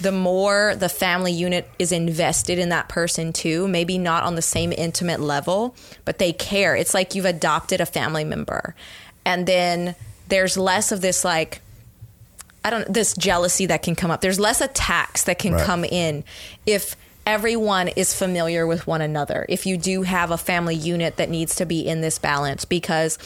the 0.00 0.12
more 0.12 0.74
the 0.76 0.88
family 0.88 1.32
unit 1.32 1.68
is 1.78 1.90
invested 1.92 2.58
in 2.58 2.68
that 2.68 2.88
person 2.88 3.32
too. 3.32 3.66
Maybe 3.66 3.96
not 3.98 4.24
on 4.24 4.34
the 4.34 4.42
same 4.42 4.72
intimate 4.72 5.20
level, 5.20 5.74
but 6.04 6.18
they 6.18 6.32
care. 6.32 6.76
It's 6.76 6.92
like 6.94 7.14
you've 7.14 7.24
adopted 7.24 7.80
a 7.80 7.86
family 7.86 8.24
member. 8.24 8.74
And 9.24 9.46
then 9.46 9.94
there's 10.28 10.56
less 10.56 10.92
of 10.92 11.00
this 11.00 11.24
like 11.24 11.60
I 12.64 12.70
don't 12.70 12.92
this 12.92 13.14
jealousy 13.14 13.66
that 13.66 13.82
can 13.82 13.94
come 13.94 14.10
up. 14.10 14.20
There's 14.20 14.40
less 14.40 14.60
attacks 14.60 15.22
that 15.24 15.38
can 15.38 15.54
Right. 15.54 15.64
come 15.64 15.84
in 15.84 16.24
if 16.66 16.96
everyone 17.24 17.88
is 17.88 18.12
familiar 18.14 18.66
with 18.66 18.86
one 18.86 19.00
another. 19.00 19.46
If 19.48 19.66
you 19.66 19.76
do 19.76 20.02
have 20.02 20.30
a 20.30 20.38
family 20.38 20.74
unit 20.74 21.16
that 21.16 21.30
needs 21.30 21.54
to 21.56 21.64
be 21.66 21.80
in 21.86 22.00
this 22.00 22.18
balance 22.18 22.64
because 22.64 23.18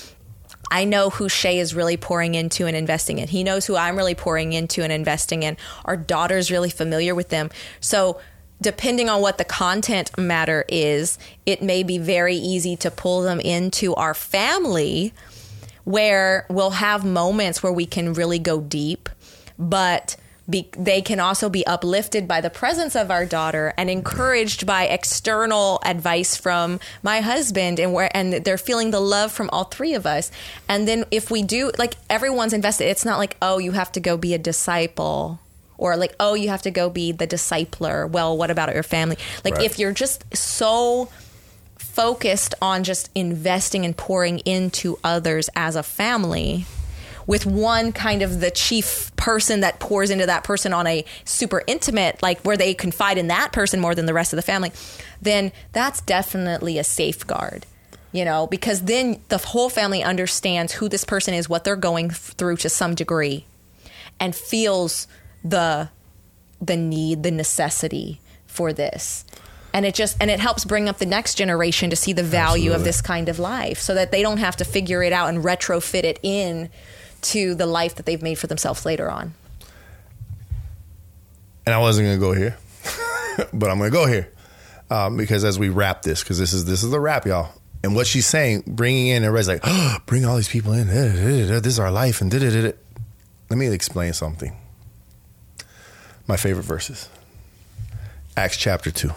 I 0.71 0.85
know 0.85 1.11
who 1.11 1.29
Shay 1.29 1.59
is 1.59 1.75
really 1.75 1.97
pouring 1.97 2.35
into 2.35 2.67
and 2.67 2.77
investing 2.77 3.19
in. 3.19 3.29
He 3.29 3.43
knows 3.43 3.67
who 3.67 3.77
I'm 3.77 3.97
really 3.97 4.15
pouring 4.15 4.53
into 4.53 4.83
and 4.83 4.93
investing 4.93 5.43
in. 5.43 5.57
Our 5.85 5.97
daughter's 5.97 6.51
really 6.51 6.71
familiar 6.71 7.15
with 7.15 7.29
them. 7.29 7.51
So 7.81 8.21
depending 8.61 9.09
on 9.09 9.21
what 9.21 9.39
the 9.39 9.45
content 9.45 10.17
matter 10.19 10.65
is, 10.69 11.19
it 11.47 11.63
may 11.63 11.83
be 11.83 11.99
very 11.99 12.37
easy 12.37 12.77
to 12.77 12.91
pull 12.91 13.23
them 13.23 13.41
into 13.41 13.95
our 13.95 14.15
family 14.15 15.13
where 15.85 16.47
we'll 16.49 16.71
have 16.71 17.05
moments 17.05 17.63
where 17.63 17.73
we 17.73 17.87
can 17.87 18.13
really 18.13 18.39
go 18.39 18.61
deep, 18.61 19.09
but 19.59 20.17
be, 20.51 20.69
they 20.77 21.01
can 21.01 21.21
also 21.21 21.49
be 21.49 21.67
uplifted 21.67 22.27
by 22.27 22.41
the 22.41 22.51
presence 22.51 22.97
of 22.97 23.11
our 23.11 23.25
daughter 23.25 23.73
and 23.77 23.89
encouraged 23.89 24.67
by 24.67 24.85
external 24.87 25.81
advice 25.85 26.37
from 26.37 26.81
my 27.03 27.21
husband 27.21 27.79
and 27.79 27.93
where 27.93 28.11
and 28.17 28.33
they're 28.45 28.59
feeling 28.59 28.91
the 28.91 29.01
love 29.01 29.31
from 29.33 29.49
all 29.53 29.65
three 29.65 29.95
of 29.95 30.07
us. 30.07 30.31
And 30.69 30.87
then 30.89 31.05
if 31.11 31.31
we 31.31 31.43
do 31.43 31.71
like 31.79 31.95
everyone's 32.09 32.53
invested. 32.53 32.85
It's 32.87 33.05
not 33.05 33.19
like 33.19 33.37
oh 33.41 33.59
you 33.59 33.73
have 33.73 33.93
to 33.93 34.01
go 34.01 34.17
be 34.17 34.35
a 34.35 34.39
disciple 34.39 35.39
or 35.79 35.97
like 35.97 36.15
oh 36.21 36.35
you 36.35 36.49
have 36.49 36.63
to 36.63 36.71
go 36.71 36.91
be 36.91 37.13
the 37.13 37.27
discipler. 37.27 38.11
Well 38.11 38.37
what 38.37 38.51
about 38.51 38.75
your 38.75 38.83
family? 38.83 39.17
Like 39.45 39.55
Right. 39.55 39.65
if 39.65 39.79
you're 39.79 39.93
just 39.93 40.25
so 40.37 41.09
focused 41.79 42.55
on 42.63 42.85
just 42.85 43.11
investing 43.15 43.85
and 43.85 43.97
pouring 43.97 44.39
into 44.41 44.99
others 45.03 45.51
as 45.57 45.77
a 45.77 45.83
family 45.83 46.67
with 47.31 47.47
one 47.47 47.93
kind 47.93 48.23
of 48.23 48.41
the 48.41 48.51
chief 48.51 49.15
person 49.17 49.61
that 49.61 49.79
pours 49.79 50.11
into 50.11 50.27
that 50.27 50.43
person 50.43 50.73
on 50.73 50.87
a 50.87 51.05
super 51.25 51.63
intimate 51.67 52.21
like 52.23 52.41
where 52.41 52.57
they 52.57 52.75
confide 52.75 53.17
in 53.19 53.29
that 53.29 53.53
person 53.53 53.81
more 53.81 53.95
than 53.95 54.07
the 54.07 54.15
rest 54.15 54.33
of 54.33 54.37
the 54.37 54.43
family 54.43 54.73
then 55.23 55.53
that's 55.73 56.01
definitely 56.01 56.79
a 56.79 56.85
safeguard 56.85 57.65
you 58.13 58.25
know 58.25 58.47
because 58.47 58.83
then 58.83 59.21
the 59.29 59.39
whole 59.39 59.71
family 59.71 60.03
understands 60.03 60.73
who 60.73 60.89
this 60.89 61.05
person 61.05 61.33
is 61.33 61.49
what 61.49 61.65
they're 61.65 61.77
going 61.77 62.11
through 62.11 62.57
to 62.57 62.69
some 62.69 62.95
degree 62.95 63.47
and 64.19 64.35
feels 64.35 65.07
the 65.45 65.89
the 66.61 66.77
need, 66.77 67.23
the 67.23 67.31
necessity 67.31 68.21
for 68.47 68.73
this. 68.73 69.25
And 69.73 69.87
it 69.87 69.95
just 69.95 70.17
and 70.21 70.31
it 70.31 70.41
helps 70.41 70.65
bring 70.65 70.89
up 70.89 70.99
the 70.99 71.07
next 71.07 71.37
generation 71.37 71.91
to 71.91 71.97
see 71.97 72.13
the 72.13 72.25
value 72.25 72.73
of 72.73 72.83
this 72.83 73.01
kind 73.01 73.29
of 73.29 73.39
life 73.39 73.79
so 73.79 73.95
that 73.95 74.11
they 74.11 74.21
don't 74.21 74.39
have 74.39 74.57
to 74.57 74.65
figure 74.65 75.03
it 75.03 75.13
out 75.13 75.29
and 75.29 75.45
retrofit 75.45 76.03
it 76.03 76.19
in 76.23 76.69
to 77.23 77.55
the 77.55 77.67
life 77.67 77.95
that 77.97 78.07
they've 78.07 78.23
made 78.23 78.37
for 78.37 78.47
themselves 78.47 78.85
later 78.87 79.11
on. 79.11 79.35
and 81.67 81.75
I 81.75 81.79
wasn't 81.79 82.07
gonna 82.07 82.19
go 82.19 82.33
here, 82.33 82.57
but 83.53 83.71
I'm 83.71 83.79
gonna 83.79 83.91
go 83.91 84.07
here 84.07 84.31
um, 84.91 85.17
because 85.17 85.45
as 85.45 85.59
we 85.59 85.69
wrap 85.69 86.03
this, 86.03 86.23
because 86.23 86.39
this 86.39 86.53
is 86.53 86.65
this 86.65 86.83
is 86.83 86.91
the 86.91 87.01
wrap, 87.01 87.27
y'all. 87.27 87.53
And 87.83 87.95
what 87.95 88.07
she's 88.07 88.27
saying, 88.27 88.65
bringing 88.67 89.09
in 89.09 89.25
everybody's 89.25 89.49
like, 89.49 89.61
oh, 89.65 89.99
bring 90.07 90.25
all 90.25 90.37
these 90.37 90.49
people 90.49 90.73
in. 90.73 90.89
This 91.61 91.67
is 91.67 91.79
our 91.79 91.91
life, 91.91 92.21
and 92.21 92.31
da, 92.31 92.39
da. 92.39 92.73
let 93.49 93.57
me 93.57 93.69
explain 93.69 94.13
something. 94.13 94.55
my 96.27 96.37
favorite 96.37 96.65
verses. 96.65 97.09
Acts 98.37 98.57
chapter 98.57 98.91
2. 98.91 99.11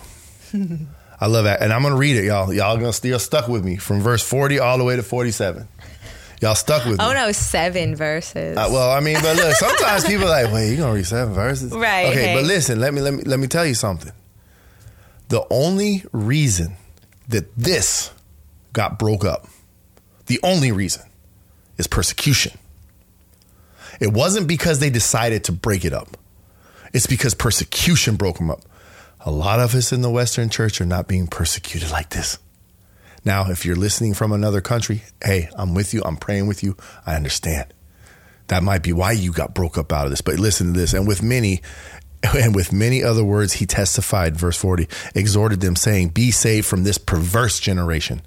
I 1.21 1.27
love 1.27 1.45
that. 1.45 1.61
And 1.61 1.71
I'm 1.71 1.81
going 1.81 1.93
to 1.93 1.99
read 1.99 2.17
it, 2.17 2.25
y'all. 2.25 2.51
Y'all 2.53 2.75
going 2.75 2.91
to 2.91 2.93
still 2.93 3.19
stuck 3.19 3.47
with 3.47 3.63
me 3.63 3.77
from 3.77 4.01
verse 4.01 4.23
40 4.23 4.59
all 4.59 4.77
the 4.77 4.83
way 4.83 4.95
to 4.95 5.03
47. 5.03 5.67
Y'all 6.43 6.55
stuck 6.55 6.83
with 6.83 6.99
me. 6.99 7.05
Oh 7.05 7.13
no, 7.13 7.31
seven 7.31 7.95
verses. 7.95 8.57
Uh, 8.57 8.67
well, 8.69 8.91
I 8.91 8.99
mean, 8.99 9.15
but 9.21 9.37
look, 9.37 9.55
sometimes 9.55 10.03
people 10.03 10.25
are 10.25 10.43
like, 10.43 10.53
wait, 10.53 10.71
you 10.71 10.75
gonna 10.77 10.93
read 10.93 11.05
seven 11.05 11.33
verses? 11.33 11.71
Right, 11.71 12.07
Okay, 12.07 12.27
hey. 12.27 12.35
but 12.35 12.43
listen, 12.43 12.81
let 12.81 12.93
me 12.93 12.99
let 12.99 13.13
me 13.13 13.23
let 13.23 13.39
me 13.39 13.47
tell 13.47 13.65
you 13.65 13.73
something. 13.75 14.11
The 15.29 15.47
only 15.49 16.03
reason 16.11 16.75
that 17.29 17.55
this 17.55 18.11
got 18.73 18.99
broke 18.99 19.23
up, 19.23 19.47
the 20.25 20.41
only 20.43 20.73
reason 20.73 21.03
is 21.77 21.87
persecution. 21.87 22.57
It 24.01 24.11
wasn't 24.11 24.49
because 24.49 24.79
they 24.79 24.89
decided 24.89 25.45
to 25.45 25.53
break 25.53 25.85
it 25.85 25.93
up. 25.93 26.17
It's 26.91 27.07
because 27.07 27.33
persecution 27.33 28.17
broke 28.17 28.37
them 28.37 28.51
up. 28.51 28.63
A 29.21 29.31
lot 29.31 29.61
of 29.61 29.73
us 29.75 29.93
in 29.93 30.01
the 30.01 30.09
Western 30.09 30.49
church 30.49 30.81
are 30.81 30.85
not 30.85 31.07
being 31.07 31.27
persecuted 31.27 31.89
like 31.89 32.09
this. 32.09 32.37
Now, 33.25 33.49
if 33.49 33.65
you're 33.65 33.75
listening 33.75 34.13
from 34.13 34.31
another 34.31 34.61
country, 34.61 35.03
hey, 35.23 35.49
I'm 35.55 35.73
with 35.73 35.93
you. 35.93 36.01
I'm 36.03 36.17
praying 36.17 36.47
with 36.47 36.63
you. 36.63 36.75
I 37.05 37.15
understand. 37.15 37.73
That 38.47 38.63
might 38.63 38.83
be 38.83 38.91
why 38.91 39.13
you 39.13 39.31
got 39.31 39.53
broke 39.53 39.77
up 39.77 39.93
out 39.93 40.05
of 40.05 40.11
this. 40.11 40.21
But 40.21 40.39
listen 40.39 40.73
to 40.73 40.79
this. 40.79 40.93
And 40.93 41.07
with 41.07 41.23
many, 41.23 41.61
and 42.37 42.53
with 42.53 42.73
many 42.73 43.03
other 43.03 43.23
words, 43.23 43.53
he 43.53 43.65
testified, 43.65 44.35
verse 44.35 44.57
40, 44.57 44.87
exhorted 45.15 45.61
them, 45.61 45.75
saying, 45.75 46.09
Be 46.09 46.31
saved 46.31 46.65
from 46.65 46.83
this 46.83 46.97
perverse 46.97 47.59
generation. 47.59 48.21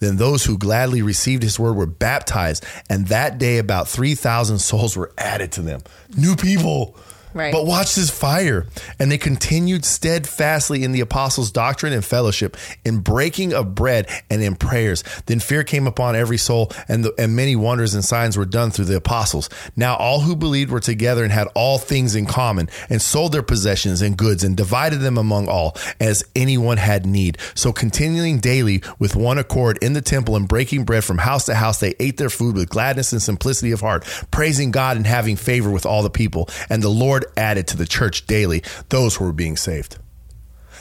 Then 0.00 0.16
those 0.16 0.44
who 0.44 0.58
gladly 0.58 1.02
received 1.02 1.42
his 1.42 1.58
word 1.58 1.74
were 1.74 1.86
baptized. 1.86 2.64
And 2.90 3.06
that 3.08 3.38
day, 3.38 3.58
about 3.58 3.88
3,000 3.88 4.58
souls 4.60 4.96
were 4.96 5.12
added 5.16 5.52
to 5.52 5.62
them. 5.62 5.82
New 6.16 6.36
people. 6.36 6.96
Right. 7.34 7.52
But 7.52 7.66
watch 7.66 7.96
this 7.96 8.10
fire. 8.10 8.66
And 8.98 9.10
they 9.10 9.18
continued 9.18 9.84
steadfastly 9.84 10.84
in 10.84 10.92
the 10.92 11.00
apostles' 11.00 11.50
doctrine 11.50 11.92
and 11.92 12.04
fellowship, 12.04 12.56
in 12.84 13.00
breaking 13.00 13.52
of 13.52 13.74
bread 13.74 14.08
and 14.30 14.42
in 14.42 14.54
prayers. 14.54 15.02
Then 15.26 15.40
fear 15.40 15.64
came 15.64 15.86
upon 15.86 16.14
every 16.14 16.38
soul, 16.38 16.70
and, 16.88 17.04
the, 17.04 17.14
and 17.18 17.34
many 17.34 17.56
wonders 17.56 17.94
and 17.94 18.04
signs 18.04 18.36
were 18.36 18.44
done 18.44 18.70
through 18.70 18.84
the 18.86 18.96
apostles. 18.96 19.50
Now 19.74 19.96
all 19.96 20.20
who 20.20 20.36
believed 20.36 20.70
were 20.70 20.80
together 20.80 21.24
and 21.24 21.32
had 21.32 21.48
all 21.54 21.78
things 21.78 22.14
in 22.14 22.26
common, 22.26 22.68
and 22.88 23.02
sold 23.02 23.32
their 23.32 23.42
possessions 23.42 24.00
and 24.00 24.16
goods, 24.16 24.44
and 24.44 24.56
divided 24.56 25.00
them 25.00 25.18
among 25.18 25.48
all, 25.48 25.76
as 26.00 26.24
anyone 26.36 26.76
had 26.76 27.04
need. 27.04 27.38
So 27.54 27.72
continuing 27.72 28.38
daily 28.38 28.82
with 28.98 29.16
one 29.16 29.38
accord 29.38 29.78
in 29.82 29.92
the 29.92 30.00
temple 30.00 30.36
and 30.36 30.46
breaking 30.46 30.84
bread 30.84 31.02
from 31.02 31.18
house 31.18 31.46
to 31.46 31.54
house, 31.54 31.80
they 31.80 31.94
ate 31.98 32.16
their 32.16 32.30
food 32.30 32.54
with 32.54 32.68
gladness 32.68 33.12
and 33.12 33.20
simplicity 33.20 33.72
of 33.72 33.80
heart, 33.80 34.04
praising 34.30 34.70
God 34.70 34.96
and 34.96 35.06
having 35.06 35.36
favor 35.36 35.70
with 35.70 35.84
all 35.84 36.02
the 36.02 36.10
people. 36.10 36.48
And 36.70 36.82
the 36.82 36.88
Lord 36.88 37.23
added 37.36 37.66
to 37.68 37.76
the 37.76 37.86
church 37.86 38.26
daily 38.26 38.62
those 38.88 39.16
who 39.16 39.24
were 39.24 39.32
being 39.32 39.56
saved. 39.56 39.98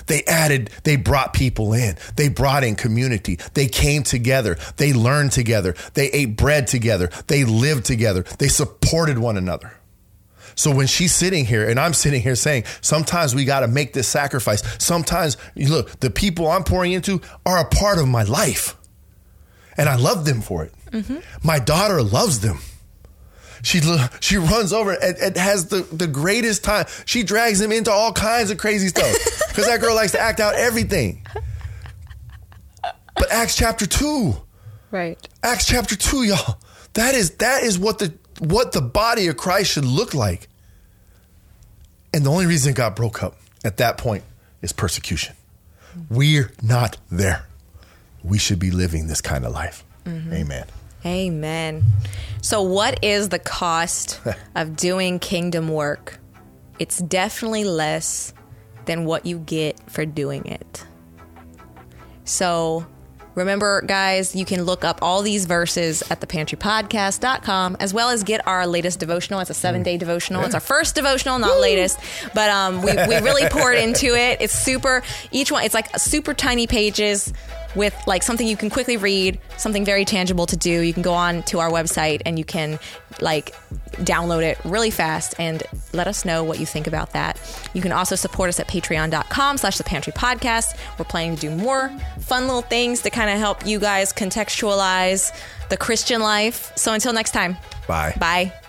They 0.08 0.24
added, 0.26 0.70
they 0.84 0.96
brought 0.96 1.34
people 1.34 1.74
in. 1.74 1.96
They 2.16 2.28
brought 2.28 2.64
in 2.64 2.76
community. 2.76 3.39
They 3.54 3.68
came 3.68 4.04
together. 4.04 4.58
They 4.78 4.94
learned 4.94 5.32
together. 5.32 5.76
They 5.94 6.10
ate 6.12 6.36
bread 6.36 6.68
together. 6.68 7.10
They 7.28 7.46
lived 7.46 7.86
together. 7.86 8.24
They 8.24 8.48
supported 8.48 9.18
one 9.18 9.38
another. 9.38 9.78
So 10.56 10.76
when 10.76 10.88
she's 10.88 11.16
sitting 11.16 11.46
here 11.46 11.68
and 11.68 11.80
I'm 11.80 11.94
sitting 11.94 12.22
here 12.22 12.36
saying, 12.36 12.66
sometimes 12.82 13.34
we 13.34 13.46
got 13.46 13.62
to 13.62 13.68
make 13.68 13.94
this 13.94 14.08
sacrifice. 14.08 14.62
Sometimes, 14.84 15.38
look, 15.56 16.00
the 16.00 16.12
people 16.12 16.48
I'm 16.50 16.64
pouring 16.64 16.91
into 16.91 17.22
are 17.46 17.60
a 17.60 17.66
part 17.66 17.98
of 17.98 18.08
my 18.08 18.24
life. 18.24 18.76
And 19.78 19.89
I 19.89 19.96
love 19.96 20.26
them 20.26 20.41
for 20.41 20.64
it. 20.64 20.74
Mm-hmm. 20.91 21.20
My 21.44 21.58
daughter 21.58 22.04
loves 22.04 22.41
them. 22.41 22.60
She 23.64 23.80
she 24.20 24.36
runs 24.36 24.74
over 24.74 24.91
and, 24.91 25.18
and 25.18 25.38
has 25.38 25.68
the, 25.68 25.84
the 25.84 26.05
greatest 26.05 26.66
time. 26.66 26.86
She 27.05 27.24
drags 27.24 27.61
him 27.61 27.72
into 27.72 27.91
all 27.91 28.11
kinds 28.11 28.51
of 28.51 28.57
crazy 28.57 28.89
stuff 28.89 29.16
because 29.47 29.66
that 29.66 29.80
girl 29.80 29.95
likes 29.95 30.11
to 30.11 30.20
act 30.20 30.41
out 30.41 30.55
everything. 30.55 31.26
But 33.16 33.32
Acts 33.32 33.55
chapter 33.55 33.86
two, 33.86 34.36
right. 34.91 35.18
Acts 35.41 35.66
chapter 35.66 35.95
two, 35.95 36.24
y'all. 36.24 36.59
That 36.93 37.16
is 37.16 37.32
that 37.38 37.64
is 37.64 37.80
what 37.80 37.99
the 37.99 38.14
what 38.39 38.74
the 38.74 38.82
body 38.82 39.28
of 39.28 39.38
Christ 39.38 39.72
should 39.72 39.86
look 39.86 40.14
like. 40.14 40.49
And 42.14 42.26
the 42.26 42.32
only 42.32 42.45
reason 42.45 42.72
it 42.72 42.76
got 42.76 42.97
broke 42.97 43.24
up 43.24 43.38
at 43.64 43.78
that 43.78 43.97
point 43.97 44.26
is 44.61 44.74
persecution. 44.74 45.36
Mm-hmm. 45.97 46.16
We're 46.16 46.51
not 46.61 46.97
there. 47.09 47.45
We 48.24 48.38
should 48.38 48.59
be 48.59 48.72
living 48.72 49.07
this 49.07 49.22
kind 49.22 49.45
of 49.45 49.53
life. 49.53 49.86
Mm-hmm. 50.05 50.34
Amen. 50.34 50.66
Amen. 51.06 51.84
So, 52.41 52.62
what 52.62 53.04
is 53.04 53.30
the 53.30 53.39
cost 53.39 54.22
of 54.56 54.76
doing 54.76 55.20
kingdom 55.20 55.68
work? 55.68 56.20
It's 56.80 56.99
definitely 56.99 57.64
less 57.64 58.34
than 58.86 59.06
what 59.06 59.26
you 59.26 59.39
get 59.39 59.80
for 59.89 60.06
doing 60.06 60.45
it. 60.45 60.86
So, 62.26 62.86
remember, 63.36 63.82
guys, 63.82 64.36
you 64.36 64.45
can 64.45 64.64
look 64.64 64.84
up 64.84 64.99
all 65.01 65.22
these 65.22 65.45
verses 65.45 66.04
at 66.10 66.22
thepantrypodcast.com 66.22 67.78
as 67.80 67.93
well 67.93 68.10
as 68.10 68.24
get 68.24 68.45
our 68.47 68.66
latest 68.68 68.99
devotional. 68.99 69.39
It's 69.39 69.49
a 69.49 69.54
seven 69.54 69.84
day 69.84 69.97
devotional. 69.97 70.43
It's 70.43 70.56
our 70.56 70.62
first 70.62 70.95
devotional, 70.95 71.39
not 71.39 71.60
latest, 71.60 71.99
but 72.34 72.49
um, 72.49 72.82
we, 72.82 72.93
we 72.93 73.18
really 73.18 73.47
poured 73.51 73.78
into 73.78 74.16
it. 74.16 74.41
It's 74.41 74.54
super, 74.54 75.04
each 75.32 75.51
one, 75.51 75.64
it's 75.64 75.74
like 75.74 75.97
super 75.97 76.34
tiny 76.34 76.68
pages 76.68 77.34
with 77.76 77.96
like 78.08 78.24
something 78.24 78.48
you 78.48 78.58
can 78.58 78.70
quickly 78.70 78.98
read, 78.98 79.40
something 79.58 79.84
very 79.86 80.06
tangible 80.06 80.46
to 80.48 80.58
do. 80.58 80.82
You 80.82 80.94
can 80.94 81.02
go 81.04 81.14
on 81.14 81.44
to 81.44 81.60
our 81.60 81.70
website 81.70 82.22
and 82.26 82.38
you 82.38 82.46
can 82.46 82.80
like 83.22 83.54
download 83.98 84.44
it 84.44 84.58
really 84.66 84.90
fast 84.90 85.36
and 85.40 85.64
let 85.94 86.08
us 86.08 86.26
know 86.26 86.44
what 86.44 86.60
you 86.60 86.66
think 86.66 86.88
about 86.88 87.12
that. 87.14 87.40
You 87.74 87.82
can 87.82 87.92
also 87.92 88.16
support 88.16 88.50
us 88.50 88.60
at 88.60 88.68
patreon.com 88.68 89.58
slash 89.58 89.78
the 89.78 89.84
pantry 89.84 90.14
podcast. 90.14 90.78
We're 90.98 91.06
planning 91.06 91.36
to 91.36 91.42
do 91.42 91.56
more 91.56 91.90
fun 92.20 92.48
little 92.48 92.62
things 92.64 93.02
to 93.02 93.10
kind 93.10 93.30
of 93.30 93.38
help 93.38 93.66
you 93.66 93.80
guys 93.80 94.12
contextualize 94.14 95.32
the 95.70 95.78
Christian 95.78 96.22
life. 96.22 96.72
So 96.76 96.94
until 96.94 97.14
next 97.14 97.32
time, 97.32 97.58
Bye. 97.88 98.16
bye. 98.20 98.62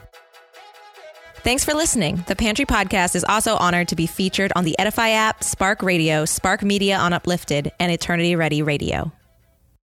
Thanks 1.44 1.62
for 1.62 1.74
listening. 1.74 2.24
The 2.26 2.36
Pantry 2.36 2.64
Podcast 2.64 3.14
is 3.14 3.22
also 3.22 3.56
honored 3.56 3.88
to 3.88 3.96
be 3.96 4.06
featured 4.06 4.50
on 4.56 4.64
the 4.64 4.78
Edify 4.78 5.10
app, 5.10 5.44
Spark 5.44 5.82
Radio, 5.82 6.24
Spark 6.24 6.62
Media 6.62 6.96
on 6.96 7.12
Uplifted, 7.12 7.70
and 7.78 7.92
Eternity 7.92 8.34
Ready 8.34 8.62
Radio. 8.62 9.12